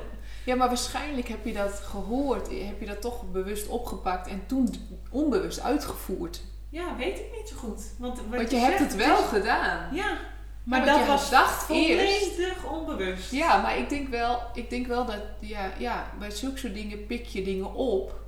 Ja, 0.48 0.54
maar 0.54 0.68
waarschijnlijk 0.68 1.28
heb 1.28 1.44
je 1.44 1.52
dat 1.52 1.72
gehoord, 1.84 2.48
heb 2.48 2.80
je 2.80 2.86
dat 2.86 3.00
toch 3.00 3.30
bewust 3.32 3.66
opgepakt 3.68 4.28
en 4.28 4.42
toen 4.46 4.74
onbewust 5.10 5.60
uitgevoerd. 5.60 6.40
ja, 6.70 6.96
weet 6.96 7.18
ik 7.18 7.24
niet 7.38 7.48
zo 7.48 7.56
goed. 7.56 7.82
Want, 7.98 8.16
wat 8.16 8.36
Want 8.36 8.50
je 8.50 8.56
hebt 8.56 8.78
het 8.78 8.94
wel 8.94 9.18
is- 9.18 9.24
gedaan. 9.24 9.94
Ja, 9.94 10.18
Maar 10.64 10.84
dat 10.86 11.06
was 11.06 11.30
dacht 11.30 11.70
eerst. 11.70 12.24
volledig 12.34 12.64
onbewust. 12.70 13.30
Ja, 13.32 13.60
maar 13.62 13.78
ik 13.78 13.88
denk 13.88 14.08
wel, 14.08 14.40
ik 14.54 14.70
denk 14.70 14.86
wel 14.86 15.04
dat 15.06 15.20
ja, 15.40 15.72
ja, 15.78 16.10
bij 16.18 16.30
zulke 16.30 16.58
soort 16.58 16.74
dingen 16.74 17.06
pik 17.06 17.26
je 17.26 17.42
dingen 17.42 17.74
op. 17.74 18.20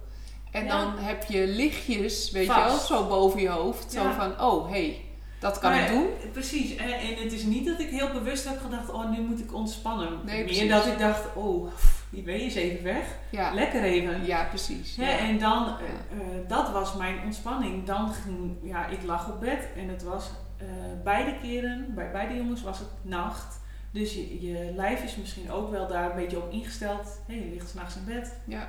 En 0.51 0.65
Ja. 0.65 0.81
dan 0.81 0.99
heb 0.99 1.25
je 1.25 1.47
lichtjes, 1.47 2.31
weet 2.31 2.47
je 2.47 2.55
wel, 2.55 2.77
zo 2.79 3.07
boven 3.07 3.41
je 3.41 3.49
hoofd. 3.49 3.93
Zo 3.93 4.11
van, 4.17 4.41
oh, 4.41 4.65
hé, 4.67 4.73
hey, 4.73 5.05
dat 5.41 5.59
kan 5.59 5.71
Maar, 5.71 5.83
ik 5.83 5.89
doen. 5.89 6.07
Precies. 6.33 6.77
En, 6.77 6.89
het 7.23 7.33
is 7.33 7.43
niet 7.43 7.67
dat 7.67 7.79
ik 7.81 7.89
heel 7.91 8.13
bewust 8.13 8.49
heb 8.49 8.61
gedacht, 8.61 8.91
oh, 8.91 9.11
nu 9.11 9.21
moet 9.21 9.41
ik 9.41 9.55
ontspannen. 9.55 10.21
Nee, 10.25 10.45
Meer 10.45 10.69
dat 10.69 10.87
ik 10.87 10.99
dacht, 10.99 11.25
oh, 11.35 11.69
die 12.11 12.23
ben 12.23 12.35
je 12.35 12.41
eens 12.41 12.55
even 12.55 12.85
weg. 12.85 13.19
Ja, 13.31 13.55
Lekker 13.55 13.83
even. 13.83 14.25
ja 14.25 14.45
precies. 14.45 14.99
En 14.99 15.39
dan, 15.39 15.67
eh, 15.67 15.75
eh, 16.21 16.49
dat 16.49 16.71
was 16.71 16.95
mijn 16.95 17.23
ontspanning. 17.25 17.85
Dan 17.85 18.13
ging, 18.13 18.57
ja, 18.63 18.87
ik 18.87 19.03
lag 19.03 19.29
op 19.33 19.41
bed 19.41 19.69
en 19.77 19.89
het 19.89 20.03
was 20.03 20.31
eh, 20.57 20.67
beide 21.05 21.39
keren, 21.43 21.95
bij 21.95 22.11
beide 22.11 22.37
jongens 22.37 22.63
was 22.63 22.79
het 22.79 22.89
nacht. 23.03 23.61
Dus 23.91 24.15
je, 24.15 24.49
je 24.49 24.73
lijf 24.75 25.05
is 25.05 25.17
misschien 25.17 25.51
ook 25.51 25.71
wel 25.71 25.87
daar 25.87 26.11
een 26.11 26.17
beetje 26.17 26.43
op 26.43 26.53
ingesteld. 26.53 27.21
Hé, 27.27 27.35
je 27.35 27.51
ligt 27.53 27.69
s'nachts 27.69 27.97
in 27.97 28.05
bed. 28.05 28.37
Ja. 28.45 28.69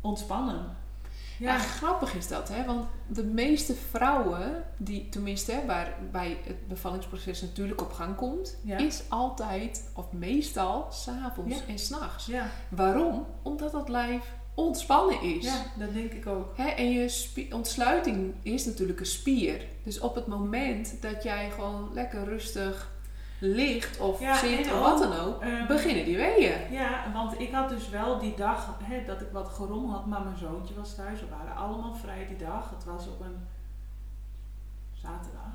Ontspannen. 0.00 0.76
Ja, 1.38 1.52
Ja, 1.52 1.58
grappig 1.58 2.14
is 2.14 2.28
dat, 2.28 2.48
hè? 2.48 2.64
Want 2.64 2.86
de 3.06 3.24
meeste 3.24 3.74
vrouwen, 3.74 4.64
die 4.76 5.08
tenminste 5.08 5.52
hè, 5.52 5.66
waar 5.66 5.94
bij 6.12 6.38
het 6.44 6.68
bevallingsproces 6.68 7.40
natuurlijk 7.42 7.80
op 7.80 7.92
gang 7.92 8.16
komt, 8.16 8.56
Ja. 8.62 8.78
is 8.78 9.02
altijd, 9.08 9.90
of 9.94 10.12
meestal, 10.12 10.86
s'avonds 10.90 11.56
Ja. 11.58 11.62
en 11.68 11.78
s'nachts. 11.78 12.26
ja, 12.26 12.50
Waarom? 12.68 13.26
Omdat 13.42 13.72
dat 13.72 13.88
lijf 13.88 14.32
ontspannen 14.54 15.20
is. 15.22 15.44
ja, 15.44 15.62
dat 15.78 15.92
denk 15.94 16.12
ik 16.12 16.26
ook. 16.26 16.56
Hè, 16.56 16.68
en 16.68 16.90
je 16.90 17.46
ontsluiting 17.52 18.34
is 18.42 18.64
natuurlijk 18.64 19.00
een 19.00 19.06
spier. 19.06 19.66
Dus 19.84 20.00
op 20.00 20.14
het 20.14 20.26
moment 20.26 20.96
dat 21.02 21.22
jij 21.22 21.50
gewoon 21.50 21.90
lekker 21.94 22.24
rustig 22.24 22.92
ligt 23.46 24.00
of 24.00 24.20
Ja, 24.20 24.36
zit 24.36 24.72
of 24.72 24.80
wat 24.80 24.98
dan 24.98 25.12
ook, 25.18 25.42
ehm, 25.42 25.66
beginnen 25.66 26.04
die 26.04 26.16
weeën. 26.16 26.72
Ja, 26.72 27.12
want 27.12 27.40
ik 27.40 27.52
had 27.52 27.68
dus 27.68 27.88
wel 27.88 28.18
die 28.18 28.34
dag 28.36 28.76
hè, 28.82 29.04
dat 29.04 29.20
ik 29.20 29.28
wat 29.32 29.48
gerommel 29.48 29.90
had, 29.92 30.06
maar 30.06 30.22
mijn 30.22 30.38
zoontje 30.38 30.74
was 30.74 30.94
thuis. 30.94 31.20
We 31.20 31.26
waren 31.38 31.56
allemaal 31.56 31.94
vrij 31.94 32.26
die 32.26 32.36
dag. 32.46 32.70
Het 32.70 32.84
was 32.84 33.08
op 33.08 33.20
een 33.20 33.46
zaterdag. 34.92 35.52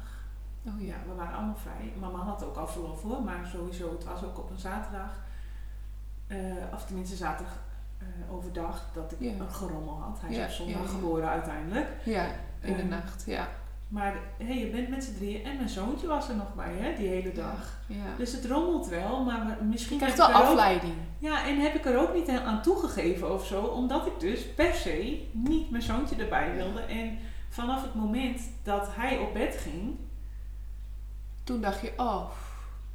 Oh 0.68 0.82
Ja, 0.82 0.88
ja. 0.88 0.96
we 1.08 1.16
waren 1.16 1.36
allemaal 1.38 1.56
vrij. 1.56 1.94
Man 2.00 2.16
had 2.16 2.44
ook 2.46 2.56
al 2.58 2.68
verlof 2.68 3.02
hoor, 3.02 3.22
maar 3.24 3.48
sowieso, 3.54 3.92
het 3.92 4.04
was 4.04 4.24
ook 4.24 4.38
op 4.38 4.50
een 4.50 4.60
zaterdag. 4.60 5.12
Eh, 6.28 6.38
of 6.74 6.86
tenminste 6.86 7.16
zaterdag 7.16 7.56
eh, 7.98 8.34
overdag 8.34 8.86
dat 8.94 9.12
ik 9.12 9.18
Ja. 9.20 9.32
een 9.40 9.52
gerommel 9.52 10.00
had. 10.02 10.18
Hij 10.22 10.36
is 10.36 10.60
op 10.60 10.68
zondag 10.68 10.90
geboren 10.90 11.30
uiteindelijk. 11.30 11.88
Ja, 12.04 12.26
in 12.62 12.74
de 12.76 12.80
Ehm, 12.82 12.88
nacht, 12.90 13.24
ja. 13.26 13.48
Maar 13.90 14.16
hey, 14.38 14.58
je 14.58 14.68
bent 14.68 14.90
met 14.90 15.04
z'n 15.04 15.16
drieën 15.16 15.44
en 15.46 15.56
mijn 15.56 15.70
zoontje 15.70 16.08
was 16.08 16.30
er 16.30 16.36
nog 16.36 16.54
bij 16.56 16.74
hè, 16.80 16.96
die 16.98 17.08
hele 17.08 17.32
dag. 17.32 17.78
ja. 17.88 17.96
Dus 18.18 18.32
het 18.32 18.46
rommelt 18.46 18.88
wel, 18.88 19.24
maar 19.24 19.58
misschien 19.64 19.94
Je 19.98 20.02
krijgt 20.02 20.18
wel 20.18 20.28
ook- 20.28 20.34
afleiding. 20.34 20.94
Ja, 21.20 21.48
en 21.48 21.60
heb 21.60 21.74
ik 21.76 21.86
er 21.86 21.98
ook 22.00 22.14
niet 22.14 22.30
aan 22.30 22.62
toegegeven 22.62 23.34
of 23.34 23.46
zo, 23.46 23.62
omdat 23.64 24.06
ik 24.06 24.20
dus 24.20 24.46
per 24.48 24.74
se 24.74 25.26
niet 25.32 25.70
mijn 25.72 25.84
zoontje 25.84 26.16
erbij 26.16 26.56
wilde. 26.56 26.80
En 26.82 27.18
vanaf 27.50 27.82
het 27.82 27.94
moment 27.96 28.42
dat 28.64 28.88
hij 28.92 29.18
op 29.18 29.34
bed 29.34 29.56
ging, 29.58 29.96
Toen 31.44 31.62
dacht 31.62 31.82
je, 31.82 31.92
oh, 31.98 32.30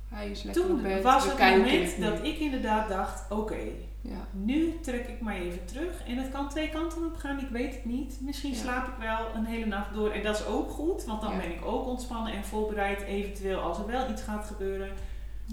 hij 0.08 0.30
is 0.30 0.42
lekker 0.42 0.62
op 0.62 0.68
toen 0.68 0.82
bed. 0.82 1.02
was 1.02 1.24
het 1.24 1.38
moment 1.38 2.00
dat 2.00 2.24
ik 2.24 2.38
inderdaad 2.38 2.88
dacht, 2.88 3.30
oké, 3.30 3.58
Ja, 4.08 4.26
nu 4.32 4.78
trek 4.82 5.06
ik 5.08 5.20
maar 5.20 5.34
even 5.36 5.64
terug. 5.64 6.06
En 6.06 6.16
het 6.16 6.30
kan 6.30 6.48
twee 6.48 6.68
kanten 6.70 7.04
op 7.04 7.16
gaan, 7.16 7.38
ik 7.40 7.48
weet 7.48 7.74
het 7.74 7.84
niet. 7.84 8.18
Misschien 8.20 8.50
Ja. 8.52 8.56
slaap 8.56 8.86
ik 8.88 8.94
wel 8.98 9.34
een 9.34 9.44
hele 9.44 9.66
nacht 9.66 9.94
door 9.94 10.10
en 10.10 10.22
dat 10.22 10.38
is 10.38 10.46
ook 10.46 10.70
goed, 10.70 11.04
want 11.04 11.20
dan 11.20 11.32
Ja. 11.32 11.36
ben 11.38 11.50
ik 11.52 11.64
ook 11.64 11.86
ontspannen 11.86 12.32
en 12.32 12.44
voorbereid 12.44 13.00
eventueel 13.02 13.60
als 13.60 13.78
er 13.78 13.86
wel 13.86 14.10
iets 14.10 14.22
gaat 14.22 14.46
gebeuren. 14.46 14.90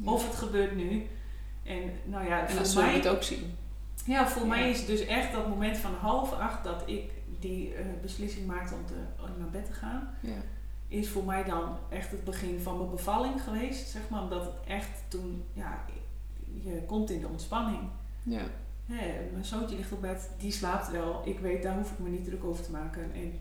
Of 0.05 0.27
het 0.27 0.35
gebeurt 0.35 0.75
nu. 0.75 1.07
En 1.63 1.91
nou 2.05 2.25
ja, 2.27 2.39
en 2.39 2.47
dan 2.47 2.55
voor 2.55 2.65
zul 2.65 2.81
je 2.81 2.87
mij 2.87 2.95
het 2.95 3.07
ook 3.07 3.23
zien. 3.23 3.55
Ja, 4.05 4.27
voor 4.27 4.47
mij 4.47 4.69
is 4.69 4.77
het 4.77 4.87
dus 4.87 5.05
echt 5.05 5.31
dat 5.33 5.47
moment 5.47 5.77
van 5.77 5.93
half 5.93 6.33
acht 6.33 6.63
dat 6.63 6.83
ik 6.85 7.11
die 7.39 7.73
eh, 7.73 7.85
beslissing 8.01 8.47
maakte 8.47 8.73
om, 8.73 8.85
te, 8.85 8.93
om 9.21 9.39
naar 9.39 9.49
bed 9.49 9.65
te 9.65 9.73
gaan. 9.73 10.09
Ja. 10.19 10.41
Is 10.87 11.09
voor 11.09 11.23
mij 11.23 11.43
dan 11.43 11.77
echt 11.89 12.11
het 12.11 12.23
begin 12.23 12.59
van 12.59 12.77
mijn 12.77 12.89
bevalling 12.89 13.43
geweest, 13.43 13.89
zeg 13.89 14.01
maar. 14.09 14.21
Omdat 14.23 14.43
het 14.45 14.53
echt 14.67 14.89
toen, 15.07 15.43
ja, 15.53 15.85
je 16.63 16.83
komt 16.87 17.09
in 17.09 17.19
de 17.21 17.27
ontspanning. 17.27 17.79
Ja. 18.23 18.41
Mijn 19.31 19.45
zoontje 19.45 19.75
ligt 19.75 19.91
op 19.91 20.01
bed, 20.01 20.29
die 20.37 20.51
slaapt 20.51 20.91
wel. 20.91 21.21
Ik 21.25 21.39
weet, 21.39 21.63
daar 21.63 21.75
hoef 21.77 21.91
ik 21.91 21.99
me 21.99 22.09
niet 22.09 22.25
druk 22.25 22.43
over 22.43 22.63
te 22.63 22.71
maken. 22.71 23.11
En 23.13 23.39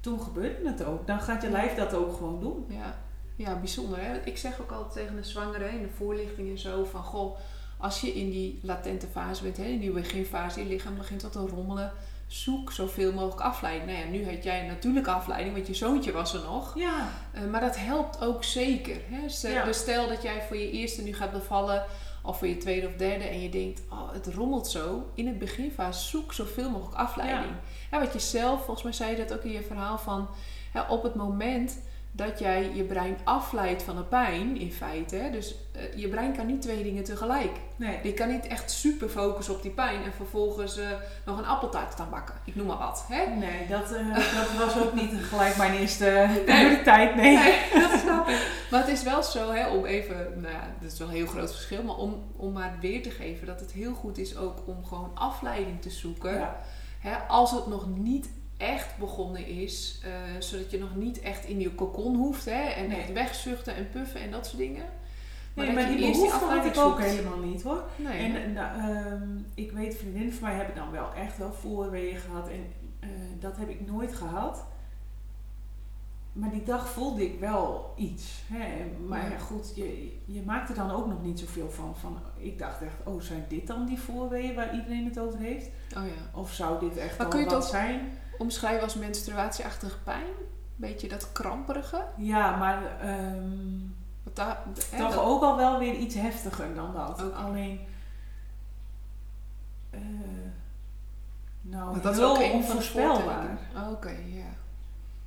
toen 0.00 0.20
gebeurde 0.20 0.68
het 0.68 0.84
ook. 0.84 1.06
Dan 1.06 1.20
gaat 1.20 1.42
je 1.42 1.50
lijf 1.50 1.74
dat 1.74 1.94
ook 1.94 2.12
gewoon 2.12 2.40
doen. 2.40 2.64
Ja. 2.68 2.98
ja, 3.36 3.56
bijzonder. 3.56 3.98
Hè? 4.00 4.20
Ik 4.24 4.38
zeg 4.38 4.60
ook 4.60 4.70
altijd 4.70 4.92
tegen 4.92 5.16
de 5.16 5.28
zwangere 5.28 5.68
in 5.68 5.82
de 5.82 5.88
voorlichting 5.96 6.50
en 6.50 6.58
zo 6.58 6.84
van 6.84 7.02
goh, 7.02 7.38
als 7.78 8.00
je 8.00 8.12
in 8.12 8.30
die 8.30 8.58
latente 8.62 9.06
fase 9.06 9.42
bent, 9.42 9.56
hè, 9.56 9.64
in 9.64 9.80
die 9.80 9.90
beginfase, 9.90 10.60
je 10.60 10.66
lichaam 10.66 10.96
begint 10.96 11.22
wat 11.22 11.32
te 11.32 11.38
rommelen, 11.38 11.92
zoek 12.26 12.72
zoveel 12.72 13.12
mogelijk 13.12 13.40
afleiding. 13.40 13.90
Nou 13.90 14.04
ja, 14.04 14.10
nu 14.10 14.24
had 14.34 14.44
jij 14.44 14.60
een 14.60 14.66
natuurlijke 14.66 15.10
afleiding, 15.10 15.54
want 15.54 15.66
je 15.66 15.74
zoontje 15.74 16.12
was 16.12 16.34
er 16.34 16.42
nog. 16.44 16.78
Ja, 16.78 17.08
Eh, 17.32 17.44
maar 17.44 17.60
dat 17.60 17.76
helpt 17.76 18.20
ook 18.24 18.44
zeker. 18.44 18.96
Hè? 19.04 19.28
Stel, 19.28 19.50
Ja. 19.52 19.64
Dus 19.64 19.78
stel 19.78 20.08
dat 20.08 20.22
jij 20.22 20.42
voor 20.42 20.56
je 20.56 20.70
eerste 20.70 21.02
nu 21.02 21.14
gaat 21.14 21.32
bevallen, 21.32 21.84
of 22.22 22.38
voor 22.38 22.48
je 22.48 22.56
tweede 22.56 22.86
of 22.86 22.94
derde, 22.94 23.24
en 23.24 23.40
je 23.40 23.48
denkt, 23.48 23.82
oh, 23.90 24.12
het 24.12 24.26
rommelt 24.26 24.68
zo. 24.68 25.10
In 25.14 25.26
het 25.26 25.38
beginfase 25.38 26.08
zoek 26.08 26.32
zoveel 26.32 26.70
mogelijk 26.70 26.96
afleiding. 26.96 27.52
Ja. 27.90 28.00
wat 28.00 28.12
je 28.12 28.18
zelf, 28.18 28.64
volgens 28.64 28.82
mij 28.82 28.92
zei 28.92 29.10
je 29.10 29.16
dat 29.16 29.32
ook 29.38 29.44
in 29.44 29.52
je 29.52 29.62
verhaal 29.62 29.98
van, 29.98 30.28
op 30.88 31.02
het 31.02 31.14
moment 31.14 31.78
dat 32.12 32.38
jij 32.38 32.70
je 32.74 32.84
brein 32.84 33.16
afleidt 33.24 33.82
van 33.82 33.96
de 33.96 34.02
pijn, 34.02 34.56
in 34.56 34.72
feite, 34.72 35.16
hè, 35.16 35.30
dus 35.30 35.54
eh, 35.72 35.96
je 35.96 36.08
brein 36.08 36.36
kan 36.36 36.46
niet 36.46 36.62
twee 36.62 36.82
dingen 36.82 37.04
tegelijk. 37.04 37.50
nee. 37.76 37.98
Die 38.02 38.14
kan 38.14 38.28
niet 38.28 38.46
echt 38.46 38.70
super 38.70 39.08
focussen 39.08 39.54
op 39.54 39.62
die 39.62 39.70
pijn 39.70 40.02
en 40.04 40.12
vervolgens 40.12 40.76
eh, 40.76 40.86
nog 41.24 41.38
een 41.38 41.46
appeltaart 41.46 41.92
staan 41.92 42.10
bakken. 42.10 42.34
Ik 42.44 42.54
noem 42.54 42.66
maar 42.66 42.78
wat. 42.78 43.04
Hè? 43.08 43.34
Nee, 43.34 43.66
dat, 43.68 43.92
eh, 43.92 44.14
dat 44.38 44.52
was 44.58 44.78
ook 44.82 44.94
niet 44.94 45.12
gelijk 45.28 45.56
mijn 45.56 45.74
eerste 45.74 46.28
prioriteit. 46.44 47.14
Nee. 47.14 47.36
Nee, 47.36 47.62
dat 47.74 48.00
snap 48.00 48.28
ik. 48.28 48.66
Maar 48.70 48.80
het 48.80 48.90
is 48.90 49.02
wel 49.02 49.22
zo, 49.22 49.52
hè, 49.52 49.68
om 49.68 49.84
even, 49.84 50.40
nou 50.40 50.54
ja, 50.54 50.74
dat 50.80 50.92
is 50.92 50.98
wel 50.98 51.08
een 51.08 51.14
heel 51.14 51.26
groot 51.26 51.50
verschil, 51.50 51.82
maar 51.82 51.96
om, 51.96 52.22
om 52.36 52.52
maar 52.52 52.76
weer 52.80 53.02
te 53.02 53.10
geven 53.10 53.46
dat 53.46 53.60
het 53.60 53.72
heel 53.72 53.94
goed 53.94 54.18
is 54.18 54.36
ook 54.36 54.62
om 54.66 54.84
gewoon 54.84 55.10
afleiding 55.14 55.82
te 55.82 55.90
zoeken. 55.90 56.34
Ja. 56.34 56.56
Hè, 56.98 57.16
als 57.16 57.50
het 57.50 57.66
nog 57.66 57.86
niet 57.96 58.28
echt 58.60 58.98
begonnen 58.98 59.46
is, 59.46 60.00
eh, 60.04 60.10
zodat 60.38 60.70
je 60.70 60.78
nog 60.78 60.96
niet 60.96 61.20
echt 61.20 61.44
in 61.44 61.60
je 61.60 61.70
kokon 61.74 62.16
hoeft 62.16 62.44
hè, 62.44 62.60
en 62.68 62.88
Nee. 62.88 62.98
echt 63.00 63.12
wegzuchten 63.12 63.74
en 63.74 63.88
puffen 63.90 64.20
en 64.20 64.30
dat 64.30 64.46
soort 64.46 64.58
dingen. 64.58 64.84
Maar 65.54 65.64
Nee, 65.66 65.74
maar 65.74 65.86
die 65.86 66.12
behoefte 66.12 66.44
had 66.46 66.64
ik 66.64 66.76
ook 66.78 67.00
helemaal 67.00 67.38
niet 67.38 67.62
hoor. 67.62 67.84
Nee, 67.96 68.18
En 68.18 68.44
eh, 68.44 68.50
nou, 68.54 68.78
ehm, 68.96 69.28
ik 69.54 69.72
weet, 69.72 69.96
vriendinnen 69.96 70.32
van 70.32 70.48
mij 70.48 70.56
hebben 70.56 70.74
dan 70.74 70.90
wel 70.90 71.12
echt 71.14 71.38
wel 71.38 71.52
voorweeën 71.52 72.16
gehad. 72.16 72.48
En 72.48 72.66
eh, 73.00 73.08
dat 73.40 73.56
heb 73.56 73.68
ik 73.68 73.86
nooit 73.86 74.14
gehad. 74.14 74.64
Maar 76.32 76.50
die 76.50 76.62
dag 76.62 76.88
voelde 76.88 77.24
ik 77.24 77.40
wel 77.40 77.92
iets. 77.96 78.42
Hè? 78.52 78.68
Maar 79.06 79.30
Ja. 79.30 79.38
goed, 79.38 79.72
je, 79.74 80.16
je 80.24 80.42
maakt 80.42 80.68
er 80.68 80.74
dan 80.74 80.90
ook 80.90 81.06
nog 81.06 81.22
niet 81.22 81.38
zoveel 81.40 81.70
van. 81.70 81.96
van. 81.96 82.18
Ik 82.36 82.58
dacht 82.58 82.82
echt, 82.82 82.94
oh, 83.04 83.20
zijn 83.20 83.44
dit 83.48 83.66
dan 83.66 83.86
die 83.86 83.98
voorweeën 83.98 84.54
waar 84.54 84.74
iedereen 84.74 85.04
het 85.04 85.18
over 85.18 85.38
heeft? 85.38 85.66
oh 85.96 86.02
ja. 86.06 86.38
Of 86.40 86.52
zou 86.52 86.80
dit 86.80 86.96
echt 86.96 87.16
Maar 87.18 87.26
al 87.26 87.32
kun 87.32 87.38
je 87.40 87.44
het 87.46 87.54
wat 87.54 87.64
ook- 87.64 87.70
zijn? 87.70 88.00
Omschrijven 88.40 88.82
als 88.82 88.94
menstruatieachtige 88.94 89.98
pijn? 89.98 90.26
Beetje 90.76 91.08
dat 91.08 91.32
kramperige? 91.32 92.04
Ja, 92.16 92.56
maar 92.56 92.82
hè, 94.90 94.98
toch 94.98 95.14
dat- 95.14 95.24
ook 95.24 95.42
al 95.42 95.56
wel 95.56 95.78
weer 95.78 95.94
iets 95.94 96.14
heftiger 96.14 96.74
dan 96.74 96.92
dat. 96.94 97.32
Alleen... 97.34 97.80
eh, 99.90 100.00
nou, 101.60 101.92
Maar 101.92 102.00
dat 102.00 102.16
is 102.16 102.22
ook 102.22 102.52
onvoorspelbaar. 102.52 103.58
Oh, 103.76 103.90
Oké, 103.90 104.10
ja. 104.26 104.44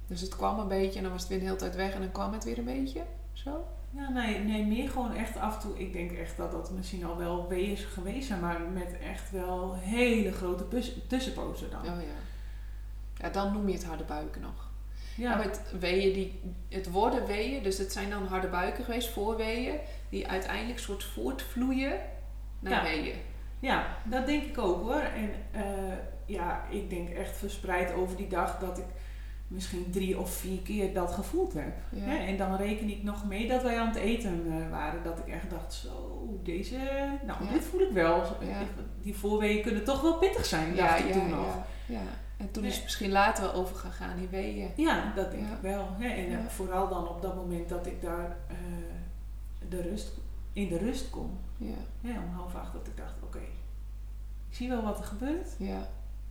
Dus 0.08 0.22
het 0.22 0.36
kwam 0.36 0.60
een 0.60 0.68
beetje 0.68 0.98
en 0.98 1.04
dan 1.04 1.12
was 1.12 1.22
het 1.22 1.30
weer 1.30 1.40
een 1.40 1.46
hele 1.46 1.58
tijd 1.58 1.76
weg 1.76 1.94
en 1.94 2.02
dan 2.02 2.12
kwam 2.12 2.34
het 2.34 2.44
weer 2.44 2.58
een 2.58 2.66
beetje? 2.66 3.02
Zo? 3.34 3.66
Ja, 3.90 4.10
nee, 4.10 4.40
nee, 4.40 4.66
meer 4.66 4.90
gewoon 4.90 5.14
echt 5.14 5.38
af 5.38 5.56
en 5.56 5.62
toe. 5.62 5.80
Ik 5.80 5.94
denk 5.94 6.12
echt 6.12 6.38
dat 6.38 6.52
dat 6.52 6.72
misschien 6.72 7.06
al 7.06 7.18
wel 7.18 7.50
is 7.50 7.86
geweest 7.86 8.28
zijn, 8.28 8.40
maar 8.40 8.60
met 8.62 8.98
echt 9.00 9.32
wel 9.32 9.74
hele 9.80 10.32
grote 10.32 10.68
tussenpozen 11.08 11.70
dan. 11.72 11.80
Oh 11.82 12.02
ja. 12.02 12.16
Ja, 13.24 13.30
dan 13.30 13.54
noem 13.54 13.68
je 13.68 13.74
het 13.74 13.86
harde 13.86 14.04
buiken 14.04 14.42
nog. 14.42 14.72
Ja. 15.18 15.30
Ja, 15.32 15.38
met 15.38 15.62
weeën 15.80 16.14
die, 16.14 16.40
het 16.70 16.92
worden 16.92 17.26
weeën, 17.26 17.64
dus 17.64 17.78
het 17.78 17.92
zijn 17.92 18.10
dan 18.10 18.26
harde 18.26 18.48
buiken 18.48 18.84
geweest, 18.84 19.10
voorweeën, 19.10 19.76
die 20.10 20.28
uiteindelijk 20.28 20.80
soort 20.80 21.04
voortvloeien 21.04 22.00
naar 22.60 22.72
Ja. 22.74 22.84
weeën. 22.84 23.16
ja, 23.60 23.98
dat 24.06 24.26
denk 24.26 24.44
ik 24.44 24.58
ook 24.58 24.82
hoor. 24.82 25.02
En 25.02 25.30
eh, 25.52 25.64
ja, 26.26 26.64
ik 26.70 26.90
denk 26.90 27.10
echt 27.10 27.38
verspreid 27.38 27.94
over 27.94 28.16
die 28.18 28.28
dag 28.28 28.60
dat 28.60 28.78
ik 28.78 28.86
misschien 29.48 29.88
drie 29.92 30.20
of 30.20 30.32
vier 30.34 30.60
keer 30.62 30.94
dat 30.94 31.12
gevoeld 31.12 31.54
heb. 31.54 31.74
Ja. 31.92 32.02
Hè? 32.04 32.18
En 32.26 32.38
dan 32.38 32.56
reken 32.56 32.90
ik 32.90 33.04
nog 33.04 33.26
mee 33.28 33.48
dat 33.48 33.64
wij 33.64 33.80
aan 33.80 33.88
het 33.88 33.96
eten 33.98 34.44
eh, 34.48 34.70
waren. 34.72 35.04
Dat 35.04 35.20
ik 35.20 35.28
echt 35.28 35.50
dacht, 35.50 35.74
zo, 35.74 36.20
deze, 36.44 36.78
nou 37.26 37.44
Ja. 37.46 37.52
dit 37.52 37.64
voel 37.64 37.80
ik 37.82 37.92
wel. 37.92 38.16
Ja. 38.42 38.58
Die 39.02 39.16
voorweeën 39.16 39.62
kunnen 39.64 39.84
toch 39.84 40.02
wel 40.02 40.18
pittig 40.18 40.46
zijn, 40.46 40.76
dacht 40.76 41.00
ik 41.00 41.12
toen 41.12 41.30
nog. 41.30 41.56
Ja, 41.86 41.96
ja. 41.96 42.02
En 42.44 42.52
toen 42.52 42.64
is 42.64 42.74
het 42.76 42.84
misschien 42.84 43.12
later 43.12 43.44
wel 43.44 43.54
overgegaan 43.54 44.18
in 44.18 44.30
weeën. 44.30 44.72
Ja, 44.76 45.14
dat 45.16 45.32
denk 45.32 45.48
Ja. 45.48 45.54
ik 45.56 45.62
wel. 45.62 45.88
Hè. 45.98 46.08
En 46.08 46.26
eh, 46.26 46.32
Ja. 46.32 46.50
vooral 46.50 46.88
dan 46.90 47.08
op 47.08 47.22
dat 47.22 47.36
moment 47.36 47.70
dat 47.70 47.86
ik 47.86 48.02
daar 48.02 48.36
eh, 48.48 48.56
de 49.70 49.82
rust, 49.82 50.12
in 50.54 50.68
de 50.68 50.78
rust 50.78 51.10
kom. 51.10 51.38
Ja. 51.58 51.76
Ja, 52.00 52.16
om 52.24 52.34
half 52.36 52.56
acht 52.56 52.74
dat 52.74 52.88
ik 52.88 52.98
dacht, 52.98 53.14
oké, 53.24 53.38
ik 54.50 54.56
zie 54.56 54.70
wel 54.70 54.82
wat 54.84 54.98
er 55.00 55.04
gebeurt. 55.06 55.48
Ja. 55.58 55.88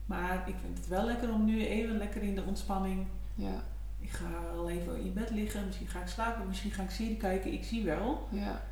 Maar 0.07 0.49
ik 0.49 0.55
vind 0.63 0.79
het 0.79 0.89
wel 0.89 1.05
lekker 1.05 1.33
om 1.33 1.45
nu 1.45 1.67
even 1.67 1.97
lekker 1.97 2.23
in 2.23 2.35
de 2.35 2.43
ontspanning. 2.43 3.07
Ja. 3.35 3.63
Ik 3.99 4.11
ga 4.11 4.25
al 4.57 4.71
even 4.71 5.01
in 5.01 5.13
bed 5.13 5.31
liggen, 5.31 5.67
misschien 5.67 5.87
ga 5.87 6.01
ik 6.01 6.07
slapen, 6.09 6.47
misschien 6.49 6.71
ga 6.71 6.83
ik 6.83 6.91
serie 6.91 7.17
kijken. 7.17 7.53
Ik 7.53 7.65
zie 7.65 7.85
wel. 7.85 8.27
Ja. 8.31 8.63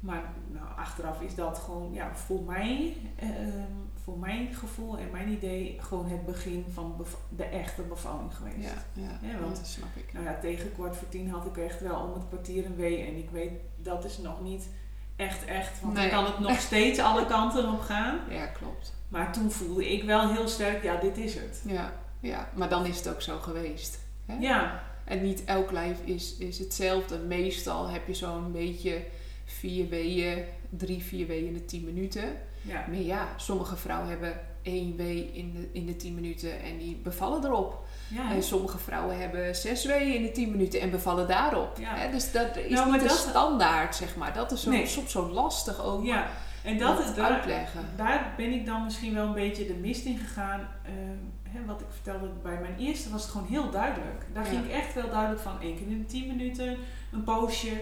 Maar 0.00 0.22
nou, 0.52 0.66
achteraf 0.76 1.20
is 1.20 1.34
dat 1.34 1.58
gewoon 1.58 1.92
ja, 1.92 2.14
voor 2.14 2.42
mij, 2.42 2.96
ehm, 3.16 3.60
voor 4.06 4.18
mijn 4.18 4.54
gevoel 4.54 4.98
en 4.98 5.10
mijn 5.12 5.28
idee, 5.28 5.76
gewoon 5.80 6.06
het 6.08 6.26
begin 6.26 6.64
van 6.72 7.06
de 7.36 7.44
echte 7.44 7.82
bevalling 7.82 8.34
geweest. 8.34 8.56
Ja. 8.92 9.02
Ja. 9.02 9.28
Ja, 9.28 9.38
want- 9.38 9.56
dat 9.56 9.66
snap 9.66 9.96
ik. 9.96 10.12
Nou 10.12 10.24
ja, 10.24 10.38
tegen 10.40 10.72
kwart 10.72 10.96
voor 10.96 11.08
tien 11.08 11.30
had 11.30 11.46
ik 11.46 11.56
echt 11.56 11.80
wel 11.80 12.00
om 12.00 12.12
het 12.14 12.22
kwartier 12.28 12.64
een 12.64 12.76
wee. 12.76 13.06
En 13.06 13.16
ik 13.16 13.30
weet, 13.30 13.50
dat 13.76 14.04
is 14.04 14.18
nog 14.18 14.40
niet 14.42 14.68
echt 15.16 15.44
echt. 15.44 15.80
Want 15.80 15.94
Nee. 15.94 16.10
dan 16.10 16.22
kan 16.24 16.32
het 16.32 16.38
nog 16.48 16.60
steeds 16.60 16.98
alle 16.98 17.26
kanten 17.26 17.72
op 17.72 17.80
gaan. 17.80 18.18
Ja, 18.38 18.46
klopt. 18.46 18.94
Maar 19.08 19.32
toen 19.32 19.50
voelde 19.50 19.92
ik 19.92 20.04
wel 20.04 20.32
heel 20.32 20.48
sterk, 20.48 20.82
ja, 20.82 20.96
dit 21.00 21.16
is 21.16 21.34
het. 21.34 21.62
Ja. 21.66 21.92
Ja. 22.20 22.48
Maar 22.54 22.68
dan 22.68 22.86
is 22.86 22.96
het 22.96 23.08
ook 23.08 23.22
zo 23.22 23.38
geweest. 23.38 23.98
Hè? 24.26 24.36
Ja, 24.40 24.82
En 25.04 25.22
niet 25.22 25.44
elk 25.44 25.70
lijf 25.70 25.98
is, 26.04 26.36
is 26.36 26.58
hetzelfde. 26.58 27.18
Meestal 27.18 27.88
heb 27.88 28.06
je 28.06 28.14
zo'n 28.14 28.52
beetje 28.52 29.04
vier 29.44 29.88
weeën, 29.88 30.44
drie, 30.70 31.02
vier 31.02 31.26
weeën 31.26 31.46
in 31.46 31.52
de 31.52 31.64
tien 31.64 31.84
minuten. 31.84 32.24
Ja. 32.66 32.84
Maar 32.88 32.96
ja, 32.98 33.28
sommige 33.36 33.76
vrouwen 33.76 34.08
hebben 34.08 34.40
één 34.62 34.96
wee 34.96 35.30
in 35.32 35.52
de, 35.52 35.68
in 35.72 35.86
de 35.86 35.96
tien 35.96 36.14
minuten 36.14 36.60
en 36.62 36.78
die 36.78 36.96
bevallen 36.96 37.44
erop. 37.44 37.84
ja. 38.08 38.30
En 38.30 38.42
sommige 38.42 38.78
vrouwen 38.78 39.18
hebben 39.20 39.54
zes 39.56 39.84
weeën 39.84 40.14
in 40.14 40.22
de 40.22 40.30
tien 40.32 40.50
minuten 40.50 40.80
en 40.80 40.90
bevallen 40.90 41.28
daarop. 41.28 41.78
Ja. 41.78 42.06
Dus 42.06 42.32
dat 42.32 42.56
is 42.56 42.70
Nou, 42.72 42.92
niet 42.92 43.00
de 43.02 43.08
standaard, 43.08 43.94
zeg 43.96 44.16
maar. 44.16 44.32
Dat 44.34 44.52
is 44.52 44.62
zo, 44.62 44.70
Nee. 44.70 44.86
soms 44.86 45.10
zo 45.10 45.28
lastig 45.30 45.82
ook 45.84 46.04
ja. 46.04 46.26
En 46.62 46.72
om 46.72 46.78
dat 46.78 46.98
is 46.98 47.06
te 47.06 47.14
daar, 47.14 47.30
uitleggen. 47.30 47.80
daar 47.96 48.34
ben 48.36 48.52
ik 48.52 48.66
dan 48.66 48.84
misschien 48.84 49.14
wel 49.14 49.26
een 49.26 49.32
beetje 49.34 49.66
de 49.66 49.74
mist 49.74 50.04
in 50.04 50.18
gegaan. 50.18 50.68
Ehm, 50.84 51.52
hè, 51.56 51.64
wat 51.66 51.80
ik 51.80 51.86
vertelde 51.90 52.28
bij 52.42 52.58
mijn 52.60 52.76
eerste 52.78 53.10
was 53.10 53.22
het 53.22 53.30
gewoon 53.30 53.46
heel 53.46 53.70
duidelijk. 53.70 54.26
Daar 54.32 54.44
Ja. 54.44 54.50
ging 54.50 54.64
ik 54.64 54.70
echt 54.72 54.94
wel 54.94 55.10
duidelijk 55.10 55.40
van. 55.40 55.60
één 55.60 55.76
keer 55.76 55.86
in 55.86 55.98
de 55.98 56.06
tien 56.06 56.26
minuten 56.26 56.76
een 57.12 57.24
poosje. 57.24 57.80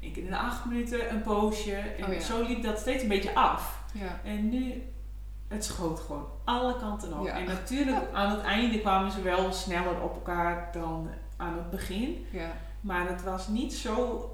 één 0.00 0.12
keer 0.12 0.22
in 0.24 0.30
de 0.30 0.36
acht 0.36 0.64
minuten 0.64 1.10
een 1.10 1.22
poosje. 1.22 1.74
En 1.74 2.04
Oh 2.14 2.20
zo 2.20 2.42
liep 2.42 2.62
dat 2.62 2.78
steeds 2.78 3.02
een 3.02 3.08
beetje 3.08 3.34
af. 3.34 3.84
Ja. 4.00 4.20
En 4.30 4.48
nu, 4.48 4.82
het 5.48 5.64
schoot 5.64 6.00
gewoon 6.00 6.28
alle 6.44 6.76
kanten 6.78 7.18
op. 7.18 7.26
Ja. 7.26 7.32
En 7.32 7.44
natuurlijk, 7.44 8.04
aan 8.12 8.30
het 8.30 8.40
einde 8.40 8.80
kwamen 8.80 9.12
ze 9.12 9.22
wel 9.22 9.52
sneller 9.52 10.02
op 10.02 10.14
elkaar 10.14 10.68
dan 10.72 11.08
aan 11.36 11.54
het 11.56 11.70
begin. 11.70 12.26
Ja. 12.30 12.52
Maar 12.80 13.08
het 13.08 13.22
was 13.22 13.48
niet 13.48 13.74
zo... 13.74 14.30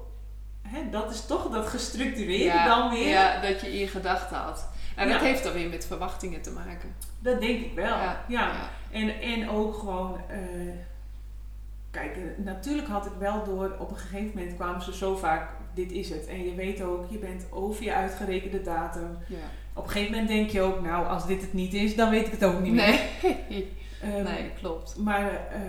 Hè, 0.61 0.89
dat 0.89 1.11
is 1.11 1.25
toch 1.25 1.49
dat 1.49 1.67
gestructureerde 1.67 2.43
Ja, 2.43 2.65
dan 2.65 2.89
weer. 2.89 3.09
Ja, 3.09 3.41
dat 3.41 3.61
je 3.61 3.79
in 3.79 3.87
gedachten 3.87 4.37
had. 4.37 4.67
En 4.95 5.09
dat 5.09 5.21
heeft 5.21 5.43
dan 5.43 5.53
weer 5.53 5.69
met 5.69 5.85
verwachtingen 5.85 6.41
te 6.41 6.51
maken. 6.51 6.95
Dat 7.19 7.41
denk 7.41 7.65
ik 7.65 7.75
wel. 7.75 7.97
Ja. 8.27 8.51
En, 8.91 9.21
en 9.21 9.49
ook 9.49 9.77
gewoon... 9.77 10.17
eh, 10.29 10.39
kijk, 11.91 12.15
eh, 12.15 12.23
natuurlijk 12.45 12.87
had 12.87 13.05
ik 13.05 13.11
wel 13.19 13.43
door... 13.43 13.75
Op 13.79 13.89
een 13.89 13.97
gegeven 13.97 14.31
moment 14.35 14.55
kwamen 14.55 14.81
ze 14.81 14.95
zo 14.95 15.15
vaak... 15.15 15.49
Dit 15.73 15.91
is 15.91 16.09
het. 16.09 16.25
En 16.27 16.45
je 16.45 16.55
weet 16.55 16.81
ook, 16.81 17.05
je 17.09 17.17
bent 17.17 17.45
over 17.49 17.83
je 17.83 17.93
uitgerekende 17.93 18.61
datum. 18.61 19.17
Ja. 19.27 19.35
Op 19.73 19.83
een 19.83 19.89
gegeven 19.89 20.11
moment 20.11 20.29
denk 20.29 20.49
je 20.49 20.61
ook... 20.61 20.81
Nou, 20.81 21.07
als 21.07 21.27
dit 21.27 21.41
het 21.41 21.53
niet 21.53 21.73
is, 21.73 21.95
dan 21.95 22.09
weet 22.09 22.25
ik 22.25 22.31
het 22.31 22.43
ook 22.43 22.61
niet 22.61 22.73
meer. 22.73 22.99
Nee. 23.21 23.71
Ehm, 24.01 24.23
nee, 24.23 24.51
klopt. 24.59 24.95
Maar 24.97 25.47
eh, 25.51 25.61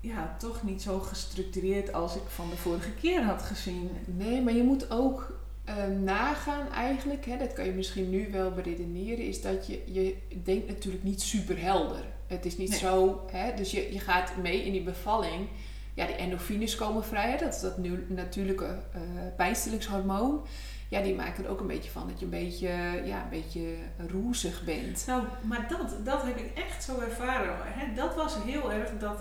ja, 0.00 0.36
toch 0.38 0.62
niet 0.62 0.82
zo 0.82 0.98
gestructureerd 0.98 1.92
als 1.92 2.16
ik 2.16 2.22
van 2.28 2.50
de 2.50 2.56
vorige 2.56 2.90
keer 3.00 3.22
had 3.22 3.42
gezien. 3.42 3.90
Nee, 4.04 4.40
maar 4.40 4.52
je 4.52 4.62
moet 4.62 4.90
ook 4.90 5.40
eh, 5.64 5.86
nagaan 5.86 6.72
eigenlijk, 6.72 7.24
hè, 7.26 7.36
dat 7.36 7.52
kan 7.52 7.64
je 7.64 7.72
misschien 7.72 8.10
nu 8.10 8.28
wel 8.30 8.50
beredeneren, 8.50 9.24
is 9.24 9.42
dat 9.42 9.66
je, 9.66 9.82
je 9.92 10.16
denkt 10.44 10.68
natuurlijk 10.68 11.04
niet 11.04 11.22
super 11.22 11.60
helder. 11.60 12.04
Het 12.26 12.44
is 12.44 12.56
niet 12.56 12.70
Nee. 12.70 12.78
zo, 12.78 13.20
hè, 13.30 13.54
dus 13.54 13.70
je, 13.70 13.92
je 13.92 13.98
gaat 14.00 14.36
mee 14.36 14.64
in 14.64 14.72
die 14.72 14.82
bevalling. 14.82 15.48
Ja, 15.94 16.06
die 16.06 16.16
endorfines 16.16 16.74
komen 16.74 17.04
vrij, 17.04 17.30
hè, 17.30 17.36
dat 17.36 17.54
is 17.54 17.60
dat 17.60 17.78
nu, 17.78 18.06
natuurlijke 18.08 18.64
eh 18.92 19.00
pijnstillingshormoon. 19.36 20.46
Ja, 20.88 21.00
die 21.02 21.14
maken 21.14 21.44
er 21.44 21.50
ook 21.50 21.60
een 21.60 21.66
beetje 21.66 21.90
van 21.90 22.08
dat 22.08 22.18
je 22.18 22.24
een 22.24 22.30
beetje, 22.30 22.68
ja, 23.04 23.22
een 23.22 23.28
beetje 23.30 23.74
roezig 24.10 24.64
bent. 24.64 25.04
Nou, 25.06 25.22
maar 25.42 25.66
dat, 25.68 26.04
dat 26.04 26.22
heb 26.22 26.36
ik 26.36 26.58
echt 26.58 26.82
zo 26.84 27.00
ervaren. 27.00 27.54
Hè? 27.62 27.94
Dat 27.94 28.14
was 28.14 28.34
heel 28.44 28.72
erg 28.72 28.90
dat, 28.98 29.20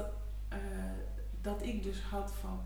eh, 0.50 0.58
dat 1.42 1.60
ik 1.64 1.84
dus 1.84 1.98
had 2.12 2.32
van... 2.42 2.62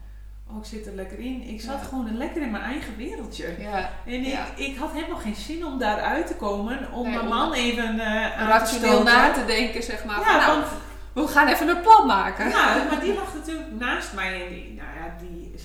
Oh, 0.50 0.58
ik 0.58 0.66
zit 0.66 0.88
er 0.88 0.94
lekker 0.94 1.20
in. 1.20 1.42
Ik 1.42 1.62
zat 1.62 1.80
Ja. 1.82 1.88
gewoon 1.88 2.18
lekker 2.18 2.42
in 2.42 2.52
mijn 2.52 2.64
eigen 2.64 2.98
wereldje. 2.98 3.56
Ja, 3.60 3.90
En 4.06 4.14
ik, 4.14 4.26
Ja. 4.26 4.46
ik 4.56 4.76
had 4.78 4.92
helemaal 4.92 5.18
geen 5.20 5.36
zin 5.36 5.66
om 5.66 5.80
daaruit 5.80 6.28
te 6.28 6.36
komen. 6.36 6.92
Om 6.92 7.04
Nee, 7.08 7.16
mijn 7.16 7.28
man 7.28 7.54
even 7.54 8.00
eh 8.00 8.38
aan 8.40 8.46
te 8.48 8.52
rationeel 8.52 9.04
na 9.04 9.32
te 9.32 9.46
denken, 9.46 9.84
zeg 9.84 10.06
maar. 10.06 10.24
van, 10.24 10.34
Ja, 10.34 10.46
nou, 10.48 10.60
want 10.60 10.72
we 11.24 11.28
gaan 11.28 11.48
even 11.48 11.68
een 11.68 11.82
plan 11.82 12.06
maken. 12.08 12.50
Ja, 12.50 12.84
maar 12.90 13.00
die 13.00 13.14
lag 13.14 13.34
natuurlijk 13.34 13.72
naast 13.80 14.14
mij 14.14 14.44
en 14.44 14.50
die, 14.54 14.74
nou 14.74 14.88
ja, 15.00 15.16
die 15.20 15.56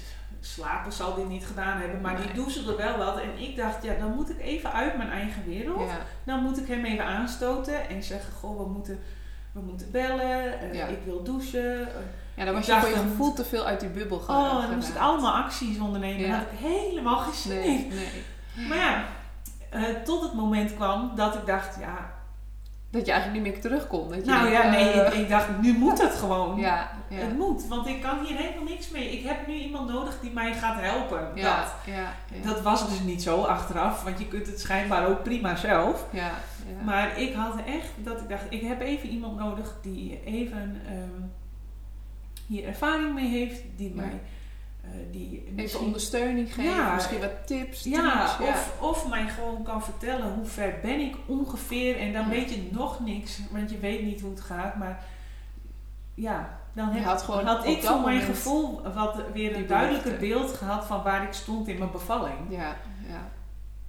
slapen 0.40 0.92
zal 0.92 1.14
die 1.14 1.24
niet 1.24 1.46
gedaan 1.46 1.80
hebben, 1.80 2.00
maar 2.00 2.16
die 2.16 2.24
Nee. 2.24 2.34
doezelde 2.34 2.76
wel 2.76 2.96
wat. 2.98 3.20
En 3.20 3.38
ik 3.38 3.56
dacht, 3.56 3.82
ja, 3.82 3.94
dan 3.98 4.14
moet 4.14 4.30
ik 4.30 4.40
even 4.40 4.72
uit 4.72 4.96
mijn 4.96 5.10
eigen 5.10 5.42
wereld. 5.46 5.88
Ja. 5.90 5.96
Dan 6.24 6.42
moet 6.42 6.58
ik 6.58 6.66
hem 6.68 6.84
even 6.84 7.04
aanstoten 7.04 7.88
en 7.88 8.02
zeggen, 8.02 8.32
goh, 8.32 8.58
we 8.58 8.68
moeten, 8.72 8.98
we 9.52 9.60
moeten 9.60 9.90
bellen, 9.90 10.60
eh, 10.60 10.74
Ja. 10.74 10.86
ik 10.86 10.98
wil 11.04 11.22
douchen. 11.22 11.80
eh. 11.80 11.94
Ja, 12.34 12.44
dan 12.44 12.54
was 12.54 12.66
je 12.66 12.72
voor 12.80 12.88
je 12.88 12.94
gevoel 12.96 13.32
te 13.32 13.44
veel 13.44 13.64
uit 13.64 13.80
die 13.80 13.88
bubbel 13.88 14.16
oh, 14.16 14.24
geraakt. 14.24 14.66
dan 14.66 14.74
moest 14.74 14.88
ik 14.88 14.96
allemaal 14.96 15.32
acties 15.34 15.78
ondernemen. 15.78 16.20
Ja. 16.20 16.28
Daar 16.28 16.38
had 16.38 16.46
ik 16.52 16.58
helemaal 16.58 17.18
geen 17.18 17.32
zin 17.34 17.56
Nee, 17.58 17.78
in. 17.78 17.88
nee. 17.88 18.66
Maar 18.68 18.76
ja, 18.78 19.04
eh, 19.70 19.82
tot 20.04 20.22
het 20.22 20.32
moment 20.34 20.74
kwam 20.74 21.12
dat 21.16 21.34
ik 21.34 21.46
dacht, 21.46 21.76
ja, 21.80 22.09
Dat 22.90 23.06
je 23.06 23.12
eigenlijk 23.12 23.42
niet 23.44 23.52
meer 23.52 23.62
terugkomt. 23.62 24.10
Dat 24.10 24.24
je 24.24 24.30
nou 24.30 24.50
denkt, 24.50 24.62
ja, 24.64 24.70
nee, 24.70 24.90
eh, 24.90 25.06
ik, 25.06 25.14
ik 25.14 25.28
dacht, 25.28 25.48
nu 25.60 25.72
moet 25.84 26.02
het 26.02 26.12
gewoon. 26.14 26.58
ja, 26.58 26.90
ja. 27.08 27.16
Het 27.16 27.36
moet, 27.38 27.66
want 27.66 27.86
ik 27.86 28.02
kan 28.02 28.24
hier 28.24 28.36
helemaal 28.36 28.64
niks 28.64 28.90
mee. 28.90 29.10
Ik 29.18 29.26
heb 29.26 29.46
nu 29.46 29.54
iemand 29.54 29.88
nodig 29.88 30.20
die 30.20 30.30
mij 30.30 30.54
gaat 30.54 30.80
helpen. 30.80 31.28
Ja, 31.34 31.60
Dat. 31.60 31.72
ja. 31.94 32.12
Dat 32.44 32.62
was 32.62 32.88
dus 32.88 33.00
niet 33.00 33.22
zo 33.22 33.42
achteraf, 33.42 34.02
want 34.02 34.18
je 34.18 34.28
kunt 34.28 34.46
het 34.46 34.60
schijnbaar 34.60 35.06
ook 35.08 35.22
prima 35.22 35.56
zelf. 35.56 36.06
ja, 36.10 36.20
ja. 36.20 36.84
Maar 36.84 37.18
ik 37.18 37.34
had 37.34 37.54
echt 37.66 37.88
dat 37.96 38.20
ik 38.20 38.28
dacht, 38.28 38.44
ik 38.48 38.62
heb 38.62 38.80
even 38.80 39.08
iemand 39.08 39.38
nodig 39.38 39.74
die 39.82 40.20
even 40.24 40.80
ehm, 40.86 41.22
hier 42.46 42.66
ervaring 42.66 43.14
mee 43.14 43.28
heeft, 43.28 43.62
die 43.76 43.92
mij 43.94 44.20
die 45.10 45.52
Even 45.56 45.80
ondersteuning 45.80 46.54
geven, 46.54 46.70
Ja. 46.74 46.94
misschien 46.94 47.20
wat 47.20 47.46
tips, 47.46 47.84
ja, 47.84 48.36
of, 48.42 48.76
of 48.80 49.08
mij 49.08 49.28
gewoon 49.28 49.62
kan 49.62 49.82
vertellen 49.82 50.32
hoe 50.32 50.44
ver 50.44 50.74
ben 50.82 51.00
ik 51.00 51.16
ongeveer 51.26 51.96
en 51.98 52.12
dan 52.12 52.22
Ja. 52.24 52.28
weet 52.30 52.50
je 52.50 52.68
nog 52.70 53.00
niks, 53.00 53.40
want 53.50 53.70
je 53.70 53.78
weet 53.78 54.02
niet 54.02 54.20
hoe 54.20 54.30
het 54.30 54.40
gaat, 54.40 54.76
maar 54.76 55.04
ja, 56.14 56.58
dan 56.72 56.88
heb, 56.88 57.04
had 57.04 57.22
gewoon 57.22 57.44
had 57.46 57.66
ik 57.66 57.82
voor 57.82 58.00
mijn 58.00 58.20
gevoel 58.20 58.80
wat 58.94 59.22
weer 59.32 59.56
een 59.56 59.66
duidelijker 59.66 60.16
beeld 60.16 60.52
gehad 60.52 60.84
van 60.84 61.02
waar 61.02 61.22
ik 61.22 61.32
stond 61.32 61.68
in 61.68 61.78
mijn 61.78 61.90
bevalling. 61.90 62.36
Ja, 62.48 62.76
ja. 63.08 63.28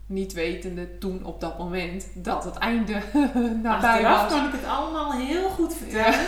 Niet 0.06 0.34
wetende 0.34 0.98
toen 0.98 1.24
op 1.26 1.40
dat 1.42 1.58
moment 1.58 2.08
dat 2.14 2.44
het 2.44 2.56
einde 2.56 2.94
nabij 3.64 3.90
Achteraf 3.90 4.22
was. 4.24 4.32
kan 4.32 4.46
ik 4.46 4.52
het 4.52 4.66
allemaal 4.66 5.12
heel 5.14 5.50
goed 5.50 5.74
vertellen. 5.76 6.20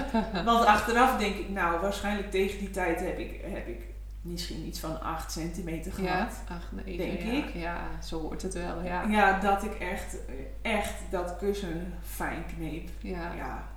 Want 0.44 0.64
achteraf 0.66 1.18
denk 1.18 1.34
ik, 1.36 1.48
nou, 1.48 1.80
waarschijnlijk 1.80 2.30
tegen 2.30 2.58
die 2.58 2.70
tijd 2.70 3.00
heb 3.00 3.18
ik, 3.18 3.40
heb 3.44 3.68
ik 3.68 3.80
misschien 4.26 4.66
iets 4.66 4.80
van 4.80 5.00
8 5.00 5.32
centimeter 5.32 6.02
Ja, 6.02 6.14
gehad. 6.14 6.32
ach 6.48 6.72
nee, 6.84 6.96
Denk 6.96 7.20
ja, 7.20 7.32
ik. 7.32 7.54
Ja, 7.54 7.78
zo 8.04 8.20
hoort 8.20 8.42
het 8.42 8.54
wel, 8.54 8.82
ja. 8.84 9.02
Ja. 9.02 9.40
dat 9.40 9.64
ik 9.64 9.74
echt, 9.74 10.16
echt 10.62 10.94
dat 11.10 11.36
kussen 11.36 11.92
fijn 12.04 12.44
kneep. 12.56 12.88
Ja, 13.00 13.34
Ja, 13.34 13.68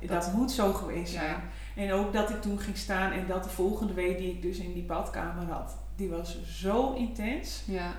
ja, 0.00 0.06
dat, 0.06 0.32
moet 0.32 0.50
zo 0.50 0.72
geweest 0.72 1.12
Ja. 1.12 1.20
zijn. 1.20 1.40
En 1.76 1.92
ook 1.92 2.12
dat 2.12 2.30
ik 2.30 2.42
toen 2.42 2.58
ging 2.58 2.76
staan 2.76 3.12
en 3.12 3.26
dat 3.26 3.42
de 3.44 3.50
volgende 3.50 3.92
week 3.92 4.18
die 4.18 4.30
ik 4.30 4.42
dus 4.42 4.58
in 4.58 4.72
die 4.72 4.82
badkamer 4.82 5.46
had, 5.52 5.76
die 5.96 6.08
was 6.08 6.42
zo 6.44 6.92
intens 6.92 7.62
ja. 7.66 7.92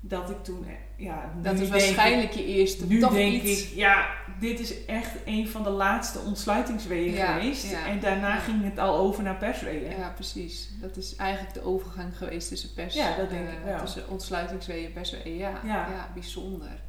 Dat 0.00 0.30
ik 0.30 0.44
toen, 0.44 0.64
eh, 0.66 1.04
ja, 1.04 1.32
Dat 1.42 1.58
is 1.60 1.68
waarschijnlijk 1.68 2.32
je 2.32 2.44
eerste 2.44 2.86
nu 2.86 3.00
toch 3.00 3.12
denk 3.12 3.42
iets. 3.42 3.62
ik, 3.70 3.74
ja, 3.76 4.06
dit 4.40 4.60
is 4.60 4.84
echt 4.84 5.10
een 5.24 5.48
van 5.48 5.62
de 5.62 5.70
laatste 5.70 6.18
ontsluitingsweeën 6.18 7.12
Ja, 7.12 7.32
geweest. 7.38 7.70
ja, 7.70 7.86
en 7.86 8.00
daarna 8.00 8.28
ja. 8.34 8.38
ging 8.38 8.64
het 8.64 8.78
al 8.78 8.96
over 8.96 9.22
naar 9.22 9.36
persweeën. 9.36 9.98
Ja, 9.98 10.08
precies. 10.14 10.68
Dat 10.80 10.96
is 10.96 11.16
eigenlijk 11.16 11.54
de 11.54 11.64
overgang 11.64 12.16
geweest 12.16 12.48
tussen 12.48 12.72
pers. 12.74 12.94
Ja, 12.94 13.16
dat 13.16 13.30
denk 13.30 13.46
eh, 13.48 13.52
ik 13.52 13.58
wel. 13.64 13.78
Tussen 13.80 14.08
ontsluitingsweeën 14.08 14.84
en 14.86 14.92
persweeën. 14.92 15.36
Ja, 15.36 15.50
Ja. 15.64 15.88
ja. 15.90 16.10
bijzonder. 16.14 16.84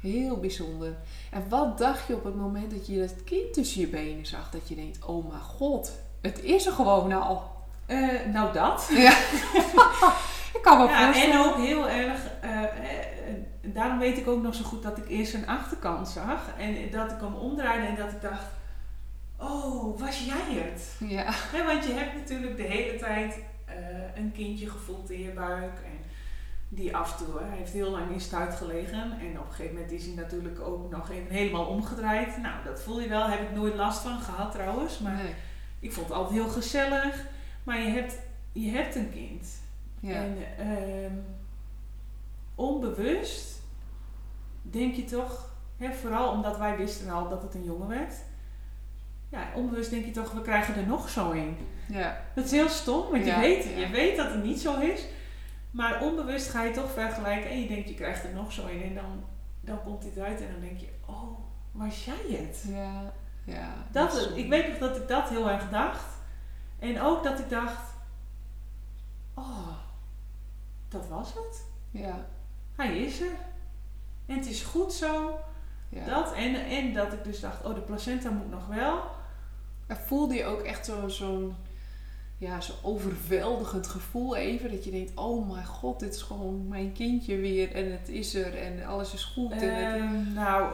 Heel 0.00 0.36
bijzonder. 0.36 0.96
En 1.30 1.48
wat 1.48 1.78
dacht 1.78 2.06
je 2.06 2.14
op 2.14 2.24
het 2.24 2.34
moment 2.36 2.70
dat 2.70 2.86
je 2.86 2.98
dat 2.98 3.24
kind 3.24 3.52
tussen 3.52 3.80
je 3.80 3.86
benen 3.86 4.26
zag? 4.26 4.50
Dat 4.50 4.68
je 4.68 4.74
denkt, 4.74 5.04
oh 5.04 5.28
mijn 5.28 5.40
god, 5.42 5.92
het 6.22 6.42
is 6.42 6.66
er 6.66 6.72
gewoon 6.72 7.12
al. 7.12 7.56
Eh, 7.88 8.32
nou 8.32 8.52
dat. 8.52 8.88
Ja. 8.92 9.10
ik 10.56 10.62
kan 10.62 10.78
me 10.78 10.84
Ja, 10.88 11.04
voorstellen. 11.04 11.34
en 11.34 11.40
ook 11.46 11.56
heel 11.56 11.88
erg, 11.88 12.18
eh, 12.40 12.50
daarom 13.62 13.98
weet 13.98 14.18
ik 14.18 14.28
ook 14.28 14.42
nog 14.42 14.54
zo 14.54 14.64
goed 14.64 14.82
dat 14.82 14.98
ik 14.98 15.08
eerst 15.08 15.34
een 15.34 15.46
achterkant 15.46 16.08
zag. 16.08 16.40
En 16.58 16.90
dat 16.90 17.10
ik 17.10 17.20
hem 17.20 17.34
omdraaide 17.34 17.86
en 17.86 17.96
dat 17.96 18.10
ik 18.12 18.20
dacht, 18.22 18.44
oh, 19.36 20.00
was 20.00 20.18
jij 20.24 20.54
het? 20.62 20.94
Ja, 21.08 21.24
want 21.66 21.84
je 21.84 21.92
hebt 21.92 22.14
natuurlijk 22.14 22.56
de 22.56 22.62
hele 22.62 22.98
tijd, 22.98 23.38
een 24.14 24.32
kindje 24.34 24.70
gevoeld 24.70 25.10
in 25.10 25.22
je 25.22 25.30
buik. 25.30 25.72
En 25.84 25.98
die 26.68 26.96
af 26.96 27.18
en 27.18 27.24
toe, 27.26 27.38
hij 27.40 27.58
heeft 27.58 27.72
heel 27.72 27.90
lang 27.90 28.10
in 28.10 28.20
stuit 28.20 28.54
gelegen. 28.54 29.02
En 29.20 29.38
op 29.38 29.46
een 29.46 29.52
gegeven 29.54 29.74
moment 29.74 29.92
is 29.92 30.04
hij 30.04 30.14
natuurlijk 30.14 30.60
ook 30.60 30.90
nog 30.90 31.10
even 31.10 31.30
helemaal 31.34 31.64
omgedraaid. 31.66 32.36
Nou, 32.36 32.54
dat 32.64 32.80
voel 32.82 33.00
je 33.00 33.08
wel. 33.08 33.26
Heb 33.28 33.40
ik 33.40 33.54
nooit 33.54 33.74
last 33.74 34.00
van 34.02 34.20
gehad 34.20 34.52
trouwens. 34.52 34.98
Maar 34.98 35.14
Nee. 35.14 35.34
ik 35.80 35.92
vond 35.92 36.08
het 36.08 36.16
altijd 36.16 36.34
heel 36.40 36.48
gezellig. 36.48 37.24
Maar 37.68 37.80
je 37.82 37.88
hebt, 37.88 38.18
je 38.52 38.70
hebt 38.70 38.94
een 38.94 39.10
kind. 39.12 39.48
Ja. 40.00 40.14
En 40.14 40.36
ehm, 40.58 41.12
onbewust 42.54 43.60
denk 44.62 44.94
je 44.94 45.04
toch, 45.04 45.50
hè, 45.76 45.92
vooral 45.92 46.30
omdat 46.30 46.58
wij 46.58 46.76
wisten 46.76 47.10
al 47.10 47.28
dat 47.28 47.42
het 47.42 47.54
een 47.54 47.64
jongen 47.64 47.88
werd. 47.88 48.14
Ja, 49.28 49.48
onbewust 49.54 49.90
denk 49.90 50.04
je 50.04 50.10
toch, 50.10 50.32
we 50.32 50.40
krijgen 50.42 50.74
er 50.74 50.86
nog 50.86 51.08
zo 51.08 51.30
een. 51.30 51.56
ja. 51.88 52.20
Dat 52.34 52.44
is 52.44 52.50
heel 52.50 52.68
stom, 52.68 53.10
want 53.10 53.24
Ja, 53.26 53.34
je, 53.34 53.40
weet, 53.40 53.64
ja. 53.64 53.78
je 53.78 53.88
weet 53.88 54.16
dat 54.16 54.32
het 54.32 54.44
niet 54.44 54.60
zo 54.60 54.80
is. 54.80 55.06
Maar 55.70 56.02
onbewust 56.02 56.50
ga 56.50 56.62
je 56.64 56.72
toch 56.72 56.90
vergelijken 56.90 57.50
en 57.50 57.60
je 57.60 57.68
denkt, 57.68 57.88
je 57.88 57.94
krijgt 57.94 58.24
er 58.24 58.34
nog 58.34 58.52
zo 58.52 58.66
een. 58.66 58.82
En 58.82 58.94
dan, 58.94 59.24
dan 59.60 59.82
komt 59.82 60.02
dit 60.02 60.18
uit 60.18 60.40
en 60.40 60.48
dan 60.52 60.60
denk 60.60 60.78
je, 60.78 60.88
oh, 61.06 61.38
was 61.72 62.04
jij 62.04 62.36
het? 62.38 62.64
Ja. 62.68 63.12
Ja. 63.44 63.74
Dat, 63.90 64.14
is- 64.16 64.26
ik 64.34 64.48
weet 64.48 64.68
nog 64.68 64.78
dat 64.78 64.96
ik 64.96 65.08
dat 65.08 65.28
heel 65.28 65.50
erg 65.50 65.70
dacht. 65.70 66.16
En 66.78 67.00
ook 67.00 67.22
dat 67.24 67.38
ik 67.38 67.48
dacht, 67.50 67.80
oh, 69.34 69.68
dat 70.88 71.08
was 71.08 71.28
het. 71.34 71.64
Ja. 71.90 72.26
Hij 72.76 72.98
is 72.98 73.20
er. 73.20 73.36
En 74.26 74.36
het 74.36 74.46
is 74.46 74.62
goed 74.62 74.92
zo. 74.92 75.38
Ja. 75.88 76.04
Dat. 76.04 76.32
En, 76.34 76.54
en 76.66 76.92
dat 76.94 77.12
ik 77.12 77.24
dus 77.24 77.40
dacht, 77.40 77.64
oh, 77.64 77.74
de 77.74 77.80
placenta 77.80 78.30
moet 78.30 78.50
nog 78.50 78.66
wel. 78.66 79.00
En 79.86 79.96
voelde 79.96 80.34
je 80.34 80.44
ook 80.44 80.60
echt 80.60 80.84
zo- 80.86 81.08
zo'n 81.08 81.54
ja, 82.38 82.60
zo 82.60 82.72
overweldigend 82.82 83.86
gevoel 83.86 84.36
even? 84.36 84.70
Dat 84.70 84.84
je 84.84 84.90
denkt, 84.90 85.12
oh 85.14 85.50
mijn 85.50 85.66
god, 85.66 86.00
dit 86.00 86.14
is 86.14 86.22
gewoon 86.22 86.68
mijn 86.68 86.92
kindje 86.92 87.36
weer. 87.36 87.72
En 87.74 87.92
het 87.92 88.08
is 88.08 88.34
er 88.34 88.56
en 88.58 88.84
alles 88.86 89.12
is 89.14 89.24
goed. 89.24 89.50
en 89.52 89.58
het, 89.74 89.94
Ehm, 90.00 90.32
nou, 90.32 90.72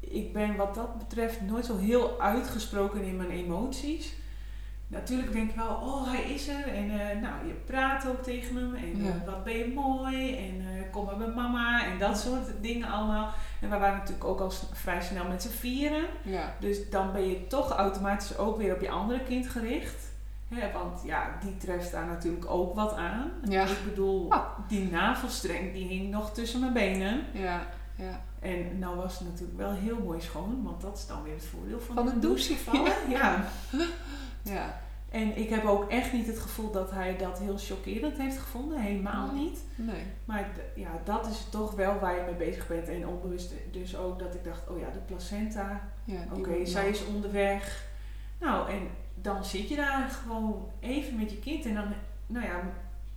ik 0.00 0.32
ben 0.32 0.56
wat 0.56 0.74
dat 0.74 0.98
betreft 0.98 1.40
nooit 1.40 1.64
zo 1.64 1.76
heel 1.76 2.20
uitgesproken 2.20 3.02
in 3.02 3.16
mijn 3.16 3.30
emoties. 3.30 4.14
Natuurlijk 4.88 5.32
denk 5.32 5.50
ik 5.50 5.56
wel, 5.56 5.68
oh 5.74 6.10
hij 6.12 6.22
is 6.22 6.48
er. 6.48 6.66
En 6.74 6.90
eh, 6.90 7.20
nou, 7.22 7.46
je 7.46 7.52
praat 7.66 8.06
ook 8.08 8.22
tegen 8.22 8.56
hem. 8.56 8.74
En 8.74 9.02
Ja. 9.04 9.08
eh, 9.10 9.26
wat 9.26 9.44
ben 9.44 9.56
je 9.58 9.72
mooi. 9.74 10.36
En 10.36 10.60
eh, 10.60 10.92
kom 10.92 11.04
maar 11.04 11.16
bij 11.16 11.26
mama. 11.34 11.84
En 11.84 11.98
dat 11.98 12.18
soort 12.18 12.46
dingen 12.60 12.88
allemaal. 12.88 13.30
En 13.60 13.70
we 13.70 13.78
waren 13.78 13.96
natuurlijk 13.98 14.24
ook 14.24 14.40
al 14.40 14.52
vrij 14.72 15.00
snel 15.02 15.28
met 15.28 15.42
z'n 15.42 15.48
vieren. 15.48 16.04
ja. 16.22 16.54
Dus 16.60 16.90
dan 16.90 17.12
ben 17.12 17.28
je 17.28 17.46
toch 17.46 17.70
automatisch 17.72 18.38
ook 18.38 18.56
weer 18.56 18.74
op 18.74 18.80
je 18.80 18.90
andere 18.90 19.20
kind 19.22 19.48
gericht. 19.48 20.06
Hè, 20.48 20.72
want 20.72 21.00
ja, 21.04 21.36
die 21.40 21.56
treft 21.56 21.92
daar 21.92 22.06
natuurlijk 22.06 22.50
ook 22.50 22.74
wat 22.74 22.94
aan. 22.94 23.30
Ja. 23.48 23.64
Ik 23.64 23.84
bedoel, 23.84 24.30
Ah. 24.32 24.44
die 24.68 24.90
navelstreng 24.90 25.72
die 25.72 25.86
hing 25.88 26.10
nog 26.10 26.32
tussen 26.32 26.60
mijn 26.60 26.72
benen. 26.72 27.24
Ja. 27.32 27.66
Ja. 27.96 28.20
En 28.40 28.78
nou 28.78 28.96
was 28.96 29.18
het 29.18 29.28
natuurlijk 29.28 29.58
wel 29.58 29.72
heel 29.72 29.98
mooi 30.04 30.20
schoon, 30.20 30.60
want 30.64 30.80
dat 30.80 30.96
is 30.98 31.06
dan 31.06 31.22
weer 31.22 31.34
het 31.34 31.44
voordeel 31.44 31.80
van, 31.80 31.94
Van 31.94 32.06
de 32.06 32.18
douche. 32.18 32.56
vallen. 32.56 32.92
Ja. 33.08 33.44
Ja. 34.42 34.80
En 35.10 35.36
ik 35.36 35.48
heb 35.48 35.64
ook 35.64 35.90
echt 35.90 36.12
niet 36.12 36.26
het 36.26 36.38
gevoel 36.38 36.70
dat 36.70 36.90
hij 36.90 37.16
dat 37.16 37.38
heel 37.38 37.58
chockerend 37.58 38.16
heeft 38.16 38.38
gevonden. 38.38 38.80
Helemaal 38.80 39.32
niet. 39.32 39.58
Nee. 39.74 40.02
Maar 40.24 40.48
ja, 40.74 40.90
dat 41.04 41.26
is 41.26 41.46
toch 41.50 41.74
wel 41.74 41.98
waar 41.98 42.16
je 42.16 42.22
mee 42.22 42.48
bezig 42.48 42.66
bent. 42.66 42.88
En 42.88 43.06
onbewust 43.06 43.52
dus 43.70 43.96
ook 43.96 44.18
dat 44.18 44.34
ik 44.34 44.44
dacht, 44.44 44.68
oh 44.68 44.78
ja, 44.78 44.90
de 44.90 44.98
placenta. 44.98 45.80
Ja, 46.04 46.20
Oké, 46.32 46.66
zij 46.66 46.88
is 46.88 47.04
onderweg. 47.04 47.86
Nou, 48.40 48.70
en 48.70 48.88
dan 49.14 49.44
zit 49.44 49.68
je 49.68 49.76
daar 49.76 50.08
gewoon 50.08 50.68
even 50.80 51.16
met 51.16 51.30
je 51.30 51.38
kind. 51.38 51.64
En 51.64 51.74
dan, 51.74 51.94
nou 52.26 52.46
ja, 52.46 52.60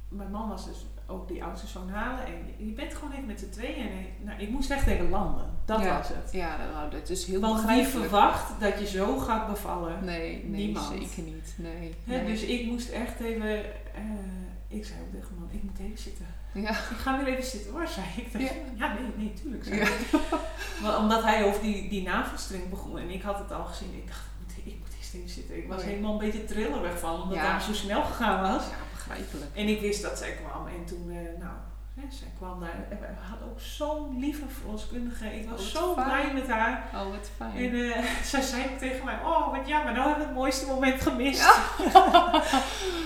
mijn 0.07 0.31
man 0.31 0.49
was 0.49 0.65
dus 0.65 0.85
ook 1.11 1.27
die 1.27 1.43
oudste 1.43 1.67
zoon 1.67 1.89
halen. 1.89 2.25
En 2.25 2.65
je 2.65 2.71
bent 2.73 2.93
gewoon 2.93 3.11
even 3.11 3.25
met 3.25 3.39
z'n 3.39 3.49
tweeën. 3.49 3.75
En 3.89 3.99
ik- 3.99 4.13
nou, 4.25 4.41
ik 4.41 4.49
moest 4.49 4.71
echt 4.71 4.87
even 4.87 5.09
landen. 5.09 5.49
Dat 5.65 5.81
Ja. 5.83 5.97
was 5.97 6.07
het. 6.07 6.29
Ja, 6.31 6.57
nou, 6.73 6.91
dat 6.91 7.09
is 7.09 7.25
heel 7.25 7.39
Want 7.39 7.65
wie 7.65 7.85
verwacht 7.85 8.59
dat 8.59 8.79
je 8.79 8.87
zo 8.87 9.17
gaat 9.17 9.47
bevallen? 9.47 10.05
Nee, 10.05 10.43
nee 10.45 10.65
Niemand. 10.65 10.87
zeker 10.87 11.23
niet. 11.33 11.53
Nee. 11.57 12.25
Dus 12.25 12.41
ik 12.41 12.65
moest 12.65 12.89
echt 12.89 13.19
even... 13.19 13.63
eh, 13.95 14.01
ik 14.67 14.85
zei 14.85 14.99
ook 15.01 15.11
tegen 15.21 15.35
man, 15.39 15.49
ik 15.51 15.63
moet 15.63 15.79
even 15.79 15.97
zitten. 15.97 16.25
ja. 16.53 16.69
Ik 16.69 16.97
ga 16.97 17.23
weer 17.23 17.33
even 17.33 17.49
zitten 17.49 17.71
hoor, 17.71 17.87
zei 17.87 18.05
ik. 18.17 18.31
tegen 18.31 18.55
Ja. 18.77 18.93
nee, 18.93 19.03
nee, 19.25 19.33
tuurlijk. 19.33 19.63
Zei 19.65 19.79
Ja. 19.79 19.87
Maar 20.81 20.97
omdat 20.97 21.23
hij 21.23 21.43
over 21.45 21.61
die, 21.61 21.89
die 21.89 22.03
navelstreng 22.03 22.69
begon 22.69 22.97
en 22.99 23.09
ik 23.09 23.21
had 23.21 23.37
het 23.37 23.51
al 23.51 23.63
gezien. 23.65 23.93
Ik 23.93 24.07
dacht, 24.07 24.19
ik 24.19 24.39
moet, 24.65 24.73
ik 24.73 24.79
moet 24.79 24.95
eerst 24.97 25.13
even 25.13 25.29
zitten. 25.29 25.57
Ik 25.57 25.67
was 25.67 25.81
Oh 25.81 25.87
helemaal 25.87 26.11
een 26.11 26.17
beetje 26.17 26.45
triller 26.45 26.97
van, 26.97 27.21
omdat 27.21 27.37
Ja. 27.37 27.53
het 27.53 27.63
zo 27.63 27.73
snel 27.73 28.03
gegaan 28.03 28.41
was. 28.53 28.63
Begrijpelijk. 29.07 29.55
En 29.55 29.67
ik 29.67 29.81
wist 29.81 30.01
dat 30.01 30.17
zij 30.17 30.31
kwam. 30.31 30.67
En 30.67 30.85
toen, 30.85 31.09
eh, 31.11 31.39
nou, 31.39 31.53
hè, 31.95 32.01
zij 32.09 32.27
kwam 32.37 32.59
daar. 32.59 32.75
En 32.89 32.97
we 32.99 33.05
hadden 33.29 33.47
ook 33.49 33.59
zo'n 33.59 34.19
lieve 34.19 34.45
verloskundige. 34.59 35.25
Ik 35.39 35.49
was 35.49 35.59
Oh, 35.75 35.81
zo 35.81 35.93
fijn. 35.93 36.07
blij 36.07 36.33
met 36.33 36.47
haar. 36.49 36.83
Oh, 36.93 37.09
wat 37.09 37.29
fijn. 37.37 37.55
En 37.55 37.93
eh, 37.93 38.03
zij 38.31 38.41
zei 38.41 38.63
ook 38.71 38.77
tegen 38.77 39.05
mij, 39.05 39.15
oh 39.23 39.51
wat 39.57 39.67
jammer, 39.67 39.93
nou 39.93 40.05
hebben 40.07 40.23
we 40.23 40.29
het 40.31 40.39
mooiste 40.39 40.65
moment 40.65 41.01
gemist. 41.01 41.39
Ja, 41.41 41.63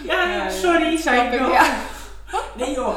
Ja, 0.06 0.30
ja, 0.30 0.50
sorry, 0.50 0.98
zei 0.98 1.22
ik 1.34 1.40
nog. 1.40 1.68
Nee 2.58 2.74
joh. 2.74 2.96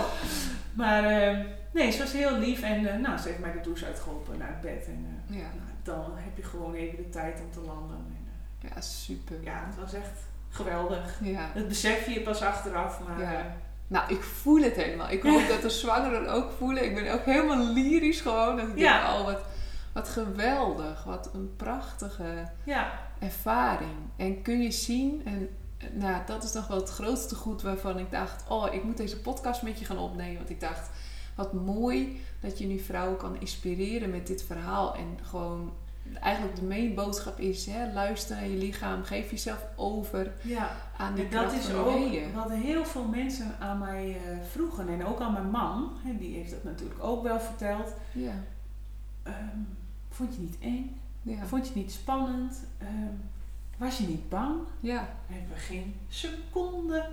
Maar 0.73 1.05
eh, 1.05 1.39
nee, 1.73 1.91
ze 1.91 1.99
was 1.99 2.13
heel 2.13 2.39
lief 2.39 2.63
en 2.63 3.01
nou, 3.01 3.19
ze 3.19 3.29
heeft 3.29 3.41
mij 3.41 3.53
de 3.53 3.61
douche 3.61 3.87
uitgeholpen 3.87 4.39
naar 4.39 4.49
het 4.49 4.61
bed. 4.61 4.87
En 4.87 5.23
nou, 5.27 5.43
dan 5.83 6.13
heb 6.17 6.37
je 6.37 6.43
gewoon 6.43 6.75
even 6.75 6.97
de 6.97 7.09
tijd 7.09 7.41
om 7.41 7.51
te 7.51 7.61
landen. 7.61 7.97
En, 7.97 8.29
ja, 8.75 8.81
super. 8.81 9.37
ja, 9.43 9.65
het 9.67 9.77
was 9.81 9.93
echt 9.93 10.11
geweldig. 10.49 11.19
Ja. 11.23 11.51
Dat 11.55 11.69
besef 11.69 12.09
je 12.15 12.21
pas 12.21 12.43
achteraf, 12.43 13.01
maar 13.09 13.21
Ja. 13.21 13.33
eh, 13.39 13.45
Nou, 13.87 14.13
ik 14.15 14.23
voel 14.23 14.63
het 14.63 14.75
helemaal. 14.77 15.11
Ik 15.11 15.23
hoop 15.23 15.49
dat 15.49 15.63
de 15.63 15.71
zwangeren 15.71 16.29
ook 16.33 16.51
voelen. 16.59 16.85
Ik 16.85 16.95
ben 16.95 17.13
ook 17.13 17.25
helemaal 17.25 17.73
lyrisch 17.73 18.21
gewoon. 18.21 18.57
Dat 18.57 18.69
ik 18.69 18.79
Ja. 18.79 19.01
denk, 19.07 19.19
oh, 19.19 19.25
wat, 19.25 19.41
wat 19.93 20.09
geweldig. 20.09 21.05
Wat 21.05 21.31
een 21.35 21.53
prachtige 21.57 22.49
ja, 22.65 22.93
ervaring. 23.19 23.91
En 24.17 24.43
kun 24.43 24.63
je 24.63 24.71
zien, 24.71 25.23
en 25.25 25.49
eh, 25.79 25.87
nou, 25.93 26.23
dat 26.27 26.43
is 26.45 26.53
nog 26.53 26.67
wel 26.67 26.77
het 26.77 26.91
grootste 26.91 27.35
goed 27.35 27.63
waarvan 27.63 27.99
ik 27.99 28.11
dacht, 28.11 28.45
oh, 28.49 28.75
ik 28.75 28.83
moet 28.85 28.97
deze 28.97 29.21
podcast 29.21 29.63
met 29.63 29.79
je 29.79 29.85
gaan 29.85 29.99
opnemen. 29.99 30.37
Want 30.37 30.51
ik 30.51 30.61
dacht, 30.61 30.91
wat 31.35 31.53
mooi 31.53 32.21
dat 32.41 32.59
je 32.59 32.67
nu 32.67 32.79
vrouwen 32.79 33.17
kan 33.17 33.41
inspireren 33.41 34.11
met 34.11 34.27
dit 34.27 34.43
verhaal. 34.43 34.95
En 34.95 35.19
gewoon, 35.23 35.73
eigenlijk 36.15 36.57
de 36.57 36.65
main 36.65 36.95
boodschap 36.95 37.39
is, 37.39 37.67
hè, 37.67 37.93
luister 37.93 38.37
naar 38.37 38.47
je 38.49 38.57
lichaam, 38.57 39.03
geef 39.03 39.31
jezelf 39.31 39.67
over 39.77 40.33
ja. 40.43 40.71
aan 40.97 41.15
de 41.15 41.23
En 41.23 41.31
dat 41.31 41.53
is 41.53 41.73
ook 41.73 41.93
weeën. 41.93 42.33
wat 42.35 42.51
heel 42.51 42.85
veel 42.85 43.05
mensen 43.05 43.55
aan 43.61 43.79
mij 43.79 44.17
eh, 44.27 44.37
vroegen. 44.51 44.89
En 44.89 45.05
ook 45.07 45.21
aan 45.21 45.33
mijn 45.33 45.51
man, 45.51 45.93
hè, 46.05 46.17
die 46.19 46.35
heeft 46.37 46.51
dat 46.51 46.65
natuurlijk 46.65 47.05
ook 47.05 47.23
wel 47.23 47.41
verteld. 47.41 47.95
Ja, 48.13 48.33
Ehm, 49.23 49.59
vond 50.11 50.35
je 50.35 50.41
niet 50.41 50.57
eng? 50.61 51.01
ja, 51.23 51.45
Vond 51.47 51.69
je 51.69 51.73
niet 51.75 51.93
spannend? 51.93 52.65
Ehm, 52.79 53.13
was 53.77 53.99
je 53.99 54.07
niet 54.07 54.29
bang? 54.29 54.61
ja, 54.81 55.09
Hebben 55.27 55.49
we 55.55 55.61
geen 55.61 55.95
seconde 56.09 57.09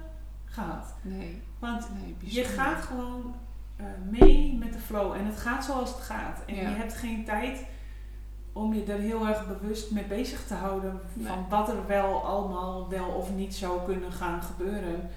gehad. 0.45 0.93
nee, 1.01 1.41
Want 1.59 1.87
nee, 1.93 2.15
je 2.33 2.43
gaat 2.43 2.81
gewoon 2.83 3.35
eh, 3.75 3.85
mee 4.09 4.57
met 4.59 4.73
de 4.73 4.79
flow. 4.79 5.13
En 5.13 5.25
het 5.25 5.37
gaat 5.37 5.65
zoals 5.65 5.89
het 5.89 6.01
gaat. 6.01 6.39
En 6.47 6.55
Ja. 6.55 6.61
je 6.61 6.75
hebt 6.75 6.93
geen 6.93 7.25
tijd 7.25 7.59
om 8.57 8.73
je 8.73 8.83
er 8.83 8.99
heel 8.99 9.27
erg 9.27 9.43
bewust 9.47 9.91
mee 9.91 10.03
bezig 10.03 10.47
te 10.47 10.53
houden. 10.53 11.01
Van 11.25 11.45
wat 11.49 11.69
er 11.69 11.87
wel 11.87 12.23
allemaal 12.23 12.89
wel 12.89 13.07
of 13.07 13.29
niet 13.35 13.55
zou 13.55 13.79
kunnen 13.85 14.11
gaan 14.11 14.41
gebeuren. 14.43 15.09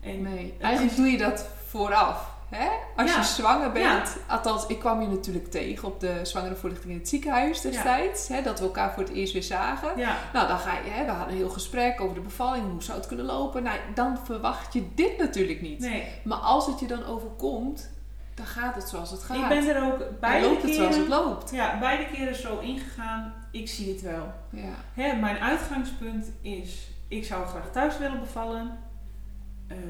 En 0.00 0.22
Nee, 0.22 0.54
eigenlijk 0.60 0.96
doe 0.96 1.06
je 1.10 1.18
dat 1.18 1.46
vooraf. 1.66 2.36
Hè? 2.48 2.68
Als 2.96 3.10
Ja. 3.10 3.16
je 3.18 3.24
zwanger 3.24 3.72
bent, 3.72 4.16
althans, 4.28 4.66
ik 4.66 4.78
kwam 4.78 5.00
je 5.00 5.06
natuurlijk 5.08 5.50
tegen 5.50 5.88
op 5.88 6.00
de 6.00 6.20
zwangerenvoorlichting 6.22 6.92
in 6.92 6.98
het 6.98 7.08
ziekenhuis 7.08 7.60
destijds, 7.60 8.28
hè, 8.28 8.42
dat 8.42 8.58
we 8.58 8.64
elkaar 8.64 8.92
voor 8.94 9.02
het 9.02 9.12
eerst 9.12 9.32
weer 9.32 9.42
zagen. 9.42 9.98
ja, 9.98 10.16
Nou, 10.32 10.48
dan 10.48 10.58
ga 10.58 10.72
je, 10.84 10.90
hè, 10.90 11.04
we 11.04 11.10
hadden 11.10 11.28
een 11.28 11.40
heel 11.40 11.48
gesprek 11.48 12.00
over 12.00 12.14
de 12.14 12.20
bevalling, 12.20 12.70
hoe 12.70 12.82
zou 12.82 12.98
het 12.98 13.06
kunnen 13.06 13.26
lopen. 13.26 13.62
Nou, 13.62 13.78
dan 13.94 14.18
verwacht 14.24 14.72
je 14.72 14.88
dit 14.94 15.18
natuurlijk 15.18 15.60
niet. 15.60 15.78
nee. 15.80 16.04
Maar 16.24 16.38
als 16.38 16.66
het 16.66 16.80
je 16.80 16.86
dan 16.86 17.04
overkomt, 17.06 17.90
dan 18.38 18.46
gaat 18.46 18.74
het 18.74 18.88
zoals 18.88 19.10
het 19.10 19.22
gaat. 19.22 19.36
Ik 19.36 19.48
ben 19.48 19.76
er 19.76 19.82
ook 19.92 19.98
dan 19.98 20.08
beide 20.20 20.46
loopt 20.48 20.62
het 20.62 20.74
zoals 20.74 20.96
het 20.96 21.08
loopt. 21.08 21.50
ja, 21.50 21.78
beide 21.78 22.06
keren 22.12 22.34
zo 22.36 22.58
ingegaan. 22.58 23.32
Ik 23.50 23.68
zie 23.68 23.92
het 23.92 24.02
wel. 24.02 24.32
Ja, 24.50 24.74
Hè, 24.94 25.16
mijn 25.16 25.36
uitgangspunt 25.38 26.26
is, 26.40 26.90
ik 27.08 27.24
zou 27.24 27.46
graag 27.46 27.70
thuis 27.72 27.98
willen 27.98 28.20
bevallen. 28.20 28.78
Ehm, 29.66 29.80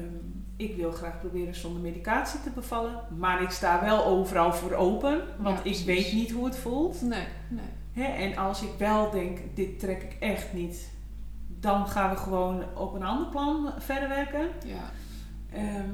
ik 0.57 0.75
wil 0.75 0.91
graag 0.91 1.19
proberen 1.19 1.55
zonder 1.55 1.81
medicatie 1.81 2.41
te 2.41 2.49
bevallen. 2.49 2.99
Maar 3.17 3.41
ik 3.41 3.49
sta 3.49 3.81
wel 3.81 4.05
overal 4.05 4.53
voor 4.53 4.73
open. 4.73 5.21
Want 5.37 5.59
Ja, 5.63 5.71
ik 5.71 5.85
weet 5.85 6.13
niet 6.13 6.31
hoe 6.31 6.45
het 6.45 6.57
voelt. 6.57 7.01
nee, 7.01 7.27
nee. 7.47 7.65
Hè, 7.93 8.03
en 8.03 8.37
als 8.37 8.61
ik 8.61 8.69
wel 8.77 9.09
denk, 9.11 9.39
dit 9.55 9.79
trek 9.79 10.03
ik 10.03 10.15
echt 10.19 10.53
niet. 10.53 10.89
Dan 11.47 11.87
gaan 11.87 12.09
we 12.09 12.15
gewoon 12.15 12.63
op 12.75 12.93
een 12.93 13.03
ander 13.03 13.27
plan 13.27 13.73
verder 13.77 14.07
werken. 14.09 14.47
Ja, 14.65 14.91
Ehm, 15.53 15.89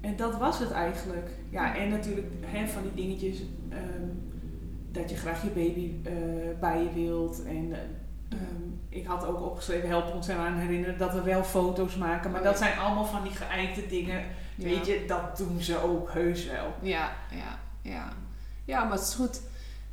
en 0.00 0.16
dat 0.16 0.38
was 0.38 0.58
het 0.58 0.70
eigenlijk. 0.70 1.28
Ja, 1.50 1.76
en 1.76 1.88
natuurlijk 1.88 2.26
hè, 2.46 2.66
van 2.68 2.82
die 2.82 2.94
dingetjes. 3.06 3.42
ehm, 3.68 4.08
dat 4.92 5.10
je 5.10 5.16
graag 5.16 5.42
je 5.42 5.48
baby 5.48 5.92
eh, 6.04 6.12
bij 6.60 6.82
je 6.82 6.92
wilt. 6.92 7.44
En 7.44 7.72
eh, 7.72 7.78
Ehm, 8.30 8.68
ik 8.88 9.06
had 9.06 9.26
ook 9.26 9.40
opgeschreven, 9.42 9.88
help 9.88 10.14
ons 10.14 10.28
eraan 10.28 10.56
herinneren 10.56 10.98
dat 10.98 11.12
we 11.12 11.22
wel 11.22 11.42
foto's 11.44 11.96
maken. 11.96 12.30
Maar 12.30 12.40
Oh, 12.40 12.46
dat 12.46 12.58
ja. 12.58 12.64
zijn 12.66 12.78
allemaal 12.78 13.04
van 13.04 13.22
die 13.22 13.32
geëikte 13.32 13.86
dingen. 13.86 14.24
Ja. 14.54 14.64
Weet 14.64 14.86
je, 14.86 15.04
dat 15.06 15.36
doen 15.36 15.60
ze 15.60 15.82
ook 15.82 16.10
heus 16.12 16.46
wel. 16.46 16.74
Ja, 16.82 17.12
ja, 17.30 17.58
ja. 17.90 18.08
Ja, 18.64 18.82
maar 18.84 18.92
het 18.92 19.00
is 19.06 19.14
goed 19.14 19.40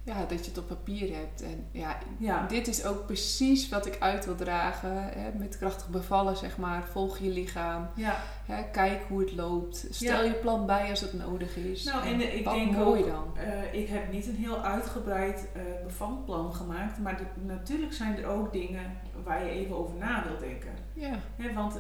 ja, 0.08 0.26
dat 0.26 0.40
je 0.46 0.50
het 0.52 0.58
op 0.58 0.68
papier 0.68 1.16
hebt. 1.16 1.42
En 1.42 1.68
ja, 1.72 1.98
Ja, 2.18 2.46
dit 2.48 2.68
is 2.68 2.86
ook 2.86 3.06
precies 3.06 3.70
wat 3.70 3.86
ik 3.86 3.98
uit 4.00 4.26
wil 4.26 4.36
dragen. 4.36 5.04
Hè, 5.04 5.32
met 5.38 5.58
krachtig 5.58 5.90
bevallen, 5.90 6.38
zeg 6.38 6.58
maar. 6.58 6.84
Volg 6.84 7.18
je 7.18 7.30
lichaam. 7.30 7.88
ja. 7.96 8.16
Hè, 8.46 8.64
kijk 8.72 9.02
hoe 9.10 9.20
het 9.20 9.36
loopt. 9.36 9.88
Stel 9.90 10.24
Ja. 10.24 10.30
je 10.30 10.34
plan 10.34 10.66
bij 10.66 10.90
als 10.90 11.02
het 11.02 11.14
nodig 11.14 11.56
is. 11.56 11.84
Nou, 11.84 12.06
en 12.08 12.36
ik 12.38 12.46
wat 12.46 12.54
denk 12.54 12.72
mooi 12.76 13.02
ook, 13.04 13.08
dan. 13.08 13.38
eh, 13.38 13.74
ik 13.74 13.88
heb 13.88 14.12
niet 14.12 14.28
een 14.28 14.36
heel 14.36 14.62
uitgebreid 14.64 15.48
eh 15.54 15.62
bevalplan 15.86 16.54
gemaakt. 16.54 17.00
Maar 17.00 17.18
de- 17.18 17.42
natuurlijk 17.46 17.94
zijn 17.94 18.18
er 18.18 18.26
ook 18.26 18.54
dingen 18.54 18.92
waar 19.24 19.44
je 19.46 19.50
even 19.52 19.76
over 19.78 19.96
na 19.96 20.24
wil 20.28 20.38
denken. 20.40 20.72
Ja, 20.94 21.16
Hè, 21.36 21.54
want 21.54 21.80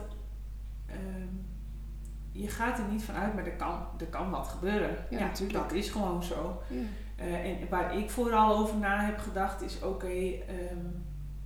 ehm, 0.86 1.28
je 2.32 2.48
gaat 2.50 2.78
er 2.78 2.86
niet 2.92 3.04
van 3.04 3.16
uit, 3.16 3.34
maar 3.36 3.46
er 3.46 3.56
kan, 3.56 3.88
er 4.00 4.06
kan 4.06 4.30
wat 4.30 4.48
gebeuren. 4.48 4.96
Ja, 5.10 5.20
natuurlijk. 5.20 5.60
dat 5.70 5.72
is 5.72 5.90
gewoon 5.90 6.24
zo. 6.24 6.62
ja. 6.70 6.80
Eh, 7.18 7.46
en 7.46 7.70
waar 7.70 7.98
ik 7.98 8.10
vooral 8.10 8.58
over 8.58 8.78
na 8.78 9.06
heb 9.06 9.18
gedacht 9.18 9.62
is, 9.62 9.82
oké, 9.82 10.08
ehm, 10.08 10.86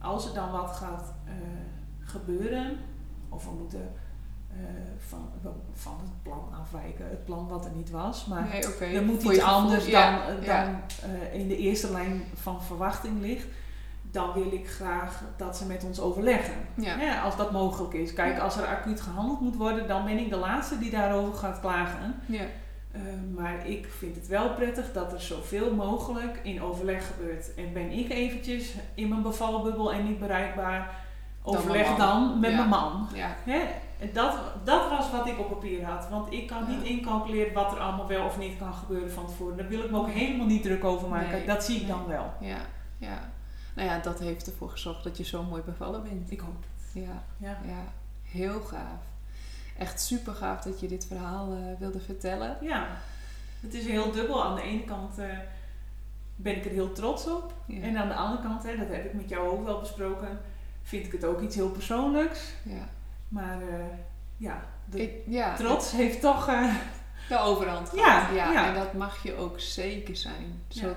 als 0.02 0.28
er 0.28 0.34
dan 0.34 0.52
wat 0.52 0.72
gaat 0.72 1.14
eh, 1.26 1.34
gebeuren, 2.00 2.78
of 3.30 3.46
we 3.46 3.52
moeten 3.52 3.94
eh, 4.50 4.58
van, 4.98 5.30
van 5.74 5.98
het 6.02 6.24
plan 6.24 6.50
afwijken, 6.62 7.10
het 7.10 7.26
plan 7.26 7.48
wat 7.48 7.66
er 7.66 7.72
niet 7.72 7.90
was, 7.90 8.26
maar 8.26 8.48
Nee, 8.80 8.96
er 8.98 9.04
moet 9.04 9.24
Voor 9.24 9.34
iets 9.34 9.44
gevoel, 9.44 9.62
anders 9.62 9.84
dan, 9.84 9.92
ja, 9.92 10.26
dan 10.26 10.44
ja. 10.44 10.84
in 11.32 11.48
de 11.48 11.58
eerste 11.58 11.92
lijn 11.92 12.24
van 12.34 12.62
verwachting 12.62 13.22
ligt. 13.22 13.46
Dan 14.02 14.34
wil 14.34 14.52
ik 14.52 14.70
graag 14.70 15.24
dat 15.38 15.58
ze 15.58 15.66
met 15.66 15.84
ons 15.84 16.00
overleggen. 16.00 16.54
Ja. 16.76 17.22
Als 17.22 17.38
dat 17.38 17.52
mogelijk 17.52 17.94
is. 17.94 18.14
Kijk, 18.14 18.40
als 18.40 18.58
er 18.58 18.66
acuut 18.66 19.02
gehandeld 19.02 19.42
moet 19.42 19.56
worden, 19.56 19.88
dan 19.88 20.06
ben 20.06 20.18
ik 20.18 20.30
de 20.30 20.36
laatste 20.36 20.80
die 20.80 20.92
daarover 20.92 21.34
gaat 21.34 21.60
klagen. 21.60 22.16
Ja. 22.26 22.46
Eh, 22.92 23.02
maar 23.36 23.68
ik 23.68 23.88
vind 23.98 24.16
het 24.16 24.28
wel 24.28 24.54
prettig 24.54 24.92
dat 24.94 25.14
er 25.14 25.22
zoveel 25.22 25.74
mogelijk 25.74 26.40
in 26.44 26.62
overleg 26.62 27.08
gebeurt. 27.08 27.54
En 27.54 27.74
ben 27.74 27.92
ik 27.92 28.10
eventjes 28.10 28.74
in 28.94 29.08
mijn 29.10 29.22
bevallenbubbel 29.22 29.94
en 29.94 30.04
niet 30.08 30.20
bereikbaar, 30.20 30.96
overleg 31.44 31.96
dan 31.96 32.40
met 32.40 32.50
Ja. 32.52 32.56
mijn 32.58 32.70
man. 32.70 33.08
Ja. 33.14 33.36
Hè? 33.44 33.60
En 34.00 34.10
Dat, 34.14 34.36
dat 34.64 34.90
was 34.90 35.12
wat 35.12 35.28
ik 35.28 35.40
op 35.40 35.50
papier 35.50 35.86
had. 35.86 36.10
Want 36.10 36.34
ik 36.34 36.48
kan 36.48 36.62
Ja. 36.62 36.68
niet 36.70 36.84
incalculeren 36.84 37.54
wat 37.54 37.72
er 37.72 37.80
allemaal 37.80 38.08
wel 38.08 38.26
of 38.26 38.38
niet 38.38 38.58
kan 38.58 38.74
gebeuren 38.74 39.12
van 39.12 39.28
tevoren. 39.28 39.58
Daar 39.58 39.68
wil 39.68 39.84
ik 39.84 39.92
me 39.92 39.98
ook 39.98 40.10
helemaal 40.10 40.46
niet 40.48 40.64
druk 40.64 40.84
over 40.84 41.08
maken. 41.08 41.32
Nee. 41.32 41.46
Dat 41.46 41.64
zie 41.64 41.76
ik 41.76 41.82
Nee. 41.82 41.90
dan 41.92 42.08
wel. 42.08 42.34
Ja. 42.40 42.58
ja. 42.98 43.20
Nou 43.76 43.88
ja, 43.88 44.00
dat 44.00 44.20
heeft 44.20 44.48
ervoor 44.48 44.70
gezorgd 44.70 45.04
dat 45.04 45.18
je 45.18 45.24
zo 45.24 45.44
mooi 45.44 45.62
bevallen 45.62 46.04
bent. 46.04 46.32
Ik 46.32 46.40
hoop 46.40 46.64
het. 46.72 47.04
Ja. 47.04 47.24
Ja. 47.38 47.58
Ja, 47.68 47.84
heel 48.24 48.60
gaaf. 48.62 49.00
Echt 49.82 50.02
super 50.02 50.34
gaaf 50.34 50.62
dat 50.62 50.80
je 50.80 50.88
dit 50.88 51.06
verhaal 51.06 51.52
eh, 51.52 51.80
wilde 51.80 52.00
vertellen. 52.00 52.58
ja, 52.62 52.88
het 53.60 53.74
is 53.74 53.86
heel 53.86 54.12
dubbel. 54.12 54.44
Aan 54.44 54.56
de 54.56 54.62
ene 54.62 54.84
kant 54.84 55.18
eh, 55.18 55.38
ben 56.36 56.56
ik 56.56 56.66
er 56.66 56.72
heel 56.72 56.92
trots 56.92 57.28
op. 57.28 57.54
Ja. 57.66 57.82
En 57.82 57.98
aan 57.98 58.08
de 58.08 58.14
andere 58.14 58.42
kant, 58.42 58.64
hè, 58.64 58.78
dat 58.78 58.88
heb 58.88 59.06
ik 59.06 59.14
met 59.14 59.30
jou 59.30 59.50
ook 59.50 59.66
wel 59.66 59.80
besproken, 59.80 60.40
vind 60.84 61.06
ik 61.06 61.12
het 61.12 61.26
ook 61.26 61.42
iets 61.42 61.56
heel 61.56 61.70
persoonlijks. 61.70 62.54
ja. 62.64 62.90
Maar 63.28 63.62
eh, 63.62 63.86
ja, 64.38 64.64
de 64.86 65.02
Ik, 65.02 65.12
ja, 65.28 65.56
trots 65.56 65.92
heeft 65.92 66.22
toch... 66.22 66.46
de 67.30 67.40
overhand 67.40 67.90
gehad. 67.90 68.36
Ja, 68.36 68.52
ja. 68.52 68.68
En 68.68 68.74
dat 68.74 68.94
mag 68.94 69.24
je 69.24 69.36
ook 69.36 69.60
zeker 69.60 70.16
zijn. 70.16 70.64
Zo. 70.68 70.96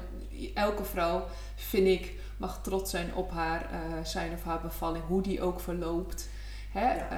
Elke 0.54 0.84
vrouw, 0.84 1.26
vind 1.54 1.86
ik, 1.86 2.12
mag 2.36 2.62
trots 2.62 2.90
zijn 2.90 3.14
op 3.14 3.30
haar 3.30 3.66
zijn 4.02 4.32
of 4.32 4.44
haar 4.44 4.60
bevalling. 4.60 5.04
Hoe 5.04 5.22
die 5.22 5.42
ook 5.42 5.60
verloopt. 5.60 6.28
Hè? 6.74 6.94
Ja. 6.94 7.08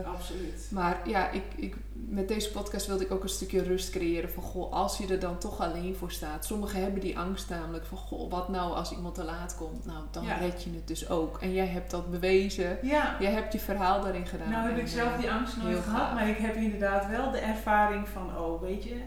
Eh, 0.00 0.06
absoluut. 0.14 0.68
Maar 0.70 1.08
ja, 1.08 1.30
ik, 1.30 1.42
ik, 1.56 1.76
met 1.92 2.28
deze 2.28 2.50
podcast 2.50 2.86
wilde 2.86 3.04
ik 3.04 3.10
ook 3.10 3.22
een 3.22 3.28
stukje 3.28 3.62
rust 3.62 3.90
creëren. 3.90 4.30
Van 4.30 4.42
goh, 4.42 4.72
als 4.72 4.98
je 4.98 5.06
er 5.06 5.20
dan 5.20 5.38
toch 5.38 5.60
alleen 5.60 5.94
voor 5.96 6.10
staat. 6.10 6.44
Sommigen 6.44 6.82
hebben 6.82 7.00
die 7.00 7.18
angst 7.18 7.48
namelijk 7.48 7.84
van 7.86 7.98
goh, 7.98 8.30
wat 8.30 8.48
nou 8.48 8.72
als 8.74 8.92
iemand 8.92 9.14
te 9.14 9.24
laat 9.24 9.56
komt? 9.56 9.86
Nou, 9.86 9.98
dan 10.10 10.24
Ja. 10.24 10.36
red 10.36 10.62
je 10.62 10.70
het 10.74 10.86
dus 10.88 11.08
ook. 11.08 11.38
En 11.42 11.52
jij 11.52 11.66
hebt 11.66 11.90
dat 11.90 12.10
bewezen. 12.10 12.78
Ja, 12.82 13.16
Jij 13.20 13.32
hebt 13.32 13.52
je 13.52 13.58
verhaal 13.58 14.00
daarin 14.00 14.26
gedaan. 14.26 14.50
nou 14.50 14.68
heb 14.68 14.78
ik 14.78 14.88
zelf 14.88 15.12
eh, 15.12 15.18
die 15.20 15.30
angst 15.30 15.56
nooit 15.56 15.78
gehad. 15.78 16.00
gaaf. 16.00 16.14
Maar 16.14 16.28
ik 16.28 16.36
heb 16.38 16.54
inderdaad 16.54 17.06
wel 17.08 17.30
de 17.30 17.38
ervaring 17.38 18.08
van, 18.08 18.38
oh 18.38 18.60
weet 18.60 18.84
je, 18.84 19.00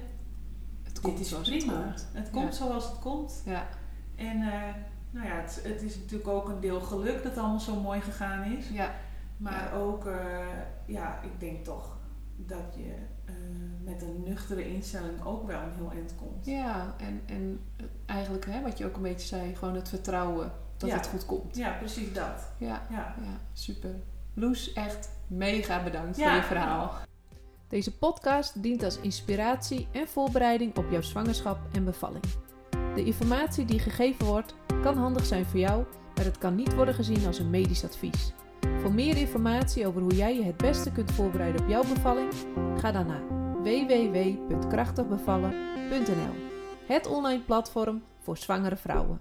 Het 0.84 1.01
komt 1.01 1.18
dit 1.18 1.26
is 1.26 1.32
zoals 1.32 1.49
prima. 1.49 1.74
het 1.74 1.84
komt. 1.84 2.08
Het 2.14 2.30
komt 2.30 2.55
zoals 2.55 2.84
het 2.89 2.99
komt. 2.99 3.41
Ja, 3.45 3.68
En 4.16 4.41
eh, 4.41 4.74
nou 5.10 5.28
ja, 5.28 5.34
het, 5.36 5.60
het 5.64 5.82
is 5.82 5.95
natuurlijk 5.95 6.30
ook 6.30 6.49
een 6.49 6.60
deel 6.60 6.82
geluk 6.82 7.16
dat 7.16 7.24
het 7.24 7.38
allemaal 7.38 7.60
zo 7.60 7.76
mooi 7.76 8.01
gegaan 8.01 8.43
is. 8.43 8.66
ja, 8.70 8.91
Maar 9.38 9.69
Ja. 9.73 9.77
ook, 9.77 10.05
eh, 10.05 10.39
ja, 10.85 11.19
ik 11.21 11.39
denk 11.39 11.63
toch 11.65 11.97
dat 12.35 12.75
je 12.75 12.93
eh, 13.25 13.33
met 13.83 14.01
een 14.01 14.23
nuchtere 14.25 14.73
instelling 14.73 15.25
ook 15.25 15.47
wel 15.47 15.61
een 15.61 15.71
heel 15.75 15.91
eind 15.91 16.15
komt. 16.15 16.45
ja. 16.45 16.95
En, 16.97 17.21
en 17.25 17.59
eigenlijk 18.05 18.45
hè, 18.45 18.61
wat 18.61 18.77
je 18.77 18.85
ook 18.85 18.95
een 18.95 19.01
beetje 19.01 19.27
zei, 19.27 19.55
gewoon 19.55 19.75
het 19.75 19.89
vertrouwen 19.89 20.51
dat 20.77 20.89
Ja. 20.89 20.95
het 20.95 21.07
goed 21.07 21.25
komt. 21.25 21.55
Ja, 21.55 21.71
precies 21.77 22.13
dat. 22.13 22.51
Ja, 22.57 22.81
Ja. 22.89 23.15
ja, 23.21 23.39
super. 23.53 23.95
Loes, 24.33 24.73
echt 24.73 25.09
mega 25.27 25.83
bedankt 25.83 26.17
voor 26.21 26.31
je 26.31 26.41
verhaal. 26.43 26.91
Deze 27.67 27.97
podcast 27.97 28.63
dient 28.63 28.83
als 28.83 28.99
inspiratie 28.99 29.88
en 29.91 30.07
voorbereiding 30.07 30.77
op 30.77 30.85
jouw 30.91 31.01
zwangerschap 31.01 31.59
en 31.73 31.85
bevalling. 31.85 32.23
De 32.95 33.03
informatie 33.03 33.65
die 33.65 33.79
gegeven 33.79 34.25
wordt 34.25 34.55
kan 34.81 34.97
handig 34.97 35.25
zijn 35.25 35.45
voor 35.45 35.59
jou, 35.59 35.85
maar 36.15 36.25
het 36.25 36.38
kan 36.38 36.55
niet 36.55 36.73
worden 36.75 36.93
gezien 36.93 37.25
als 37.25 37.39
een 37.39 37.49
medisch 37.49 37.83
advies. 37.85 38.33
Voor 38.88 38.95
meer 38.95 39.17
informatie 39.17 39.88
over 39.88 40.01
hoe 40.01 40.15
jij 40.15 40.35
je 40.35 40.43
het 40.43 40.57
beste 40.57 40.91
kunt 40.91 41.11
voorbereiden 41.11 41.61
op 41.61 41.69
jouw 41.69 41.81
bevalling, 41.81 42.33
ga 42.77 42.91
dan 42.91 43.07
naar 43.07 43.23
www.krachtigbevallen.nl. 43.63 46.33
Het 46.85 47.07
online 47.07 47.43
platform 47.43 48.03
voor 48.19 48.38
zwangere 48.38 48.75
vrouwen. 48.75 49.19